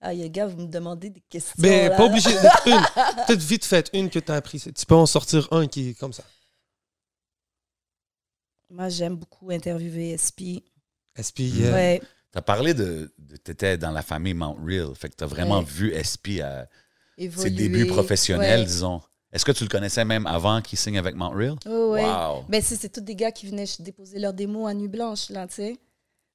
[0.00, 1.54] Ah, les gars, vous me demandez des questions.
[1.58, 1.96] Mais là.
[1.96, 2.30] pas obligé
[2.66, 2.80] une.
[3.26, 4.72] Peut-être vite fait une que t'as appréciée.
[4.72, 6.24] Tu peux en sortir un qui est comme ça.
[8.70, 10.60] Moi, j'aime beaucoup interviewer SP.
[11.16, 11.72] SP, yeah.
[11.72, 12.00] Ouais.
[12.32, 13.12] Tu as parlé de.
[13.18, 14.94] de T'étais dans la famille Mount Real.
[14.94, 15.64] Fait que tu as vraiment Ouais.
[15.64, 16.66] vu SP à
[17.16, 18.66] ses débuts professionnels, Ouais.
[18.66, 19.00] disons.
[19.34, 21.56] Est-ce que tu le connaissais même avant qu'il signe avec Mount Real?
[21.68, 22.04] Oh, ouais.
[22.04, 22.44] Wow.
[22.48, 25.54] Ben, c'est tous des gars qui venaient déposer leurs démos à Nuit Blanche, là, tu
[25.54, 25.76] sais.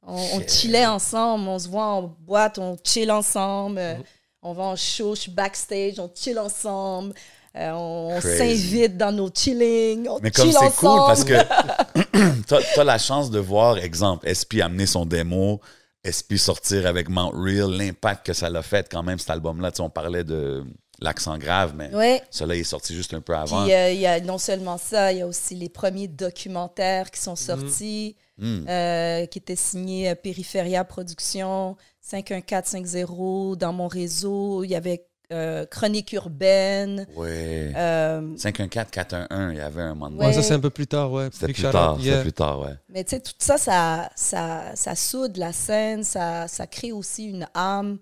[0.06, 3.78] On, chillait ensemble, on se voit en boîte, on chill ensemble.
[3.80, 4.04] euh, Mhm.
[4.42, 7.14] On va en show, je suis backstage, on chill ensemble.
[7.58, 11.34] euh, on s'invite dans nos chillings, on Mais comme chill c'est cool parce que
[12.48, 15.60] tu as, la chance de voir, exemple, SP amener son démo,
[16.08, 19.72] SP sortir avec Mount Real, l'impact que ça l'a fait quand même cet album-là.
[19.72, 20.64] Tu sais, On parlait de
[21.02, 22.22] l'accent grave, mais Ouais.
[22.42, 23.64] il est sorti juste un peu avant.
[23.64, 27.12] Puis euh, il y a non seulement ça, il y a aussi les premiers documentaires
[27.12, 28.66] qui sont sortis, Hmm.
[28.70, 34.64] euh, qui étaient signés euh, Périphéria Productions, 51450 dans mon réseau.
[34.64, 37.06] Il y avait euh, Chronique urbaine.
[37.18, 40.26] Euh, 514-411, il y avait un moment donné.
[40.26, 41.30] Ouais, ça c'est un peu plus tard, ouais.
[41.32, 42.22] C'était plus tard, yeah.
[42.22, 42.74] plus tard, ouais.
[42.90, 47.26] mais tu sais, tout ça, ça, ça, ça soude la scène, ça, ça crée aussi
[47.26, 48.00] une âme.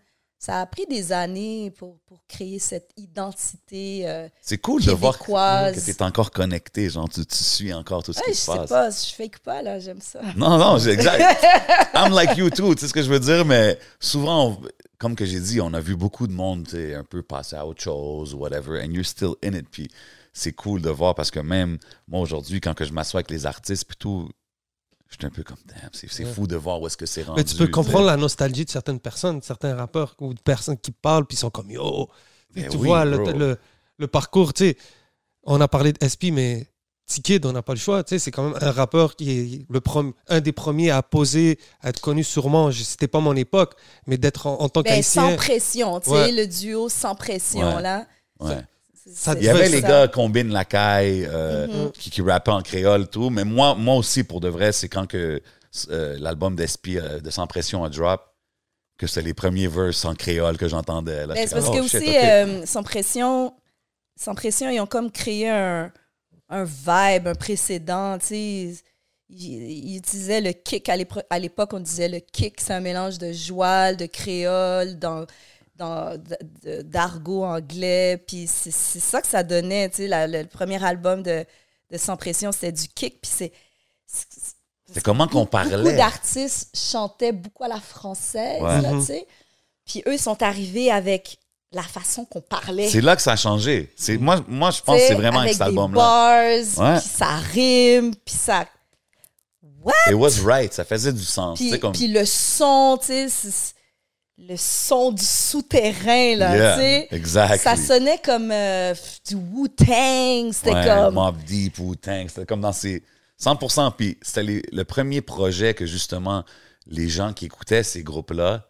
[0.48, 4.08] Ça a pris des années pour, pour créer cette identité.
[4.08, 5.26] euh, C'est cool de voir que
[5.84, 8.46] tu es encore connecté, genre tu, tu suis encore tout ce ouais, qui je se
[8.52, 8.70] sais passe.
[8.70, 10.22] pas, je fake pas, là, j'aime ça.
[10.38, 11.46] Non, non, exact.
[11.94, 14.62] I'm like you too, tu sais ce que je veux dire, mais souvent, on-
[14.98, 17.82] comme que j'ai dit, on a vu beaucoup de monde, un peu passer à autre
[17.84, 19.90] chose, whatever, and you're still in it, puis
[20.32, 21.78] c'est cool de voir parce que même
[22.08, 24.30] moi aujourd'hui, quand que je m'assois avec les artistes, puis tout,
[25.10, 26.32] je suis un peu comme, damn, c'est Ouais.
[26.34, 27.38] fou de voir où est-ce que c'est rendu.
[27.40, 30.92] Mais tu peux comprendre la nostalgie de certaines personnes, certains rappeurs ou de personnes qui
[30.92, 32.10] parlent puis sont comme yo.
[32.54, 33.58] Tu Mais tu oui, vois le, le-
[33.98, 34.78] le parcours, tu sais.
[35.44, 36.68] On a parlé de SP, mais
[37.08, 38.04] T-Kid, on n'a pas le choix.
[38.04, 41.02] Tu sais, c'est quand même un rappeur qui est le prom- un des premiers à
[41.02, 42.70] poser, à être connu sûrement.
[42.72, 43.76] C'était pas mon époque,
[44.08, 45.38] mais d'être en, en tant Ben, sans qu'haïtien.
[45.38, 46.32] pression, tu sais, Ouais.
[46.34, 47.82] le duo sans pression, Ouais.
[47.82, 48.06] là.
[48.42, 48.58] Ouais.
[49.14, 51.92] Ça Il y avait les gars combinent la caille, euh, Mhm.
[51.92, 53.30] qui, qui rappaient en créole, tout.
[53.30, 55.42] Mais moi, moi aussi, pour de vrai, c'est quand que
[55.90, 58.22] euh, l'album d'Espi euh, de Sans Pression a drop,
[58.98, 61.28] que c'est les premiers verses en créole que j'entendais.
[61.28, 63.54] Ben, c'est parce que oh, shit, aussi, euh, sans pression,
[64.20, 65.92] sans pression, ils ont comme créé un,
[66.50, 68.18] un vibe, un précédent.
[68.18, 68.74] Tu
[69.30, 70.90] sais, le kick.
[70.90, 75.26] À l'époque, on disait le kick, c'est un mélange de joual, de créole, dans,
[75.78, 78.18] d'argot anglais.
[78.28, 79.90] Puis c'est, ça que ça donnait.
[79.90, 81.46] Tu sais, la- le, premier album de,
[81.92, 83.22] de Sans pression, c'était du kick.
[83.22, 83.52] Puis c'est.
[84.08, 85.96] c'est- comment qu'on Beaucoup parlait?
[85.96, 88.82] d'artistes chantaient beaucoup à la française, Ouais.
[88.82, 89.28] là, tu sais.
[89.86, 91.38] Puis eux, ils sont arrivés avec
[91.74, 92.90] la façon qu'on parlait.
[92.90, 93.92] C'est là que ça a changé.
[93.98, 95.96] C'est, moi, moi, je pense que c'est vraiment avec avec cet album-là.
[95.98, 97.00] bars, Ouais.
[97.00, 98.66] puis ça rime, puis ça...
[100.10, 100.74] It was right.
[100.74, 101.60] Ça faisait du sens.
[101.60, 103.74] Puis, comme, puis le son, tu sais,
[104.40, 107.08] le son du souterrain, là, Yeah, tu sais.
[107.12, 107.60] exactly.
[107.60, 108.94] Ça sonnait comme euh,
[109.28, 111.16] du Wu-Tang, c'était Ouais, comme...
[111.16, 112.30] Mobb Deep ou Tank.
[112.30, 113.04] C'était comme dans ces
[113.42, 113.94] 100%.
[113.98, 116.44] Puis c'était le premier projet que justement
[116.86, 118.68] les gens qui écoutaient ces groupes-là,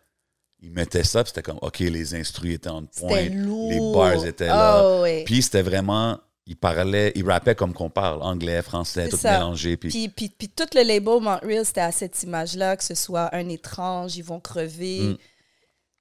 [0.61, 1.23] ils mettaient ça.
[1.23, 3.23] Puis c'était comme, OK, les instrus étaient en point.
[3.29, 5.01] Les bars étaient là.
[5.01, 5.23] Ouais.
[5.25, 9.33] Puis c'était vraiment, ils parlaient, ils rappaient comme qu'on parle, anglais, français, tout ça.
[9.33, 9.75] mélangé.
[9.77, 13.29] Puis, Puis, puis, puis tout le label Montreal, c'était à cette image-là, que ce soit
[13.35, 15.01] un étrange, ils vont crever.
[15.01, 15.17] Mm.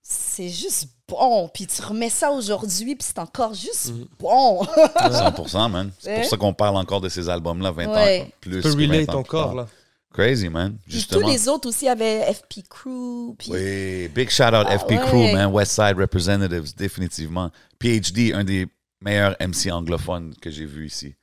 [0.08, 1.48] C'est juste bon.
[1.52, 4.04] Puis tu remets ça aujourd'hui, puis c'est encore juste Mm.
[4.20, 4.64] bon.
[4.64, 5.90] 100%, man.
[5.98, 8.20] C'est pour ça qu'on parle encore de ces albums-là 20 Ouais.
[8.22, 8.56] ans plus.
[8.56, 9.54] Tu peux que 20 relate ans plus encore, tard.
[9.56, 9.68] là.
[10.14, 10.76] Crazy, man.
[10.84, 11.22] Puis Justement.
[11.22, 13.34] tous les autres aussi avaient FP Crew.
[13.36, 14.98] Puis Oui, big shout out Ah, FP ouais.
[14.98, 15.52] Crew, man.
[15.52, 17.50] Westside Representatives, définitivement.
[17.80, 18.66] PhD, un des
[19.00, 21.14] meilleurs MC anglophones que j'ai vu ici.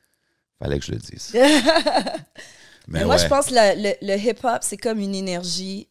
[0.59, 1.31] Fallait que je le dise.
[1.33, 3.21] Mais, Mais moi, ouais.
[3.23, 5.87] je pense que le, le- le hip-hop, c'est comme une énergie.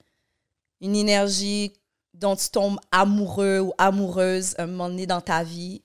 [0.82, 1.72] Une énergie
[2.22, 5.82] dont tu tombes amoureux ou amoureuse un moment donné dans ta vie.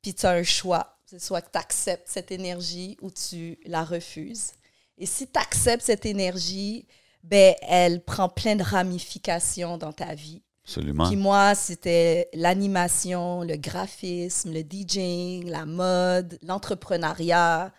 [0.00, 0.96] Puis tu as un choix.
[1.04, 4.52] C'est soit que tu acceptes cette énergie ou tu la refuses.
[4.96, 6.86] Et si tu acceptes cette énergie,
[7.22, 10.42] ben, elle prend plein de ramifications dans ta vie.
[10.64, 11.06] Absolument.
[11.08, 17.72] Puis moi, c'était l'animation, le graphisme, le DJing, la mode, l'entrepreneuriat.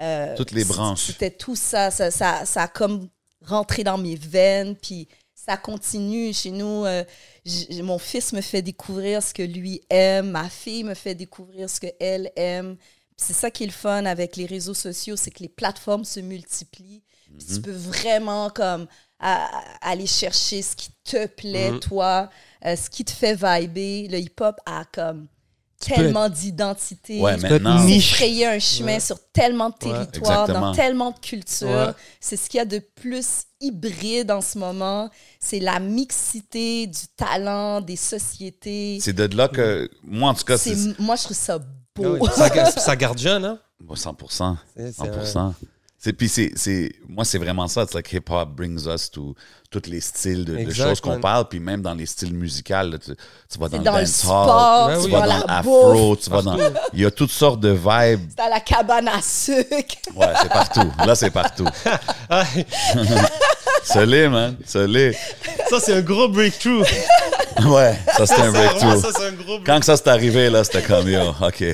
[0.00, 1.06] Euh, Toutes les branches.
[1.06, 1.90] C'était tout ça.
[1.90, 2.46] Ça, ça.
[2.46, 3.08] ça a comme
[3.44, 4.76] rentré dans mes veines.
[4.76, 5.08] Puis
[5.46, 6.84] ça continue chez nous.
[6.86, 7.04] euh,
[7.82, 10.30] mon fils me fait découvrir ce que lui aime.
[10.30, 12.76] Ma fille me fait découvrir ce qu'elle aime.
[13.16, 16.20] C'est ça qui est le fun avec les réseaux sociaux, c'est que les plateformes se
[16.20, 17.02] multiplient.
[17.38, 17.54] Puis Mhm.
[17.56, 18.86] tu peux vraiment comme
[19.20, 21.80] à- à- aller chercher ce qui te plaît, Mhm.
[21.80, 22.30] toi,
[22.66, 24.08] euh, ce qui te fait vibrer.
[24.10, 25.28] Le hip-hop a comme
[25.80, 27.20] tellement d'identité.
[27.20, 29.00] Ouais, Tu peux frayer un chemin Ouais.
[29.00, 31.66] sur tellement de territoires, dans tellement de cultures.
[31.68, 31.92] Ouais.
[32.20, 35.10] C'est ce qu'il y a de plus hybride en ce moment.
[35.40, 38.98] C'est la mixité du talent, des sociétés.
[39.00, 41.58] C'est de là que, moi en tout cas, c'est Moi, je trouve ça
[41.94, 42.26] beau.
[42.28, 43.58] ça, ga- ça garde jeune, hein?
[43.80, 44.56] Bon, 100%.
[44.76, 45.54] C'est- c'est un- 100%.
[45.60, 45.66] C'est,
[46.12, 47.82] puis c'est, c'est, moi, c'est vraiment ça.
[47.82, 49.34] It's like hip-hop brings us to
[49.70, 52.74] tous les styles de, choses qu'on parle, puis même dans les styles musicaux.
[52.74, 53.10] là, tu,
[53.50, 55.06] tu vas dans, C'est le dans le dancehall, sport, Ouais, tu oui.
[55.06, 56.58] tu vas dans dans la l'afro, tu vas dans...
[56.92, 58.30] Il y a toutes sortes de vibes.
[58.36, 59.96] c'est à la cabane à sucre.
[60.14, 60.92] Ouais, c'est partout.
[61.04, 61.66] Là, c'est partout.
[63.84, 64.56] Solé, man.
[64.64, 65.16] Solé.
[65.68, 66.84] ça, c'est un gros breakthrough.
[67.66, 69.00] Ouais, ça, c'était un breakthrough.
[69.00, 69.64] Ça, c'est un gros breakthrough.
[69.64, 71.64] Quand que ça s'est arrivé, là, c'était comme, yo, OK.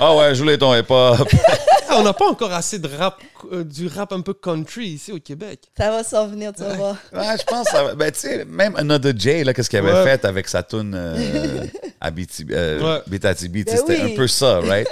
[0.00, 1.28] Ah ouais, je voulais ton hip-hop.
[1.90, 3.20] Ah, on n'a pas encore assez de rap,
[3.52, 5.68] euh, du rap un peu country ici au Québec.
[5.76, 6.96] Ça va s'en venir, tu vas voir.
[7.12, 7.66] Ouais, je pense.
[7.66, 10.04] que ça va- Ben, tu sais, même Another J, là, qu'est-ce qu'il avait Ouais.
[10.04, 11.66] fait avec sa tune euh,
[12.00, 13.02] Abitibi, euh, Ouais.
[13.08, 14.12] Bitatibi, Ben c'était oui.
[14.12, 14.88] un peu ça, right?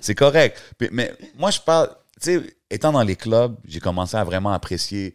[0.00, 0.60] C'est correct.
[0.90, 1.90] Mais moi, je parle,
[2.20, 5.14] tu sais, étant dans les clubs, j'ai commencé à vraiment apprécier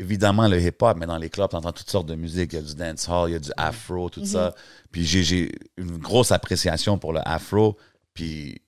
[0.00, 2.52] évidemment le hip-hop, mais dans les clubs, tu entends toutes sortes de musique.
[2.52, 4.54] Il y a du dancehall, il y a du afro, tout ça.
[4.92, 7.76] Puis j'ai- j'ai une grosse appréciation pour le afro.
[8.14, 8.62] Puis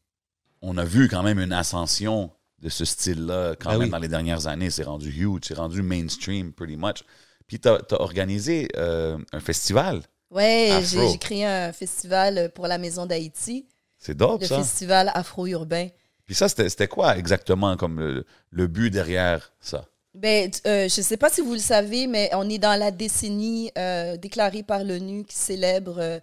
[0.63, 2.31] on a vu quand même une ascension
[2.61, 3.91] de ce style-là quand Ben même oui.
[3.91, 4.71] dans les dernières années.
[4.71, 7.03] C'est rendu huge, c'est rendu mainstream, pretty much.
[7.47, 10.03] Puis tu as, organisé euh, un festival.
[10.31, 11.11] Ouais, Afro.
[11.11, 13.67] j'ai créé un festival pour la Maison d'Haïti,
[13.99, 14.59] C'est dope, le ça.
[14.59, 15.89] festival afro-urbain.
[16.27, 19.85] Puis ça, c'était c'était quoi exactement comme le, le but derrière ça?
[20.15, 22.91] Ben, euh, je ne sais pas si vous le savez, mais on est dans la
[22.91, 26.21] décennie euh, déclarée par l'ONU qui célèbre euh,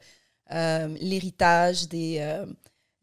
[0.53, 2.19] euh, l'héritage des,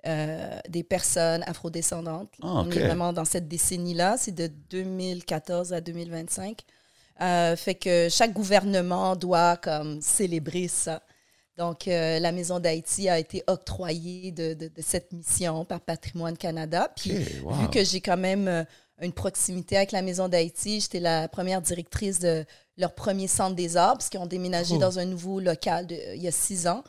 [0.07, 2.29] euh, des personnes afrodescendantes.
[2.43, 4.17] Ah, On est vraiment dans cette décennie-là.
[4.19, 6.61] C'est de 2014 à 2025.
[7.21, 11.03] Euh, fait que chaque gouvernement doit comme célébrer ça.
[11.57, 16.37] Donc, euh, la Maison d'Haïti a été octroyée de, de- de cette mission par Patrimoine
[16.37, 16.91] Canada.
[16.97, 17.13] Puis,
[17.45, 17.53] wow.
[17.55, 18.67] vu que j'ai quand même
[19.01, 22.45] une proximité avec la Maison d'Haïti, j'étais la première directrice de
[22.77, 24.81] leur premier centre des arts, parce qu'ils ont déménagé Cool.
[24.81, 26.83] dans un nouveau local de- il y a six ans.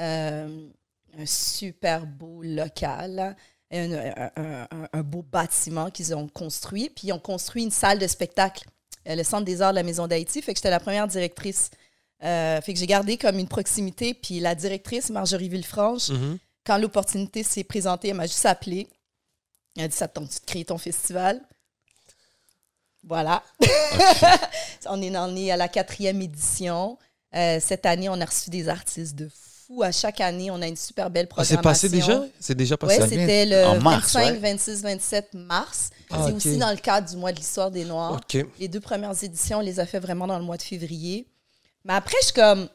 [0.00, 0.66] Euh,
[1.18, 3.36] un super beau local,
[3.70, 6.88] un, un- un- un- un beau bâtiment qu'ils ont construit.
[6.90, 8.64] Puis ils ont construit une salle de spectacle,
[9.08, 10.40] euh, le Centre des arts de la Maison d'Haïti.
[10.42, 11.70] Fait que j'étais la première directrice.
[12.24, 14.14] Euh, fait que j'ai gardé comme une proximité.
[14.14, 16.38] Puis la directrice, Marjorie Villefranche, Mhm.
[16.64, 18.88] quand l'opportunité s'est présentée, elle m'a juste appelé.
[19.76, 21.40] Elle a dit Ça te tente de créer ton festival?
[23.04, 23.42] Voilà.
[24.86, 26.98] on, est, on est à la quatrième édition.
[27.34, 29.47] Euh, cette année, on a reçu des artistes de fou.
[29.84, 31.62] À chaque année, on a une super belle Ah, c'est programmation.
[31.62, 32.24] passé déjà?
[32.40, 32.98] C'est déjà Oui, passé?
[33.06, 34.38] Vient c'était le en mars, 25, ouais.
[34.38, 35.90] 26, 27 mars.
[36.10, 38.12] Ah, c'est aussi dans le cadre du mois de l'histoire des Noirs.
[38.14, 38.46] OK.
[38.58, 41.26] Les deux premières éditions, on les a fait vraiment dans le mois de février.
[41.84, 42.66] Mais après, je suis comme,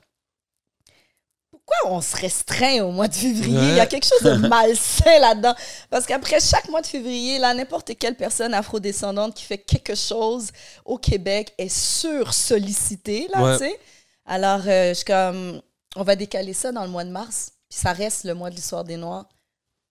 [1.49, 3.57] pourquoi on se restreint au mois de février?
[3.71, 5.55] Il y a quelque chose de malsain là-dedans.
[5.89, 10.51] Parce qu'après chaque mois de février, là, n'importe quelle personne afrodescendante qui fait quelque chose
[10.85, 13.57] au Québec est sur-sollicitée, là, Ouais.
[13.57, 13.79] tu sais.
[14.27, 15.61] Alors, euh, je suis comme,
[15.95, 17.51] on va décaler ça dans le mois de mars.
[17.69, 19.27] Puis ça reste le mois de l'histoire des Noirs.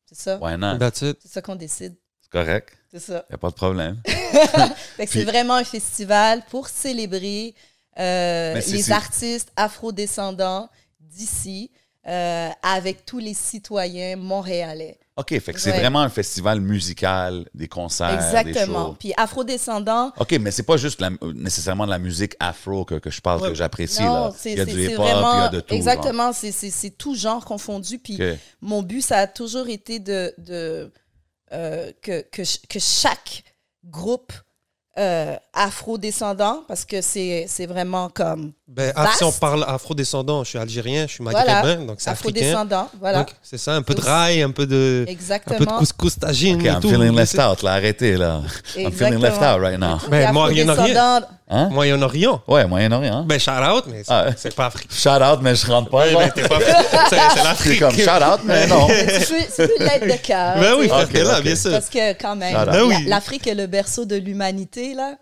[0.06, 0.38] C'est ça?
[0.40, 0.78] Why not?
[0.78, 1.18] That's it.
[1.22, 1.96] C'est ça qu'on décide.
[2.20, 2.76] C'est correct.
[2.90, 3.24] C'est ça.
[3.30, 4.00] Y a pas de problème.
[4.06, 7.54] Fait que Puis- c'est vraiment un festival pour célébrer
[7.98, 10.68] euh, les artistes afrodescendants
[11.00, 11.70] d'ici
[12.06, 14.98] euh, avec tous les citoyens montréalais.
[15.18, 15.78] OK, fait que c'est Ouais.
[15.78, 18.86] vraiment un festival musical, des concerts, des Exactement.
[18.86, 18.96] shows.
[18.98, 23.10] Puis afrodescendants, OK, mais c'est pas juste la- nécessairement de la musique afro que, que
[23.10, 23.48] je parle, Ouais.
[23.50, 24.02] que j'apprécie.
[24.02, 25.74] non, Il y a du hip-hop, il y a de tout.
[25.74, 27.98] exactement, c'est- tout genre confondu.
[27.98, 28.18] Puis
[28.62, 30.90] mon but, ça a toujours été de, de
[31.52, 33.44] euh, que, que, ch- que chaque
[33.84, 34.32] groupe
[34.98, 40.58] euh, afro-descendant, parce que c'est c'est vraiment comme Ben, si on parle afro-descendant, je suis
[40.58, 41.44] algérien, je suis Voilà.
[41.62, 42.40] maghrébin, donc c'est africain.
[42.40, 42.88] afro-descendant.
[43.00, 45.78] Voilà, c'est ça, un peu de rail, un peu de, un peu de exactement.
[45.78, 46.88] couscous tagine OK, et I'm tout.
[46.90, 47.72] feeling mais left out, là.
[47.72, 48.42] Arrêtez, là.
[48.76, 49.20] I'm feeling Exactement.
[49.20, 49.98] left out right now.
[50.10, 50.72] Ben, Moyen-Orient.
[50.72, 51.68] Afro-descendant, Hein?
[51.70, 52.42] Moyen-Orient.
[52.48, 53.24] Ouais, Moyen-Orient.
[53.24, 54.26] Ben, shout out, mais c'est Ah.
[54.36, 54.94] c'est pas africain.
[54.94, 55.98] Shout out, mais je rentre pas.
[56.06, 56.18] Ouais, là.
[56.20, 56.66] ben, t'es pas- c'est
[57.10, 57.80] c'est C'est l'Afrique.
[57.80, 58.86] comme shout out, mais non.
[58.88, 60.58] Tu peux l'être de cœur.
[60.58, 61.70] Ben oui, t'es là, bien sûr.
[61.72, 63.04] Parce que quand même, Ben oui.
[63.06, 65.14] l'Afrique est le berceau de l'humanité, là.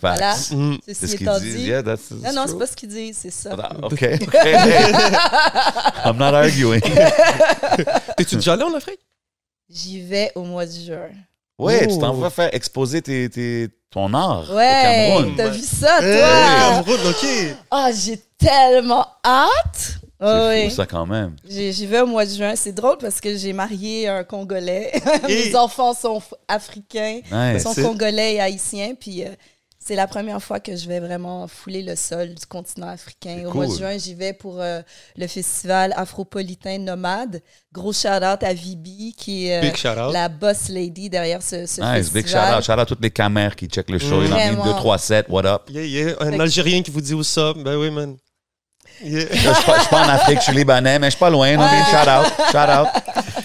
[0.00, 0.18] Facts.
[0.18, 0.34] Voilà.
[0.52, 0.76] Mm.
[0.86, 1.56] C'est ce qu'ils étant disent.
[1.56, 1.64] dit?
[1.66, 3.50] Yeah, that's, Non, non, c'est pas ce qu'ils disent, c'est ça.
[3.60, 4.00] Ah, OK.
[6.04, 6.80] I'm not arguing.
[8.16, 9.00] T'es-tu déjà allé en Afrique?
[9.68, 11.10] J'y vais au mois de juin.
[11.58, 11.92] Ouais, Oh.
[11.92, 15.34] tu t'en vas faire exposer tes, tes- ton art Ouais, au Cameroun.
[15.36, 16.28] t'as vu ça, Eh, toi?
[16.84, 17.56] Cameroun, ok.
[17.70, 19.98] Ah, j'ai tellement hâte.
[20.20, 20.68] C'est oui.
[20.70, 21.36] fou, ça, quand même.
[21.48, 22.54] J'ai- J'y vais au mois de juin.
[22.56, 24.92] C'est drôle parce que j'ai marié un Congolais.
[25.28, 27.62] Et- Mes enfants sont africains, Nice.
[27.62, 28.94] sont congolais et haïtiens.
[28.98, 29.28] Puis euh,
[29.88, 33.44] c'est la première fois que je vais vraiment fouler le sol du continent africain.
[33.46, 33.78] Au mois de cool.
[33.78, 34.82] juin, j'y vais pour euh,
[35.16, 37.40] le festival afropolitain Nomade.
[37.72, 42.22] Gros shout-out à Vibi, qui est euh, la boss lady derrière ce, ce Nice, festival.
[42.22, 42.62] big shout out.
[42.62, 44.22] Shout out à toutes les caméras qui checkent le show.
[44.22, 44.64] Il en a mis Vraiment.
[44.66, 45.26] 2, 3, 7.
[45.30, 45.62] What up?
[45.70, 47.54] Yeah, yeah, un Fait que- Algérien qui vous dit où ça?
[47.56, 48.18] Ben oui, man.
[49.02, 49.24] Yeah.
[49.24, 51.20] Là, Je suis pas, je suis pas en Afrique, je suis libanais, mais je suis
[51.20, 51.56] pas loin.
[51.56, 52.32] Non, shout out.
[52.50, 52.88] Shout out.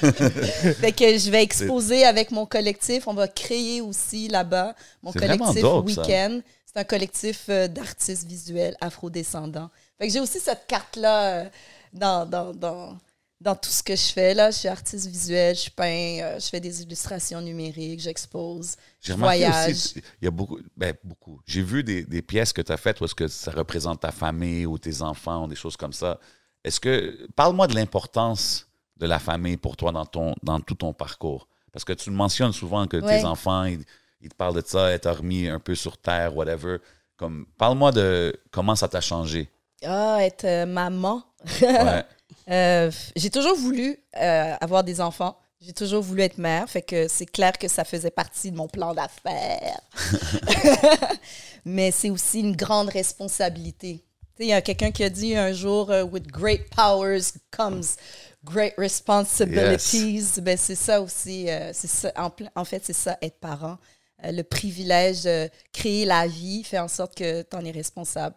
[0.82, 3.08] Fait que je vais exposer avec mon collectif.
[3.08, 5.64] On va créer aussi là-bas mon collectif.
[5.86, 6.42] Weekend.
[6.66, 9.70] C'est un collectif euh, d'artistes visuels afrodescendants.
[10.00, 11.46] Fait que j'ai aussi cette carte-là euh,
[11.94, 12.98] dans, dans, dans,
[13.44, 14.34] dans tout ce que je fais.
[14.34, 14.50] Là.
[14.52, 19.72] Je suis artiste visuel, je peins, euh, je fais des illustrations numériques, j'expose, je voyage.
[19.72, 21.42] aussi, il y a beaucoup, ben beaucoup.
[21.46, 24.12] J'ai vu des, des pièces que tu as faites où est-ce que ça représente ta
[24.12, 26.20] famille ou tes enfants ou des choses comme ça.
[26.64, 28.68] Est-ce que, parle-moi de l'importance
[28.98, 31.48] de la famille pour toi dans, ton, dans tout ton parcours.
[31.74, 33.20] Parce que tu mentionnes souvent que Ouais.
[33.20, 33.84] tes enfants, ils,
[34.22, 36.78] ils te parlent de ça, être remis un peu sur terre, whatever.
[37.18, 39.50] Comme, parle-moi de comment ça t'a changé.
[39.84, 41.24] Ah, être euh, maman.
[42.50, 45.38] Euh, j'ai toujours voulu euh, avoir des enfants.
[45.62, 48.68] J'ai toujours voulu être mère, fait que c'est clair que ça faisait partie de mon
[48.68, 49.80] plan d'affaires.
[51.66, 54.04] Mais c'est aussi une grande responsabilité.
[54.40, 57.96] Il y a quelqu'un qui a dit un jour, euh, With great powers comes
[58.44, 60.42] great responsibilities.
[60.42, 61.50] Ben, c'est ça aussi.
[61.50, 62.12] euh, c'est ça,
[62.56, 63.78] en, fait, c'est ça, être parent.
[64.26, 68.36] Euh, le privilège de créer la vie fait en sorte que tu en es responsable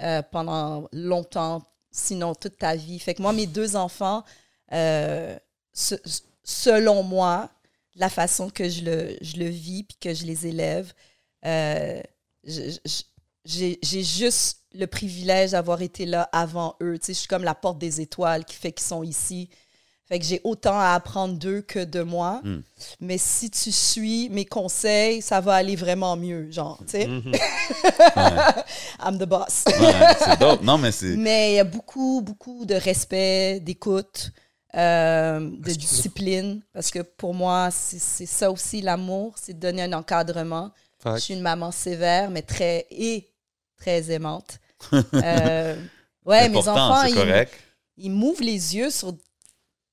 [0.00, 1.62] euh, pendant longtemps,
[1.94, 2.98] sinon toute ta vie.
[2.98, 4.24] Fait que moi, mes deux enfants,
[4.72, 5.38] euh,
[5.72, 5.94] se-
[6.42, 7.50] selon moi,
[7.96, 10.92] la façon que je le, je le vis puis que je les élève,
[11.46, 12.02] euh,
[13.44, 16.98] j'ai juste le privilège d'avoir été là avant eux.
[16.98, 19.48] Tu sais, je suis comme la porte des étoiles qui fait qu'ils sont ici.
[20.06, 22.42] Fait que j'ai autant à apprendre d'eux que de moi.
[22.44, 22.60] Hmm.
[23.00, 27.04] Mais si tu suis mes conseils, ça va aller vraiment mieux, genre, tu sais.
[29.02, 29.64] I'm the boss.
[29.66, 30.62] Ouais, c'est dope.
[30.62, 31.16] Non, mais c'est.
[31.16, 34.30] Mais il y a beaucoup, beaucoup de respect, d'écoute,
[34.74, 36.60] euh, de discipline.
[36.74, 40.70] Parce que pour moi, c'est c'est ça aussi l'amour, c'est de donner un encadrement.
[41.06, 43.30] Je suis une maman sévère, mais très et
[43.78, 44.58] très aimante.
[45.14, 45.76] Euh,
[46.26, 47.46] ouais, mes enfants, ils,
[47.96, 49.14] ils m'ouvrent les yeux sur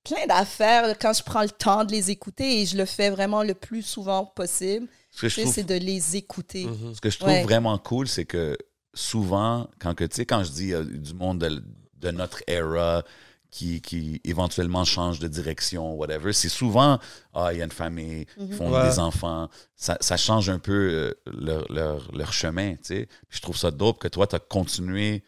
[0.03, 3.43] plein d'affaires quand je prends le temps de les écouter et je le fais vraiment
[3.43, 4.87] le plus souvent possible.
[5.11, 6.65] Ce que je Tu sais, trouve C'est de les écouter.
[6.65, 6.95] Mhm.
[6.95, 7.43] Ce que je trouve Ouais.
[7.43, 8.57] vraiment cool, c'est que
[8.93, 11.63] souvent, quand que, tu sais, quand je dis euh, du monde de,
[11.97, 13.03] de notre era
[13.49, 16.99] qui, qui éventuellement change de direction, whatever, c'est souvent,
[17.33, 18.89] ah, il y a une famille, ils font Ouais.
[18.89, 23.05] des enfants, ça, ça change un peu euh, leur, leur, leur chemin, tu sais.
[23.27, 25.23] Puis je trouve ça dope que toi, tu as continué,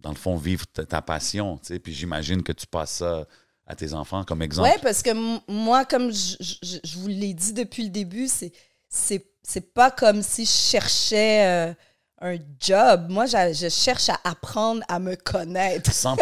[0.00, 1.78] dans le fond, vivre ta, ta passion, tu sais.
[1.78, 3.26] Puis j'imagine que tu passes ça
[3.70, 4.68] à tes enfants comme exemple?
[4.68, 5.10] Ouais, parce que
[5.50, 8.52] moi, comme je, je- je vous l'ai dit depuis le début, c'est
[8.88, 11.74] c'est c'est pas comme si je cherchais euh,
[12.20, 13.06] un job.
[13.08, 15.92] Moi, je, je cherche à apprendre à me connaître.
[15.92, 16.16] 100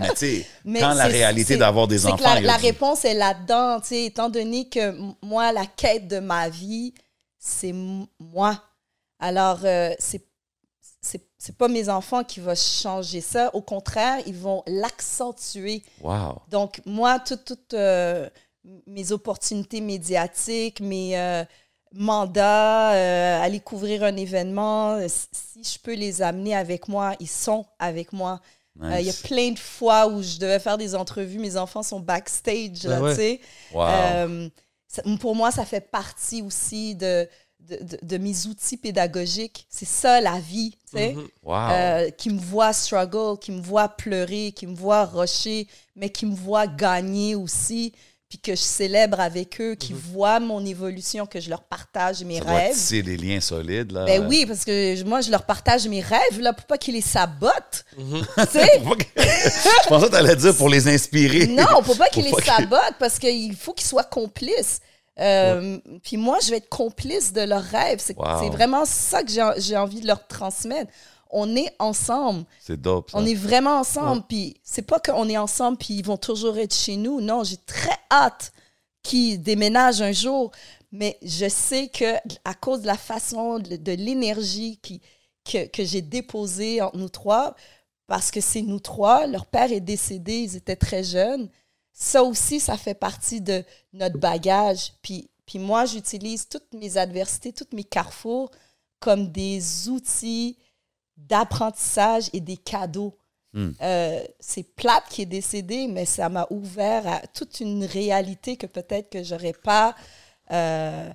[0.00, 3.88] mais tu sais, quand la réalité d'avoir des que enfants, la, réponse est là-dedans, tu
[3.88, 6.94] sais, étant donné que moi, la quête de ma vie,
[7.38, 7.74] c'est
[8.18, 8.62] moi.
[9.18, 10.24] Alors, euh, c'est
[11.04, 13.50] c'est c'est pas mes enfants qui vont changer ça.
[13.54, 15.82] Au contraire, ils vont l'accentuer.
[16.00, 16.40] Wow.
[16.48, 18.28] Donc, moi, toutes toutes, euh,
[18.86, 21.44] mes opportunités médiatiques, mes euh,
[21.92, 27.66] mandats, euh, aller couvrir un événement, si je peux les amener avec moi, ils sont
[27.78, 28.40] avec moi.
[28.82, 31.82] Euh, Il y a plein de fois où je devais faire des entrevues, mes enfants
[31.82, 33.10] sont backstage, là, Ah ouais.
[33.10, 33.40] tu sais.
[33.72, 33.86] Wow.
[33.86, 34.48] Euh,
[35.20, 37.28] pour moi, ça fait partie aussi de,
[37.68, 39.66] de, de- de mes outils pédagogiques.
[39.70, 41.12] C'est ça, la vie, tu sais.
[41.14, 41.28] Mhm.
[41.42, 41.54] wow.
[41.70, 45.66] Euh, qui me voit struggle, qui me voit pleurer, qui me voit rusher,
[45.96, 47.92] mais qui me voit gagner aussi,
[48.28, 52.38] puis que je célèbre avec eux, qui voient mon évolution, que je leur partage mes
[52.40, 52.72] ça rêves.
[52.74, 54.04] tisser des liens solides, là.
[54.06, 57.00] Ben oui, parce que moi, je leur partage mes rêves, là, pour pas qu'ils les
[57.00, 57.84] sabotent.
[57.96, 58.02] tu
[58.50, 58.80] sais?
[59.14, 61.46] je pensais que tu allais dire pour les inspirer.
[61.46, 64.80] Non, pour pas qu'ils les sabotent, parce qu'il faut qu'ils soient complices.
[65.20, 68.00] Euh, Puis moi, je vais être complice de leurs rêves.
[68.00, 68.50] C'est Wow.
[68.50, 70.90] vraiment ça que j'ai envie de leur transmettre.
[71.30, 72.44] On est ensemble.
[72.60, 73.18] C'est dope, ça.
[73.18, 74.22] On est vraiment ensemble.
[74.28, 77.20] Puis c'est pas qu'on est ensemble puis ils vont toujours être chez nous.
[77.20, 78.52] Non, j'ai très hâte
[79.02, 80.50] qu'ils déménagent un jour.
[80.92, 82.14] Mais je sais que
[82.44, 85.00] à cause de la façon, de, de l'énergie qui,
[85.44, 87.56] que, que j'ai déposée entre nous trois,
[88.06, 91.48] parce que c'est nous trois, leur père est décédé, ils étaient très jeunes.
[91.94, 94.92] Ça aussi, ça fait partie de notre bagage.
[95.00, 98.50] Puis, puis moi, j'utilise toutes mes adversités, tous mes carrefours
[98.98, 100.58] comme des outils
[101.16, 103.16] d'apprentissage et des cadeaux.
[103.52, 103.70] Hmm.
[103.80, 108.66] Euh, c'est plate qui est décédé, mais ça m'a ouvert à toute une réalité que
[108.66, 109.94] peut-être que j'aurais pas
[110.50, 111.10] euh,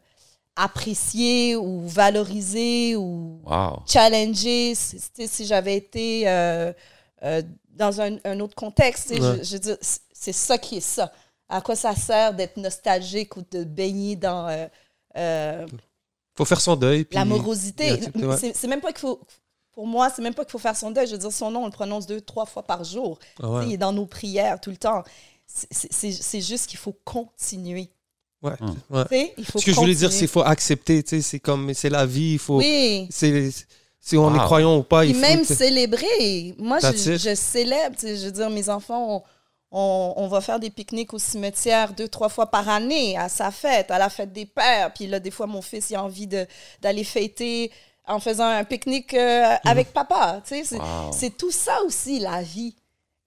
[0.56, 3.84] appréciée ou valorisée ou Wow.
[3.88, 6.72] challengée si, j'avais été euh,
[7.24, 7.42] euh,
[7.80, 9.10] dans un, un autre contexte.
[9.12, 9.20] Ouais.
[9.40, 11.12] Je, je veux dire, c'est- ça qui est ça.
[11.48, 14.68] À quoi ça sert d'être nostalgique ou de baigner dans euh,
[15.18, 15.66] euh,
[16.38, 17.08] faut faire son deuil.
[17.12, 18.00] l'amorosité?
[18.54, 19.20] C'est même pas qu'il faut.
[19.74, 21.08] Pour moi, c'est même pas qu'il faut faire son deuil.
[21.08, 23.18] Je veux dire, son nom, on le prononce deux, trois fois par jour.
[23.42, 23.66] Ah ouais.
[23.68, 25.04] Il est dans nos prières tout le temps.
[25.48, 27.90] C'est- juste qu'il faut continuer.
[28.42, 28.54] Ouais.
[28.62, 28.76] Hum.
[28.92, 29.04] ouais.
[29.06, 31.04] Tu sais, il faut Ce que je voulais dire, c'est qu'il faut accepter.
[31.22, 32.34] C'est comme, c'est la vie.
[32.34, 32.58] Il faut.
[32.58, 33.08] Oui.
[33.10, 33.66] c'est-
[34.02, 34.36] Si on Wow.
[34.36, 35.20] est croyant ou pas, il faut.
[35.22, 36.56] même célébrer.
[36.58, 37.96] Moi, je, célèbre.
[38.02, 39.24] Je veux dire, mes enfants,
[39.72, 43.30] on, on- on va faire des pique-niques au cimetière deux, trois fois par année, à
[43.30, 44.94] sa fête, à la fête des pères.
[44.94, 46.48] Puis là, des fois, mon fils, il a envie de-
[46.82, 47.72] d'aller fêter
[48.08, 50.42] en faisant un pique-nique euh, avec papa.
[50.48, 50.64] Tu sais,
[51.12, 51.34] c'est Wow.
[51.38, 52.76] tout ça aussi, la vie.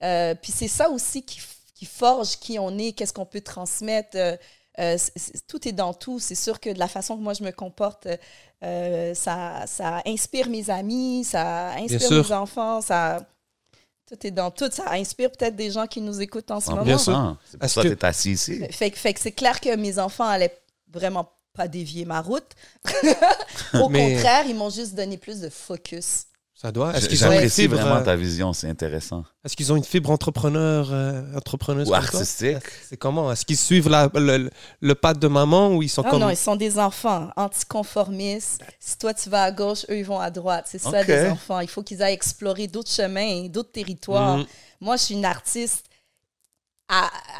[0.03, 1.39] Euh, puis c'est ça aussi qui
[1.85, 4.15] forge qui on est, qu'est-ce qu'on peut transmettre.
[4.15, 4.35] euh,
[4.79, 4.97] euh,
[5.47, 6.19] tout est dans tout.
[6.19, 8.07] C'est sûr que de la façon que moi je me comporte,
[8.63, 13.25] euh, ça, ça inspire mes amis, ça inspire mes enfants, ça.
[14.09, 14.69] Tout est dans tout.
[14.71, 16.83] Ça inspire peut-être des gens qui nous écoutent en ce moment.
[16.83, 17.13] Bien sûr.
[17.13, 17.37] 100%.
[17.49, 18.61] C'est pour ça que tu es assis ici.
[18.69, 20.55] Fait, que- fait que c'est clair que mes enfants allaient
[20.91, 22.51] vraiment pas dévier ma route.
[23.75, 26.25] Au Mais- contraire, ils m'ont juste donné plus de focus.
[26.63, 26.95] Ça doit.
[26.95, 29.25] Est-ce qu'ils ont une J'apprécie fibre, vraiment euh, ta vision, c'est intéressant.
[29.43, 32.55] est-ce qu'ils ont une fibre entrepreneur, euh, entrepreneuse Ou artistique.
[32.87, 33.29] C'est comment?
[33.33, 34.49] Est-ce qu'ils suivent la- le,
[34.79, 38.61] le pas de maman ou ils sont Non, comme non, ils sont des enfants anticonformistes.
[38.79, 40.65] Si toi, tu vas à gauche, eux, ils vont à droite.
[40.69, 41.59] C'est ça, des enfants.
[41.59, 44.37] Il faut qu'ils aillent explorer d'autres chemins, d'autres territoires.
[44.37, 44.45] Mhm.
[44.81, 45.83] Moi, je suis une artiste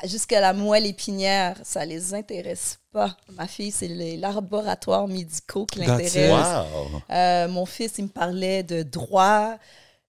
[0.05, 1.55] jusqu'à la moelle épinière.
[1.63, 3.15] Ça les intéresse pas.
[3.33, 6.65] Ma fille, c'est les laboratoires médicaux qui l'intéressent.
[6.71, 7.01] Wow!
[7.09, 9.55] Euh, mon fils, il me parlait de droit.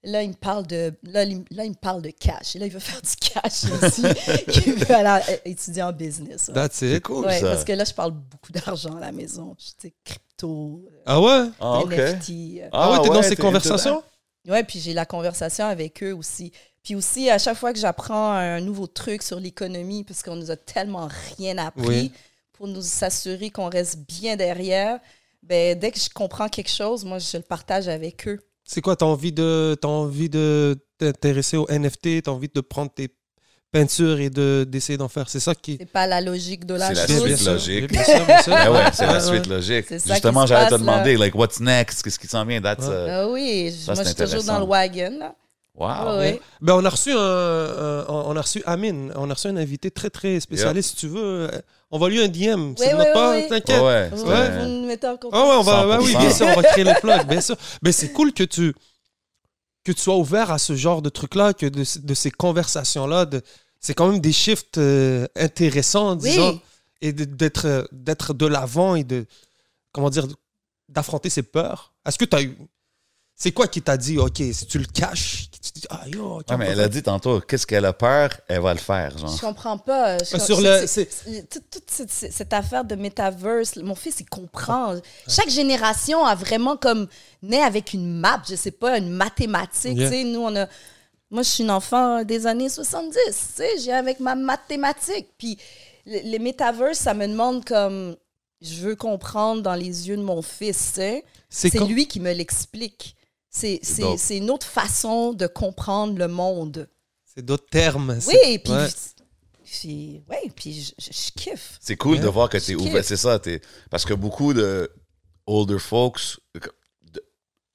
[0.07, 2.57] Là, il me parle de, là, il, là, il me parle de cash.
[2.57, 4.03] Et là, il veut faire du cash aussi.
[4.67, 6.49] il veut aller euh, étudier en business.
[6.49, 6.55] ouais.
[6.55, 7.03] That's C'est it.
[7.05, 7.47] cool, Ouais, ça.
[7.53, 9.57] parce que là, je parle beaucoup d'argent à la maison.
[9.81, 11.49] Sais, crypto, euh, Ah ouais?
[11.59, 11.93] Ah, OK.
[11.95, 12.31] NFT.
[12.31, 12.69] euh.
[12.73, 14.03] Ah, ouais, t'es dans ces conversations?
[14.47, 16.53] Ouais, puis j'ai la conversation avec eux aussi.
[16.85, 20.51] Puis aussi, à chaque fois que j'apprends un nouveau truc sur l'économie, parce qu'on nous
[20.51, 21.09] a tellement
[21.39, 22.13] rien appris, Oui.
[22.53, 25.01] pour nous s'assurer qu'on reste bien derrière,
[25.43, 28.39] ben, dès que je comprends quelque chose, moi, je le partage avec eux.
[28.67, 32.91] C'est quoi T'as envie de t'as envie de t'intéresser au NFT T'as envie de prendre
[32.91, 33.09] tes
[33.71, 35.29] peintures et de d'essayer d'en faire?
[35.29, 35.77] C'est ça qui.
[35.79, 37.91] C'est pas la logique de la C'est la suite logique.
[37.93, 38.53] Bien sûr, bien sûr.
[38.65, 39.87] Ben ouais, c'est la suite logique.
[39.91, 41.25] Justement, j'allais te demander, là.
[41.27, 42.03] like, what's next?
[42.03, 42.61] Qu'est-ce qui s'en vient?
[42.63, 43.07] That's, Ouais.
[43.07, 45.19] uh, Ah oui, Ça, moi, je suis toujours dans le wagon.
[45.19, 45.35] là.
[45.75, 45.87] Wow.
[45.89, 46.41] Ah ouais.
[46.61, 49.91] Ben, on a reçu un, un- on a reçu Amine, on a reçu un invité
[49.91, 50.91] très très spécialiste.
[50.91, 51.51] Si tu veux,
[51.91, 52.75] on va lui un DM.
[52.77, 53.83] Ça Oui, ne oui, pas, t'inquiète.
[53.83, 54.67] Ouais, Vous, c'est Ouais.
[54.67, 55.33] nous mettez en contact.
[55.35, 56.19] Ah ouais, on va, ouais, oui, 100%.
[56.21, 57.57] bien sûr, on va créer le plug, bien sûr.
[57.83, 58.75] Mais c'est cool que tu,
[59.85, 63.43] que tu sois ouvert à ce genre de trucs-là, que de, de ces conversations-là, de,
[63.81, 66.31] c'est quand même des shifts euh, intéressants, Oui.
[66.31, 66.61] disons,
[67.03, 69.27] et d'être, d'être de l'avant et de,
[69.93, 70.27] comment dire,
[70.89, 71.93] d'affronter ses peurs.
[72.07, 72.57] Est-ce que tu as eu,
[73.37, 76.39] c'est quoi qui t'a dit, OK, si tu le caches, tu te dis, ah yo,
[76.49, 79.35] Ouais, mais elle a dit tantôt, qu'est-ce qu'elle a peur, elle va le faire, genre.
[79.35, 80.19] Je comprends pas.
[80.19, 84.27] Je- sur c'est- le- c'est- c'est- toute, toute cette, affaire de metaverse, mon fils, il
[84.27, 84.95] comprend.
[85.29, 87.09] Chaque génération a vraiment comme
[87.43, 89.97] né avec une map, je sais pas, une mathématique.
[89.99, 90.11] Yeah.
[90.11, 90.25] tu sais.
[90.25, 90.67] Nous, on a.
[91.31, 93.17] Moi, je suis une enfant des années 70.
[93.27, 95.29] tu sais, J'ai avec ma mathématique.
[95.39, 95.59] Puis
[96.07, 98.15] le- les metaverse, ça me demande comme.
[98.63, 100.93] Je veux comprendre dans les yeux de mon fils.
[100.95, 101.25] tu sais.
[101.51, 103.17] C'est lui qui me l'explique.
[103.57, 104.19] C'est c'est- dope.
[104.19, 106.89] c'est une autre façon de comprendre le monde.
[107.25, 108.19] C'est d'autres termes.
[108.27, 108.89] Oui, puis ouais.
[109.65, 111.79] puis- ouais, puis je, je- je kiffe.
[111.81, 112.33] C'est cool de Ouais.
[112.33, 113.05] voir que tu es Je ouvert.
[113.05, 113.61] C'est ça, t'es-
[113.91, 114.91] parce que beaucoup de
[115.47, 117.25] older folks, de-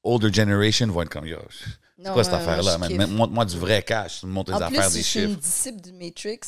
[0.03, 1.37] older generation vont être comme yo.
[2.01, 2.95] C'est quoi cette affaire-là, je.
[2.95, 4.23] Montre-moi du vrai cash.
[4.23, 5.41] Montre des En affaires, plus, des je suis une chiffres.
[5.41, 6.39] disciple du Matrix.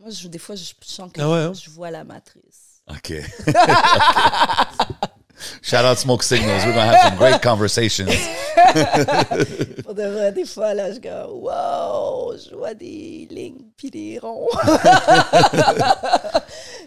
[0.00, 1.52] Moi, je, des fois, je sens que Ah ouais, hein?
[1.54, 2.82] je vois la matrice.
[2.88, 3.12] OK.
[5.62, 6.64] Shout out Smoke Signals.
[6.64, 8.06] We're going to have some great conversations.
[9.84, 14.18] Pour de vrai, des fois, là, je go, wow, je vois des lignes puis des
[14.18, 14.48] ronds.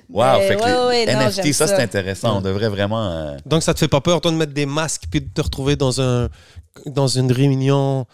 [0.10, 0.40] Wow.
[0.40, 1.76] Mais fait que ouais, les ouais, NFT, ça, ça.
[1.76, 2.38] c'est intéressant.
[2.38, 3.12] On devrait vraiment.
[3.12, 5.40] euh, Donc, ça te fait pas peur, toi, de mettre des masques puis de te
[5.42, 6.30] retrouver dans, un,
[6.88, 8.08] dans une réunion?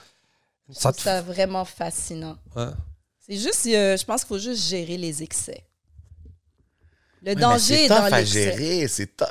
[0.67, 2.35] Je Ça trouve te ça vraiment fascinant.
[2.55, 2.65] Ouais.
[3.25, 5.63] C'est juste, euh, je pense qu'il faut juste gérer les excès.
[7.21, 8.43] Le ouais, mais danger c'est est dans à l'excès.
[8.57, 8.87] gérer.
[8.89, 9.27] C'est tough.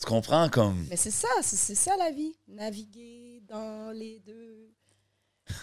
[0.00, 0.86] Tu comprends comme?
[0.90, 2.34] Mais c'est ça, c'est c'est ça la vie.
[2.48, 4.70] Naviguer dans les deux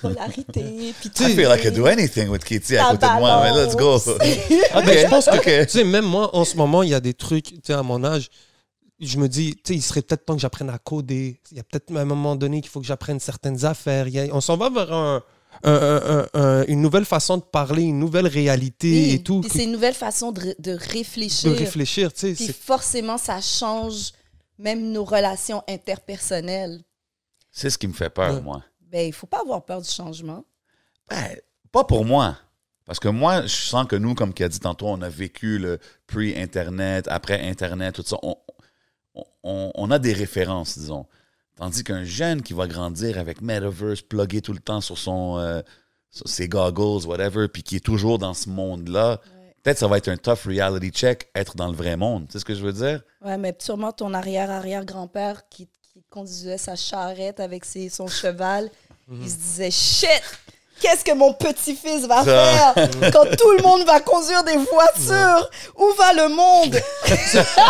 [0.01, 0.93] polarités.
[0.99, 3.43] puis I feel like I could do anything with Kitty à côté de moi.
[3.43, 3.97] Mais let's go.
[4.73, 5.67] Ah, ben, je pense que, OK.
[5.67, 7.83] tu sais, même moi, en ce moment, il y a des trucs, tu sais, à
[7.83, 8.29] mon âge,
[8.99, 11.39] je me dis, tu sais, il serait peut-être temps que j'apprenne à coder.
[11.51, 14.07] Il y a peut-être à un moment donné qu'il faut que j'apprenne certaines affaires.
[14.07, 15.21] Il y a- on s'en va vers un-
[15.63, 19.41] un- un- un- une nouvelle façon de parler, une nouvelle réalité Oui, et tout.
[19.41, 21.51] Puis c'est une nouvelle façon de, de réfléchir.
[21.51, 22.45] de réfléchir, tu sais.
[22.45, 24.11] Puis forcément, ça change
[24.57, 26.81] même nos relations interpersonnelles.
[27.51, 28.41] C'est ce qui me fait peur, Ouais.
[28.41, 28.63] moi.
[28.81, 30.43] Ben, il faut pas avoir peur du changement.
[31.09, 31.35] Ben,
[31.71, 32.37] pas pour moi.
[32.85, 35.57] Parce que moi, je sens que nous, comme qui a dit tantôt, on a vécu
[35.57, 38.17] le pre-Internet, après Internet, tout ça.
[38.23, 38.35] On,
[39.43, 41.05] on- on a des références, disons.
[41.55, 45.61] Tandis qu'un jeune qui va grandir avec Metaverse, plugué tout le temps sur son euh,
[46.09, 49.19] sur ses goggles, whatever, puis qui est toujours dans ce monde-là,
[49.63, 52.25] peut-être ça va être un tough reality check, être dans le vrai monde.
[52.27, 53.01] Tu sais ce que je veux dire?
[53.23, 58.69] Ouais, mais sûrement ton arrière-arrière-grand-père qui, qui conduisait sa charrette avec ses, son cheval,
[59.11, 60.21] il se disait Shit!
[60.81, 62.73] Qu'est-ce que mon petit-fils va Ça.
[62.73, 65.49] faire quand tout le monde va conduire des voitures?
[65.77, 66.77] Où va le monde?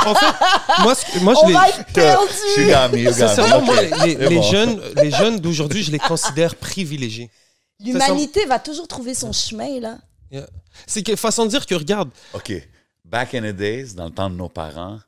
[0.05, 0.33] En fait,
[0.81, 1.69] moi, moi On je va les.
[1.69, 2.27] être perdu!
[2.55, 3.27] She got me, you got me.
[3.27, 4.05] Sincèrement, moi, OK.
[4.05, 4.41] les, bon.
[4.41, 7.29] jeunes, les jeunes d'aujourd'hui, je les considère privilégiés.
[7.79, 9.97] L'humanité va toujours trouver son chemin, là.
[10.33, 10.47] Yeah.
[10.87, 12.51] C'est que façon de dire que regarde, OK.
[13.05, 14.99] Back in the days, dans le temps de nos parents,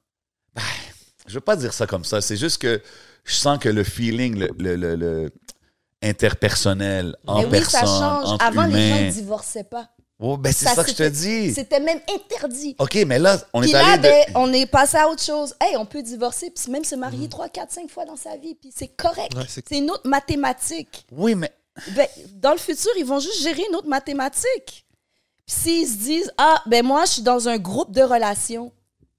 [0.53, 0.61] ben,
[1.27, 2.21] je veux pas dire ça comme ça.
[2.21, 2.81] C'est juste que
[3.23, 5.31] je sens que le feeling, le, le- le- le
[6.03, 8.25] interpersonnel, en Mais oui, personne, ça change.
[8.33, 9.89] entre Avant, les gens ne divorçaient pas.
[10.19, 11.53] Oh, ben, c'est Ça, ça, que je te c'était- dis.
[11.53, 12.75] C'était même interdit.
[12.79, 14.03] OK, mais là, on Puis est là, allé de...
[14.03, 15.53] ben, on est passé à autre chose.
[15.59, 18.55] Hey, on peut divorcer, puis même se marier trois, quatre, cinq fois dans sa vie,
[18.55, 19.33] puis c'est correct.
[19.35, 21.05] Ouais, c'est une autre mathématique.
[21.11, 21.51] Oui, mais...
[21.95, 24.84] Ben, dans le futur, ils vont juste gérer une autre mathématique.
[25.45, 28.71] Puis s'ils se disent, ah, ben moi, je suis dans un groupe de relations.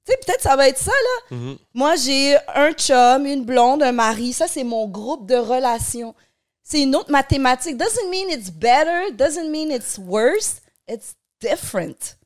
[0.05, 1.37] Tu sais, peut-être ça va être ça, là.
[1.37, 1.57] Mhm.
[1.75, 4.33] Moi, j'ai un chum, une blonde, un mari.
[4.33, 6.15] Ça, c'est mon groupe de relations.
[6.63, 7.77] C'est une autre mathématique.
[7.77, 9.13] Doesn't mean it's better.
[9.13, 10.61] Doesn't mean it's worse.
[10.89, 12.17] It's different.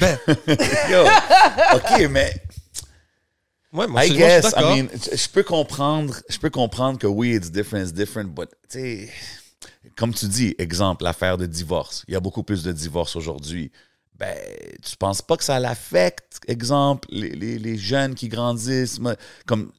[0.00, 0.18] Ben,
[0.90, 1.04] Yo,
[1.74, 2.32] OK, mais...
[3.72, 6.38] ouais, moi, I je- moi, je suis guess, I mean, je je peux comprendre, je
[6.38, 9.12] peux comprendre que oui, it's different, it's different, but, tu sais,
[9.96, 12.04] comme tu dis, exemple, l'affaire de divorce.
[12.08, 13.70] Il y a beaucoup plus de divorces aujourd'hui.
[14.14, 14.36] Ben,
[14.84, 19.00] tu penses pas que ça l'affecte, exemple, les, les, les jeunes qui grandissent,
[19.46, 19.72] comme,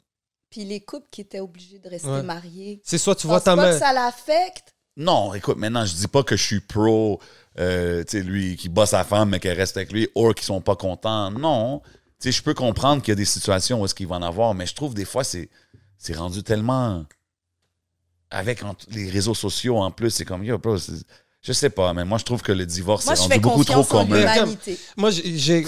[0.49, 2.23] Puis les couples qui étaient obligés de rester Ouais.
[2.23, 2.81] mariés.
[2.83, 3.79] C'est soit tu Tu vois penses ta pas que mère.
[3.79, 4.73] ça l'affecte?
[4.97, 7.19] non, écoute, maintenant, je dis pas que je suis pro,
[7.59, 10.43] euh, tu sais, lui, qui bat sa femme, mais qu'elle reste avec lui, ou qui
[10.45, 11.31] sont pas contents.
[11.31, 11.81] Non.
[12.19, 14.21] Tu sais, je peux comprendre qu'il y a des situations où est-ce qu'il va en
[14.21, 15.49] avoir, mais je trouve des fois, c'est,
[15.97, 17.05] c'est rendu tellement.
[18.33, 20.75] Avec en- les réseaux sociaux en plus, c'est comme, yo, bro,
[21.41, 23.75] je sais pas, mais moi, je trouve que le divorce, Moi, je rendu beaucoup trop
[23.83, 24.19] confiance en commun.
[24.19, 24.77] l'humanité.
[24.97, 25.63] Moi, j'ai-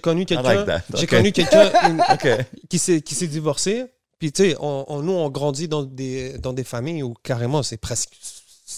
[0.00, 0.82] connu quelqu'un like that.
[0.94, 1.10] j'ai Ok.
[1.10, 2.28] connu quelqu'un une- OK.
[2.70, 3.84] qui s'est qui s'est divorcé.
[4.18, 7.62] Puis, tu sais, on, on- nous, on grandit dans des, dans des familles où carrément,
[7.62, 8.10] c'est presque.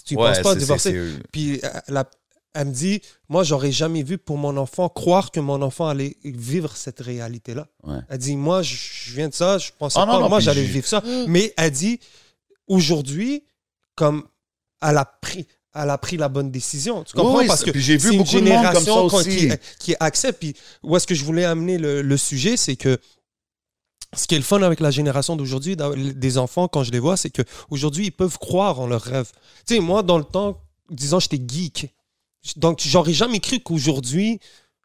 [0.05, 1.12] Tu ne Ouais, penses pas à divorcer.
[1.32, 2.09] Puis, euh, la-
[2.55, 6.16] elle me dit Moi, j'aurais jamais vu pour mon enfant croire que mon enfant allait
[6.24, 7.66] vivre cette réalité-là.
[7.85, 7.98] Ouais.
[8.09, 8.74] Elle dit Moi, je
[9.15, 11.01] viens de ça, je pensais Ah, non, pas, non, moi, puis j'allais vivre ça.
[11.02, 11.24] Mm.
[11.28, 12.01] Mais elle dit
[12.69, 13.45] Aujourd'hui,
[13.95, 14.24] comme
[14.81, 15.47] elle a pris.
[15.74, 17.05] Elle a pris la bonne décision.
[17.05, 17.39] Tu comprends?
[17.39, 19.49] Oui, Parce que j'ai vu c'est une beaucoup de monde comme ça génération aussi.
[19.49, 20.40] qui, qui accepte.
[20.40, 22.99] Puis où est-ce que je voulais amener le, le sujet, c'est que
[24.16, 27.16] ce qui est le fun avec la génération d'aujourd'hui, des enfants, quand je les vois,
[27.16, 29.31] c'est qu'aujourd'hui, ils peuvent croire en leurs rêves.
[29.66, 30.59] Tu sais, moi, dans le temps,
[30.90, 31.95] disons, j'étais geek.
[32.57, 34.40] Donc, j'aurais jamais cru qu'aujourd'hui,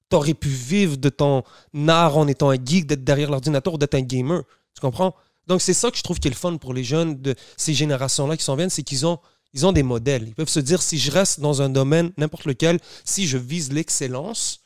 [0.09, 1.43] tu aurais pu vivre de ton
[1.87, 4.43] art en étant un geek, d'être derrière l'ordinateur ou d'être un gamer.
[4.75, 5.15] Tu comprends?
[5.47, 7.73] Donc, c'est ça que je trouve qui est le fun pour les jeunes de ces
[7.73, 9.19] générations-là qui s'en viennent, c'est qu'ils ont,
[9.53, 10.27] ils ont des modèles.
[10.27, 13.71] Ils peuvent se dire, si je reste dans un domaine, n'importe lequel, si je vise
[13.71, 14.61] l'excellence,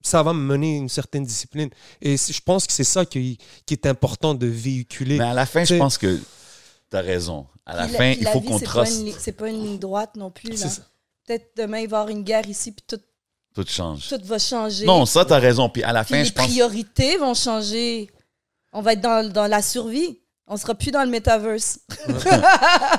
[0.00, 1.70] ça va me mener à une certaine discipline.
[2.00, 5.18] Et je pense que c'est ça qui, qui est important de véhiculer.
[5.18, 6.18] Mais à la fin, je pense que
[6.90, 7.46] tu as raison.
[7.64, 9.00] À la Puis fin, il la faut qu'on trace.
[9.18, 10.50] C'est pas une ligne droite non plus.
[11.24, 12.98] Peut-être demain, il va y avoir une guerre ici, puis tout,
[13.54, 14.08] Tout change.
[14.08, 14.84] tout va changer.
[14.86, 15.68] Non, ça, tu as raison.
[15.68, 16.46] Puis à la Puis fin, les je pense.
[16.48, 18.10] priorités vont changer.
[18.72, 20.18] On va être dans, dans la survie.
[20.46, 21.78] On sera plus dans le metaverse.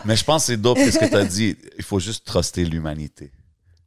[0.06, 1.56] Mais je pense que c'est dope, ce que tu as dit?
[1.78, 3.32] Il faut juste truster l'humanité.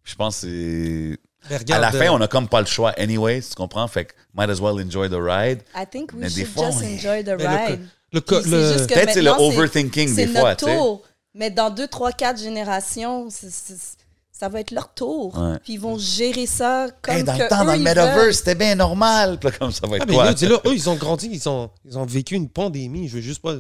[0.05, 1.17] Je pense que
[1.49, 1.73] c'est.
[1.73, 3.87] À la fin, euh, on n'a comme pas le choix anyway, tu comprends?
[3.89, 5.63] Fait que might as well enjoy the ride.
[5.77, 7.81] I think we Mais should fois, just enjoy the ride.
[8.13, 10.77] le, le- c'est Peut-être c'est le c'est- overthinking C'est des fois, notre tu sais.
[10.77, 11.03] tour.
[11.35, 13.97] Mais dans deux, trois, quatre générations, c'est- c'est-
[14.39, 15.37] ça va être leur tour.
[15.39, 15.59] Ouais.
[15.63, 18.37] Puis ils vont gérer ça comme Hey, dans que le temps, eux, dans le metaverse,
[18.37, 19.39] c'était bien normal.
[19.39, 20.25] Puis là, comme ça va être Ah, mais quoi?
[20.27, 23.09] là, dis-le, eux, ils ont grandi, ils ont, ils ont vécu une pandémie.
[23.09, 23.55] Je veux juste pas.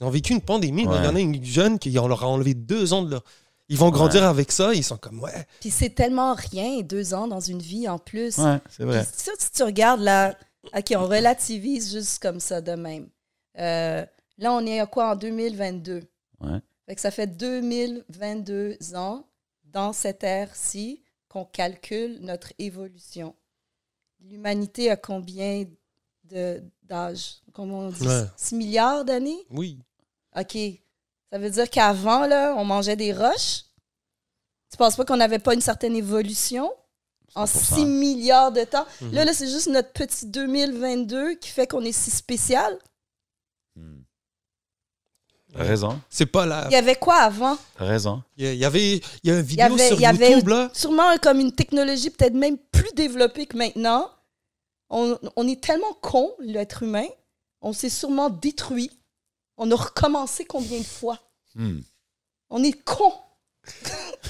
[0.00, 0.86] Ils ont vécu une pandémie.
[0.86, 0.96] Ouais.
[1.00, 3.24] Il y en a une jeune qui on leur a enlevé deux ans de leur.
[3.68, 4.72] Ils vont grandir avec ça.
[4.72, 5.46] Ils sont comme ouais.
[5.60, 8.38] Puis c'est tellement rien, deux ans dans une vie en plus.
[8.38, 9.00] Ouais, c'est vrai.
[9.04, 10.36] Puis ça, si tu regardes là,
[10.76, 13.08] OK, on relativise juste comme ça de même.
[13.58, 14.04] Euh,
[14.38, 16.02] là, on est à quoi en 2022?
[16.40, 16.58] Ouais.
[16.86, 19.24] Fait que ça fait 2022 ans
[19.72, 23.34] dans cette ère-ci qu'on calcule notre évolution.
[24.20, 25.64] L'humanité a combien
[26.24, 27.36] de- d'âge?
[27.52, 28.06] Comment on dit?
[28.06, 28.24] Ouais.
[28.36, 29.46] 6 milliards d'années?
[29.50, 29.78] Oui.
[30.36, 30.56] OK.
[31.32, 33.64] Ça veut dire qu'avant, là, on mangeait des roches?
[34.70, 36.70] Tu penses pas qu'on n'avait pas une certaine évolution?
[37.36, 37.74] En 100%.
[37.76, 38.86] 6 milliards de temps.
[39.00, 39.12] Mhm.
[39.12, 42.76] Là, là c'est juste notre petit 2022 qui fait qu'on est si spécial.
[45.54, 46.00] Raison.
[46.08, 46.66] C'est pas là.
[46.70, 47.58] Il y avait quoi avant?
[47.76, 48.22] Raison.
[48.36, 49.96] Il y a- il y avait, il y a une Il y vidéo avait, sur
[49.96, 50.70] il y avait YouTube là.
[50.72, 54.08] sûrement comme une technologie peut-être même plus développée que maintenant.
[54.90, 57.06] On, on est tellement con, l'être humain.
[57.62, 58.90] On s'est sûrement détruit.
[59.56, 61.18] On a recommencé combien de fois?
[61.54, 61.80] Hmm.
[62.48, 63.12] On est con.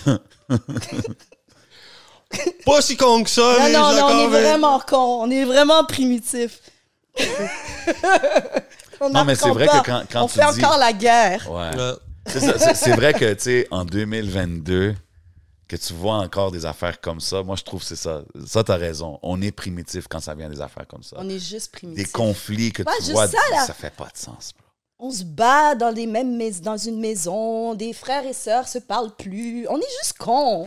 [2.64, 3.42] Pas si con que ça.
[3.42, 5.22] Non, mais non, non, on est mais- vraiment con.
[5.22, 6.60] On est vraiment primitif.
[9.00, 10.64] on Non, mais c'est vrai que quand, quand On tu fait dis...
[10.64, 11.50] encore la guerre.
[11.50, 11.76] Ouais.
[11.76, 11.92] Ouais.
[12.74, 14.94] C'est vrai que, tu sais, en 2022,
[15.68, 18.22] que tu vois encore des affaires comme ça, moi, je trouve que c'est ça.
[18.46, 19.18] Ça, t'as raison.
[19.22, 21.16] On est primitif quand ça vient des affaires comme ça.
[21.18, 22.04] On est juste primitif.
[22.04, 23.64] Des conflits que tu juste vois, ça, là.
[23.66, 24.66] ça fait pas de sens, bro.
[25.02, 27.74] On se bat dans, les mêmes mais- dans une maison.
[27.74, 29.66] Des frères et sœurs se parlent plus.
[29.68, 30.66] On est juste cons.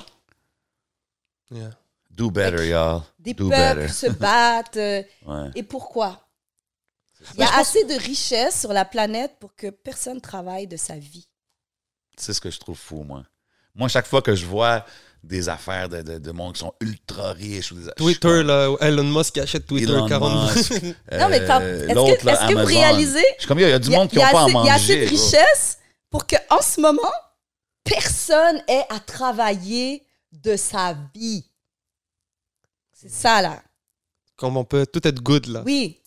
[1.51, 1.69] Yeah.
[2.09, 3.01] Do better, y'all.
[3.19, 3.93] Des Do peuples better.
[3.93, 4.77] se battent.
[4.77, 6.19] euh, Ouais, et pourquoi?
[7.35, 10.95] Il y a assez de richesse sur la planète pour que personne travaille de sa
[10.97, 11.27] vie.
[12.17, 13.23] C'est ce que je trouve fou, moi.
[13.75, 14.85] Moi, chaque fois que je vois
[15.23, 19.03] des affaires de, de, de monde qui sont ultra riches ou des Twitter, là, Elon
[19.05, 21.93] Musk qui achète Twitter Elon 40 Musk, Non, mais euh, est-ce
[22.23, 23.25] que- est-ce que vous réalisez?
[23.35, 24.43] Je suis comme, il y a du monde qui il y n'ont a pas à
[24.43, 25.05] assez- Il y a assez manger.
[25.05, 25.77] de richesse
[26.09, 27.01] pour qu'en ce moment,
[27.83, 31.45] personne ait à travailler de sa vie.
[32.91, 33.61] C'est ça, là.
[34.35, 35.63] Comme on peut tout être good, là.
[35.65, 36.01] Oui,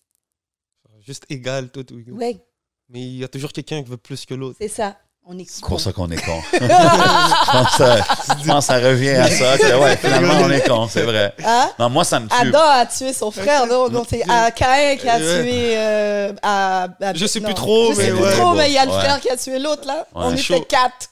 [1.07, 1.85] Juste égal, tout.
[1.93, 2.05] oui.
[2.11, 2.41] oui,
[2.89, 4.57] Mais il y a toujours quelqu'un qui veut plus que l'autre.
[4.61, 4.97] c'est ça.
[5.29, 6.41] On est C'est pour ça qu'on est con.
[6.53, 7.97] je, pense ça,
[8.41, 9.59] je pense que ça revient à ça.
[9.59, 11.35] que, ouais, finalement, on est con, c'est vrai.
[11.45, 11.69] Hein?
[11.81, 12.35] Non, moi, ça me tue.
[12.35, 13.89] Adam a tué son frère, non?
[13.89, 14.21] Non, c'est
[14.55, 15.77] Caïn qui a tué.
[15.77, 18.33] euh, à- à- Je sais non, plus trop, je sais mais plus ouais.
[18.37, 19.01] trop, mais il y a le Ouais.
[19.01, 20.07] frère qui a tué l'autre, là.
[20.15, 20.23] Ouais.
[20.27, 20.65] On était chaud.
[20.69, 21.09] quatre.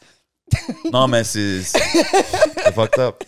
[0.93, 1.83] Non, mais c'est c'est-
[2.63, 3.25] c'est fucked up.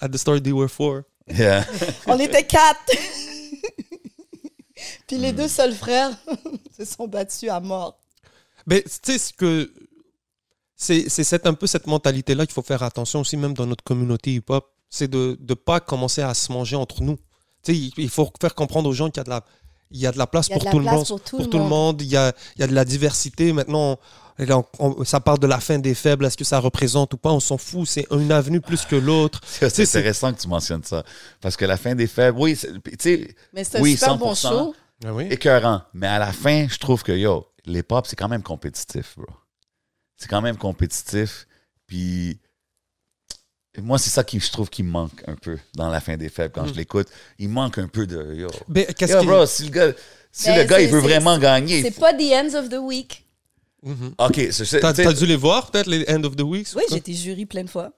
[0.00, 1.02] At the start, they were four.
[1.28, 1.64] Yeah.
[2.08, 2.80] On était quatre.
[5.06, 6.10] Puis les deux seuls frères
[6.78, 7.98] se sont battus à mort.
[8.66, 9.72] Mais tu sais, ce que.
[10.76, 14.72] C'est un peu cette mentalité-là qu'il faut faire attention aussi, même dans notre communauté hip-hop.
[14.88, 17.16] C'est de ne pas commencer à se manger entre nous.
[17.62, 19.44] Tu sais, il faut faire comprendre aux gens qu'il y a de la,
[19.90, 21.06] il y a de la place pour tout le monde.
[21.06, 22.02] pour tout le monde.
[22.02, 23.52] Il y a, il y a de la diversité.
[23.52, 23.98] Maintenant,
[24.38, 26.24] on- on- ça parle de la fin des faibles.
[26.26, 27.30] Est-ce que ça représente ou pas?
[27.32, 27.86] On s'en fout.
[27.86, 29.40] C'est une avenue plus que l'autre.
[29.46, 31.02] C'est intéressant que tu mentionnes ça.
[31.40, 32.68] Parce que la fin des faibles, oui, tu
[33.00, 34.48] sais, Mais c'est un Oui, super bon 100%.
[34.50, 34.74] show.
[35.04, 35.82] Ah écœurant.
[35.94, 39.26] Mais à la fin, je trouve que, yo, les pop, c'est quand même compétitif, bro.
[40.16, 41.46] C'est quand même compétitif.
[41.86, 42.40] Puis,
[43.82, 46.52] moi, c'est ça qui, je trouve, qui manque un peu dans la fin des faibles
[46.54, 46.68] quand Mm.
[46.68, 47.08] je l'écoute.
[47.38, 48.48] Il manque un peu de, yo.
[48.68, 49.92] Mais qu'est-ce Yo, qui- bro, si le gars,
[50.32, 51.82] si Ben, le gars, il veut vraiment gagner.
[51.82, 53.24] C'est faut- pas The Ends of the Week.
[53.82, 54.14] Mhm.
[54.18, 54.48] OK,
[54.80, 57.62] T'as dû les voir, peut-être, les End of the Week Oui, j'ai été jury plein
[57.64, 57.92] de fois.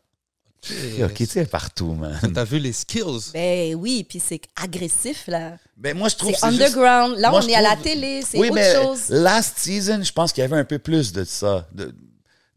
[1.03, 2.19] OK, tu sais, partout, man.
[2.35, 3.31] T'as vu les skills.
[3.33, 5.57] Ben oui, puis c'est agressif, là.
[5.79, 7.17] Ben, moi, je trouve C'est que c'est juste- underground.
[7.19, 9.09] Là, Moi, on est à la télé, c'est oui, autre mais chose.
[9.09, 11.95] last season, je pense qu'il y avait un peu plus de ça, de,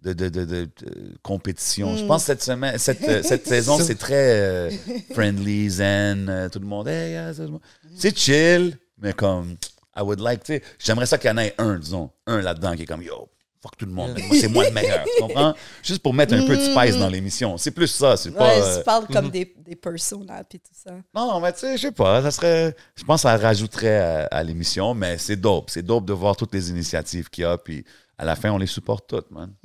[0.03, 1.93] de, de, de- de- de compétition.
[1.93, 1.97] Hmm.
[1.97, 4.69] Je pense que cette semaine, cette, euh, cette saison, c'est très euh,
[5.13, 6.87] friendly, zen, euh, tout le monde.
[6.87, 7.61] Hey, yeah, tout le monde.
[7.95, 9.55] C'est chill, mais comme,
[9.95, 12.75] I would like, tu sais, j'aimerais ça qu'il y en ait un, disons, un là-dedans
[12.75, 13.29] qui est comme, yo,
[13.61, 15.53] fuck tout le monde, moi, c'est moi le meilleur, tu comprends?
[15.83, 17.57] Juste pour mettre un peu de spice dans l'émission.
[17.57, 18.43] C'est plus ça, c'est pas.
[18.49, 20.91] Ouais, euh, tu parles comme des, des personas, puis tout ça.
[21.15, 22.75] non, mais tu sais, je sais pas, ça serait.
[22.95, 25.69] Je pense que ça rajouterait à, à l'émission, mais c'est dope.
[25.69, 27.85] C'est dope de voir toutes les initiatives qu'il y a, puis
[28.17, 29.53] à la fin, on les supporte toutes, man.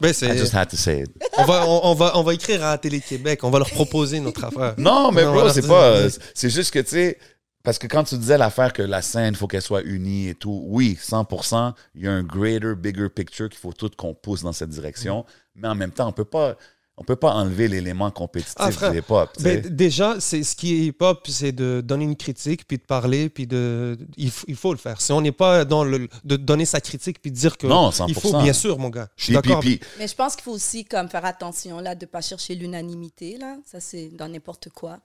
[0.00, 1.10] Ben, I just had to say it.
[1.38, 3.44] on, va, on, on va, on va écrire à Télé-Québec.
[3.44, 4.74] On va leur proposer notre affaire.
[4.78, 6.08] Non, mais Non, bro, c'est pas.
[6.34, 7.18] C'est juste que, tu sais,
[7.62, 10.34] parce que quand tu disais l'affaire que la scène, il faut qu'elle soit unie et
[10.34, 14.42] tout, oui, 100%, il y a un greater, bigger picture qu'il faut tout qu'on pousse
[14.42, 16.56] dans cette direction, mais en même temps, on peut pas.
[17.00, 19.30] On peut pas enlever l'élément compétitif Ah, frère, de hip-hop.
[19.34, 19.62] tu sais.
[19.62, 23.30] Ben, déjà, c'est ce qui est hip-hop, c'est de donner une critique, puis de parler,
[23.30, 23.96] puis de.
[24.18, 25.00] Il, il faut le faire.
[25.00, 26.08] Si on n'est pas dans le.
[26.24, 27.66] de donner sa critique, puis de dire que.
[27.66, 28.04] Non, 100%.
[28.08, 29.08] Il faut, bien sûr, mon gars.
[29.16, 29.64] Je suis d'accord.
[29.98, 33.56] Mais je pense qu'il faut aussi comme faire attention là de pas chercher l'unanimité là.
[33.64, 34.98] Ça c'est dans n'importe quoi.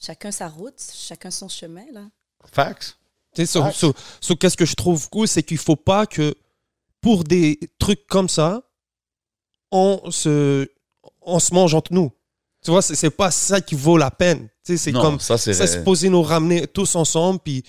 [0.00, 2.04] Chacun sa route, chacun son chemin là.
[2.50, 2.96] facts.
[3.34, 3.58] Tu sais,
[4.40, 6.34] qu'est-ce que je trouve cool, c'est qu'il faut pas que
[7.02, 8.62] pour des trucs comme ça,
[9.70, 10.68] on se,
[11.26, 12.10] on se mange entre nous.
[12.64, 14.48] Tu vois, c'est c'est pas ça qui vaut la peine.
[14.64, 15.82] Tu sais, c'est Non, comme ça, c'est.
[15.84, 17.68] poser nous ramener tous ensemble, puis tu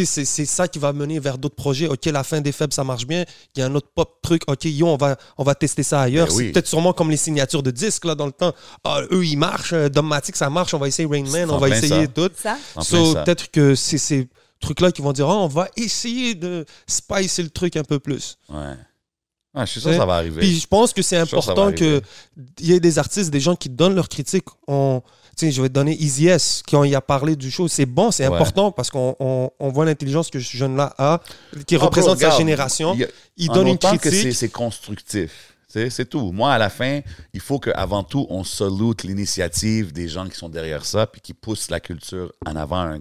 [0.00, 1.88] sais, c'est c'est ça qui va mener vers d'autres projets.
[1.88, 3.24] OK, la fin des faibles, ça marche bien.
[3.54, 4.42] Il y a un autre pop truc.
[4.46, 6.28] OK, yo, on va, on va tester ça ailleurs.
[6.28, 6.52] Ben c'est oui.
[6.52, 8.54] peut-être sûrement comme les signatures de disques, là, dans le temps.
[8.84, 9.74] Ah, eux, ils marchent.
[9.74, 10.72] euh, Dogmatic, ça marche.
[10.72, 11.50] On va essayer Rain Man.
[11.50, 12.06] On va essayer ça.
[12.06, 12.30] tout.
[12.82, 13.22] So, ça.
[13.24, 14.26] peut-être que c'est ces
[14.60, 18.38] trucs-là qui vont dire, Ah, on va essayer de spicer le truc un peu plus.
[18.48, 18.74] Ouais.
[19.54, 20.40] Ouais, je suis sûr que ça va arriver.
[20.40, 22.00] Puis je pense que c'est important qu'il
[22.60, 24.44] y ait des artistes, des gens qui donnent leurs critiques.
[24.68, 25.02] On,
[25.40, 27.66] je vais te donner Easy S, qui y a parlé du show.
[27.66, 28.34] C'est bon, c'est Ouais.
[28.34, 31.20] important parce qu'on on, on voit l'intelligence que ce jeune-là a,
[31.66, 32.96] qui Ah, bro, représente sa regarde, génération.
[33.36, 34.34] il a- donne une autant que critique.
[34.34, 35.49] c'est constructif.
[35.70, 36.32] C'est tout.
[36.32, 37.00] Moi, à la fin,
[37.32, 41.32] il faut qu'avant tout, on salute l'initiative des gens qui sont derrière ça puis qui
[41.32, 42.98] poussent la culture en avant à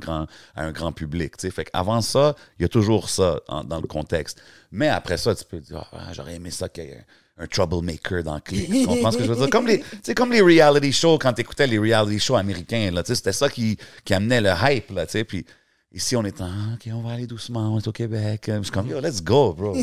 [0.56, 1.34] un grand, public.
[1.52, 4.42] Fait avant ça, il y a toujours ça dans le contexte.
[4.72, 7.06] Mais après ça, tu peux dire Ah, j'aurais aimé ça qu'il y ait
[7.40, 8.68] un, troublemaker dans le clip.
[8.68, 9.50] Tu que?
[9.50, 9.84] Comme les,
[10.16, 14.14] comme les reality shows, quand tu écoutais les reality shows américains, c'était ça qui, qui
[14.14, 14.92] amenait le hype.
[14.92, 15.46] Là, puis
[15.92, 18.44] Ici, on est en, OK, on va aller doucement, on est au Québec.
[18.46, 19.76] Je suis comme, yo, let's go, bro.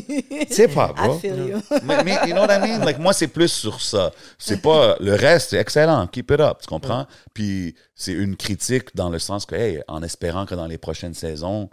[0.49, 1.19] C'est pas, I bro.
[1.19, 1.61] feel you.
[1.83, 2.85] mais, mais, you know what I mean?
[2.85, 4.13] Like, moi, c'est plus sur ça.
[4.39, 6.07] C'est pas, le reste, c'est excellent.
[6.07, 7.07] Keep it up, tu comprends?
[7.35, 11.15] Puis, c'est une critique dans le sens que, hey, en espérant que dans les prochaines
[11.15, 11.71] saisons,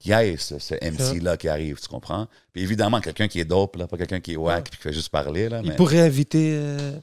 [0.00, 2.26] qu'il y ait ce, ce MC-là qui arrive, tu comprends?
[2.52, 4.92] Puis évidemment, quelqu'un qui est dope, là, pas quelqu'un qui est whack puis qui fait
[4.92, 5.60] juste parler, là.
[5.62, 5.76] Il Mais...
[5.76, 6.98] pourrait inviter euh,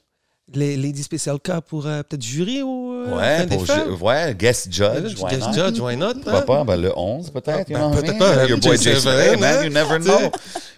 [0.53, 2.82] les Lady Special K pour euh, peut-être jury ou.
[3.11, 5.15] Ouais, pour ju- ouais, guest judge.
[5.19, 5.53] why Guest not?
[5.53, 6.13] judge, why not?
[6.15, 6.41] Pourquoi hein?
[6.45, 6.63] pas?
[6.63, 7.69] Ben, le 11, peut-être.
[7.69, 9.11] you Ben, peut-être pas, Your boy J7, Jason.
[9.11, 9.63] Hey, man, hein?
[9.63, 10.17] you never Tu sais.
[10.19, 10.31] know.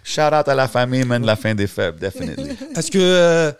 [0.04, 2.56] Shout out à la famille, man, de la fin des fêtes, definitely.
[2.76, 3.52] Est-ce que, euh,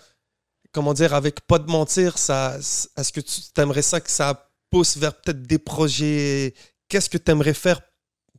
[0.72, 4.97] comment dire, avec pas de mentir, ça, est-ce que tu aimerais ça que ça pousse
[4.97, 6.55] vers peut-être des projets?
[6.88, 7.80] Qu'est-ce que tu aimerais faire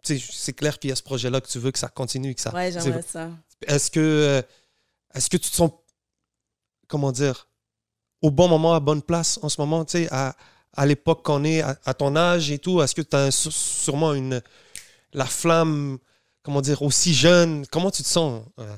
[0.04, 2.54] C'est clair qu'il y a ce projet-là que tu veux que ça continue, que ça.
[2.54, 3.30] Ouais, j'aimerais ça.
[3.68, 4.42] Est-ce que, euh,
[5.16, 5.72] est-ce que tu te sens,
[6.88, 7.47] comment dire,
[8.28, 10.36] au bon moment, à bonne place en ce moment, tu sais, à,
[10.76, 14.14] à l'époque qu'on est, à, à ton âge et tout, est-ce que tu as sûrement
[14.14, 14.42] une,
[15.14, 15.98] la flamme,
[16.44, 17.66] comment dire, aussi jeune?
[17.72, 18.76] Comment tu te sens euh?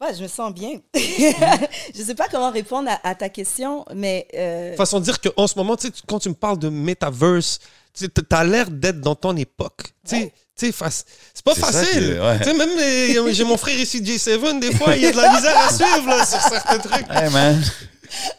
[0.00, 0.80] Ouais, je me sens bien.
[0.94, 5.46] je sais pas comment répondre à, à ta question, mais euh, façon de dire qu'en
[5.48, 7.58] ce moment, tu sais, quand tu me parles de metaverse,
[7.94, 9.92] tu as l'air d'être dans ton époque.
[10.06, 11.04] Tu sais, tu sais, fac-
[11.34, 12.20] c'est pas facile.
[12.22, 12.38] ouais.
[12.38, 15.34] Tu sais, même j'ai mon frère ici, J7, des fois, il y a de la
[15.34, 17.06] misère à suivre là, sur certains trucs.
[17.10, 17.60] Hey, man.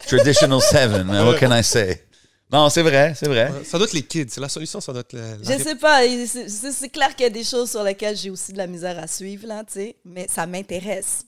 [0.08, 1.26] Traditional seven, man.
[1.26, 2.04] What can I say?
[2.52, 3.52] Non, c'est vrai, c'est vrai.
[3.64, 4.26] Ça doit être les kids.
[4.30, 6.02] C'est la solution, ça doit être la, je sais pas.
[6.36, 9.06] C'est clair qu'il y a des choses sur lesquelles j'ai aussi de la misère à
[9.06, 11.26] suivre, là, tu sais, mais ça m'intéresse.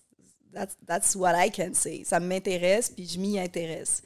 [0.53, 2.03] That's, that's what I can say.
[2.05, 4.01] Ça m'intéresse, puis je m'y intéresse.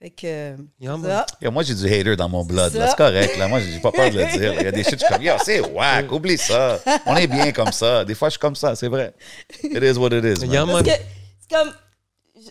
[0.00, 0.56] Fait que.
[0.80, 1.02] Yeah, man.
[1.02, 1.26] ça.
[1.40, 2.72] Yo, moi, j'ai du hater dans mon blood.
[2.72, 3.36] C'est correct.
[3.36, 3.46] Là.
[3.48, 4.54] Moi, j'ai pas peur de le dire.
[4.54, 6.80] Il y a des shit, je suis comme, yo, c'est whack, oublie ça.
[7.06, 8.04] On est bien comme ça.
[8.04, 9.14] Des fois, je suis comme ça, c'est vrai.
[9.62, 10.40] It is what it is.
[10.40, 10.50] man.
[10.52, 10.84] Yeah, man.
[10.84, 11.02] Parce que
[11.40, 11.72] c'est comme.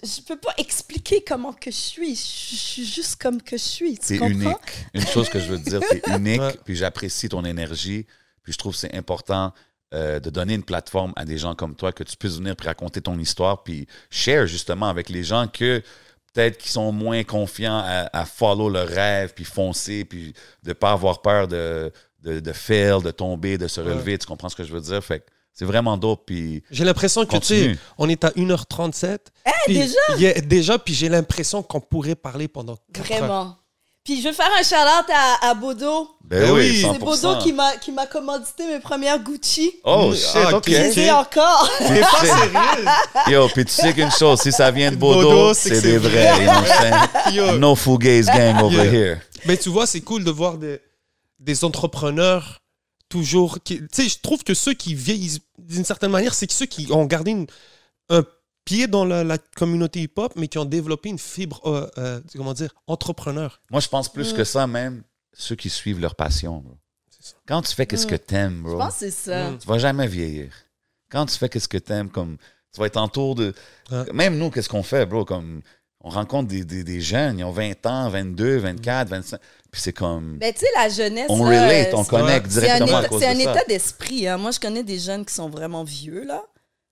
[0.04, 2.16] Je peux pas expliquer comment que je suis.
[2.16, 3.94] Je suis juste comme que je suis.
[3.98, 4.34] Tu C'est comprends?
[4.36, 4.86] unique.
[4.94, 6.56] Une chose que je veux te dire, t'es unique, Ouais.
[6.66, 8.06] puis j'apprécie ton énergie,
[8.44, 9.54] puis je trouve que c'est important
[9.94, 12.68] euh, de donner une plateforme à des gens comme toi, que tu puisses venir puis
[12.68, 15.82] raconter ton histoire, puis share justement avec les gens que
[16.34, 20.92] peut-être qui sont moins confiants à, à follow leur rêve, puis foncer, puis de pas
[20.94, 21.92] avoir peur de,
[22.24, 24.18] de, de fail, de tomber, de se relever.
[24.18, 25.04] Tu comprends ce que je veux dire?
[25.04, 29.18] Fait que c'est vraiment dope, puis J'ai l'impression que, tu sais, on est à 1h37.
[29.66, 29.96] puis déjà?
[30.16, 33.18] il y a- déjà, puis j'ai l'impression qu'on pourrait parler pendant 4 heures.
[33.20, 33.58] Vraiment.
[34.04, 36.10] Puis je veux faire un shout-out à, à Bodo.
[36.24, 36.82] ben, Ben oui, oui.
[36.82, 36.94] 100%.
[36.94, 39.74] C'est Bodo qui m'a qui m'a commandité mes premières Gucci.
[39.84, 40.64] Oh, Mm, shit, ah, OK.
[40.68, 41.70] Je les ai encore.
[41.78, 42.86] T'es pas sérieux?
[43.28, 46.32] Yo, puis tu sais qu'une chose, si ça vient de Bodo, Bodo, c'est des vrais.
[47.32, 47.58] You know.
[47.60, 48.92] No fugaze gang over Yeah.
[48.92, 49.18] here.
[49.46, 50.80] Mais tu vois, c'est cool de voir des,
[51.40, 52.61] des entrepreneurs
[53.12, 53.60] toujours.
[53.64, 56.88] Tu sais, je trouve que ceux qui vieillissent d'une certaine manière, c'est que ceux qui
[56.92, 57.48] ont gardé une-
[58.10, 58.24] un
[58.66, 62.54] pied dans la, la communauté hip-hop, mais qui ont développé une fibre, euh, euh, comment
[62.54, 63.60] dire, entrepreneur.
[63.70, 64.38] Moi, je pense plus Mm.
[64.38, 66.58] que ça, même ceux qui suivent leur passion.
[66.60, 66.78] bro.
[67.20, 67.36] ça.
[67.48, 68.10] Quand tu fais qu'est-ce Mm.
[68.10, 69.52] que t'aimes, Je bro, pense que c'est ça.
[69.52, 69.60] Mm.
[69.60, 70.52] tu vas jamais vieillir.
[71.12, 72.38] Quand tu fais qu'est-ce que t'aimes, comme
[72.74, 73.54] tu vas être entour de.
[73.92, 74.12] Ouais.
[74.14, 75.24] Même nous, qu'est-ce qu'on fait, bro?
[75.26, 75.62] Comme
[76.00, 79.40] on rencontre des, des, des jeunes, ils ont 20 ans, 22, 24, 25.
[79.72, 80.38] Puis c'est comme.
[80.38, 81.28] Ben, tu sais, la jeunesse.
[81.30, 83.40] on là, relate, on c'est- connecte C'est un directement à état, cause c'est un de
[83.42, 83.52] ça.
[83.52, 84.28] état d'esprit.
[84.28, 84.38] hein.
[84.38, 86.44] Moi, je connais des jeunes qui sont vraiment vieux, là.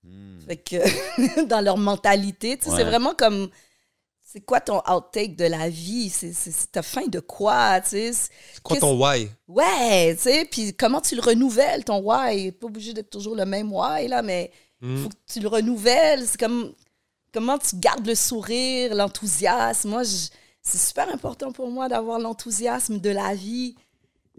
[0.02, 0.40] Mm.
[0.48, 0.76] Fait que
[1.46, 2.76] dans leur mentalité, tu sais, Ouais.
[2.78, 3.48] c'est vraiment comme.
[4.32, 6.08] C'est quoi ton outtake de la vie?
[6.08, 7.80] C'est, c'est, c'est- t'as faim de quoi?
[7.84, 9.28] C'est- C'est quoi Qu'est-ce- ton why?
[9.48, 12.52] Ouais, tu sais, puis comment tu le renouvelles, ton why?
[12.52, 15.02] Pas obligé d'être toujours le même why, là, mais Mm.
[15.02, 16.26] faut que tu le renouvelles.
[16.28, 16.72] C'est comme
[17.34, 19.90] comment tu gardes le sourire, l'enthousiasme?
[19.90, 20.28] Moi, je-
[20.62, 23.74] c'est super important pour moi d'avoir l'enthousiasme de la vie.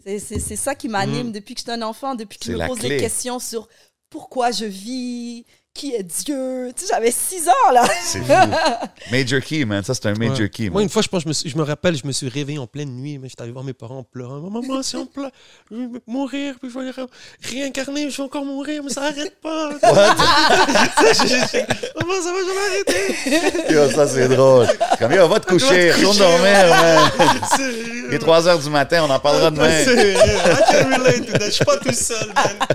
[0.04, 0.20] C'est,
[0.56, 2.90] ça qui m'anime depuis que je suis un enfant, depuis que je me pose clé.
[2.90, 3.68] des questions sur
[4.10, 6.72] pourquoi je vis, qui est Dieu?
[6.76, 7.84] Tu sais, j'avais six ans, là.
[8.04, 8.34] C'est fou.
[9.12, 9.84] Major key, man.
[9.84, 10.50] Ça, c'est un major Ouais.
[10.50, 10.84] key, Moi, man.
[10.84, 12.68] une fois, je pense, je me, suis- je me rappelle, je me suis réveillé en
[12.68, 14.40] pleine nuit, mais j'étais allé voir mes parents en pleurant.
[14.42, 15.32] Maman, si on pleure,
[15.72, 17.06] je vais mourir, puis je vais ré-
[17.42, 19.70] réincarner, je vais encore mourir, mais ça n'arrête pas.
[19.82, 23.74] Je- je- je- Maman, ça va jamais arrêter.
[23.74, 24.68] Yo, ça, c'est drôle.
[25.00, 27.12] Comme, yo, va te coucher, retourne dormir, man.
[27.58, 28.06] Sérieux.
[28.10, 29.84] Il est 3 heures du matin, on en parlera demain.
[29.84, 30.14] Sérieux.
[30.16, 31.46] I can relate to that.
[31.46, 32.68] Je suis pas tout seul, man.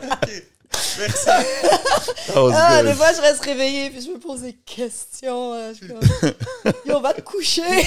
[0.99, 1.29] Merci.
[2.35, 2.87] Ah, good.
[2.91, 5.55] des fois, je reste réveillée, puis je me pose des questions.
[5.55, 5.73] là.
[5.73, 6.01] Je suis comme,
[6.85, 7.63] Yo, on va te coucher.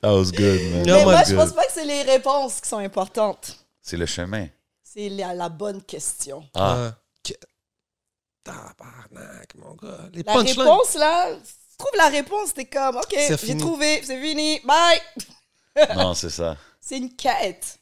[0.00, 0.82] That was good, man.
[0.86, 3.56] Mais moi, je pense pas que c'est les réponses qui sont importantes.
[3.80, 4.48] C'est le chemin.
[4.82, 6.44] C'est la, la bonne question.
[6.54, 6.90] Ah, Euh,
[7.22, 7.34] que-
[8.44, 10.08] Tabarnak, mon gars.
[10.12, 10.60] Les La punchlines.
[10.60, 13.14] réponse, là, tu trouves la réponse, t'es comme, OK,
[13.44, 15.00] j'ai trouvé, c'est fini, bye.
[15.96, 16.56] non, c'est ça.
[16.80, 17.78] C'est une quête.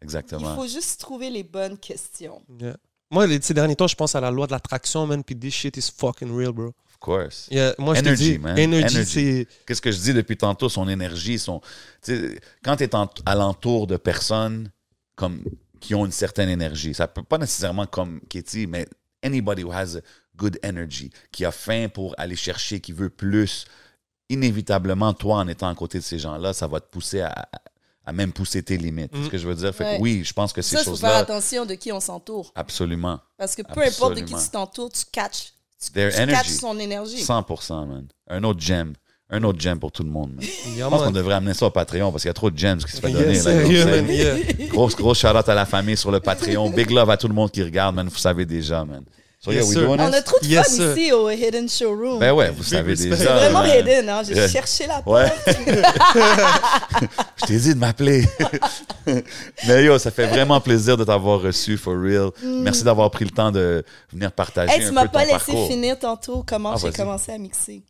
[0.00, 0.54] Il Exactement.
[0.54, 2.42] faut juste trouver les bonnes questions.
[2.58, 2.76] Yeah.
[3.10, 5.52] Moi, les, ces derniers temps, je pense à la loi de l'attraction, man, puis this
[5.52, 6.68] shit is fucking real, bro.
[6.68, 7.48] Of course.
[7.50, 8.58] Yeah, moi, je te Energy, dis, man.
[8.58, 9.10] energy, Energy.
[9.10, 9.46] c'est...
[9.66, 10.68] Qu'est-ce que je dis depuis tantôt?
[10.68, 11.60] Son énergie, son.
[12.02, 12.90] tu sais, Quand tu es
[13.26, 14.70] alentour de personnes
[15.16, 15.42] comme,
[15.80, 18.86] qui ont une certaine énergie, ça peut pas nécessairement comme Katie, mais
[19.22, 20.00] anybody who has a
[20.36, 23.66] good energy, qui a faim pour aller chercher, qui veut plus,
[24.28, 27.48] inévitablement, toi, en étant à côté de ces gens-là, ça va te pousser à,
[28.10, 29.12] à même pousser tes limites.
[29.14, 29.72] C'est ce que je veux dire?
[29.72, 31.92] Fait que oui, je pense que ces Ça, il faut faire choses-là, attention de qui
[31.92, 32.50] on s'entoure.
[32.56, 33.20] absolument.
[33.38, 35.52] Parce que peu importe de qui tu t'entoures, tu catches.
[35.80, 36.32] Tu, Their tu energy.
[36.36, 37.22] catches son énergie.
[37.22, 38.08] 100%, man.
[38.28, 38.94] Un autre gem.
[39.30, 40.32] Un autre gem pour tout le monde.
[40.34, 40.44] man.
[40.74, 42.58] Yeah, Je pense qu'on devrait amener ça au Patreon parce qu'il y a trop de
[42.58, 43.32] gems qui se fait donner.
[43.38, 44.66] Yeah, là, yeah.
[44.66, 46.68] Grosse, grosse shout-out à la famille sur le Patreon.
[46.70, 48.08] Big love à tout le monde qui regarde, man.
[48.08, 49.04] Vous savez déjà, man.
[49.42, 49.86] So, yeah, Yes, we sir.
[49.86, 50.96] doing On a trop de Yes, fun sir.
[50.98, 52.18] ici au Hidden Showroom.
[52.18, 53.16] Ben ouais, vous savez déjà.
[53.16, 53.70] c'est vraiment man.
[53.78, 54.20] hidden, hein?
[54.22, 54.48] J'ai Yeah.
[54.48, 55.16] cherché la porte.
[55.16, 55.32] Ouais.
[57.40, 58.26] Je t'ai dit de m'appeler.
[59.66, 62.30] Mais yo, ça fait vraiment plaisir de t'avoir reçu, for real.
[62.42, 64.80] Merci d'avoir pris le temps de venir partager Mm.
[64.80, 65.68] Hey, un tu m'as pas laissé parcours.
[65.68, 67.82] finir tantôt comment Ah, j'ai commencé à mixer.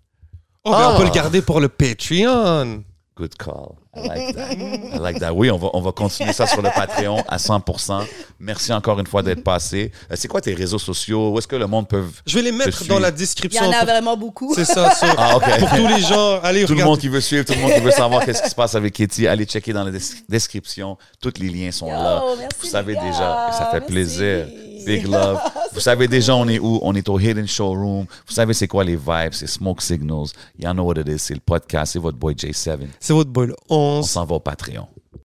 [0.65, 0.93] Oh, ben, Ah.
[0.95, 2.85] on peut le garder pour le Patreon.
[3.17, 3.75] Good call.
[3.97, 4.53] I like that.
[4.53, 5.33] I like that.
[5.33, 8.07] Oui, on va, on va continuer ça sur le Patreon à 100%.
[8.39, 9.91] Merci encore une fois d'être passé.
[10.11, 11.31] Euh, C'est quoi tes réseaux sociaux?
[11.33, 12.05] Où est-ce que le monde peut...
[12.25, 13.65] Je vais les mettre dans la Il y description.
[13.65, 14.55] en a pour- vraiment beaucoup.
[14.55, 15.12] C'est ça, ça.
[15.19, 15.39] Ah.
[15.59, 17.81] Pour tous les gens, allez, Tout le monde qui veut suivre, tout le monde qui
[17.81, 19.99] veut savoir qu'est-ce qui se passe avec Katie, allez checker dans la des-
[20.29, 20.97] description.
[21.21, 22.23] Tous les liens sont Yo, là.
[22.39, 23.93] merci, Vous savez déjà, et ça fait Merci.
[23.93, 24.47] plaisir.
[24.86, 25.39] Big love.
[25.73, 26.78] Vous savez déjà, on est où?
[26.82, 28.07] On est au Hidden Showroom.
[28.27, 29.32] Vous savez c'est quoi les vibes?
[29.32, 30.28] C'est Smoke Signals.
[30.59, 31.19] You know what it is.
[31.19, 31.93] C'est le podcast.
[31.93, 32.78] C'est votre boy J7.
[32.98, 34.09] C'est votre boy, le On 11.
[34.09, 34.86] s'en va au Patreon.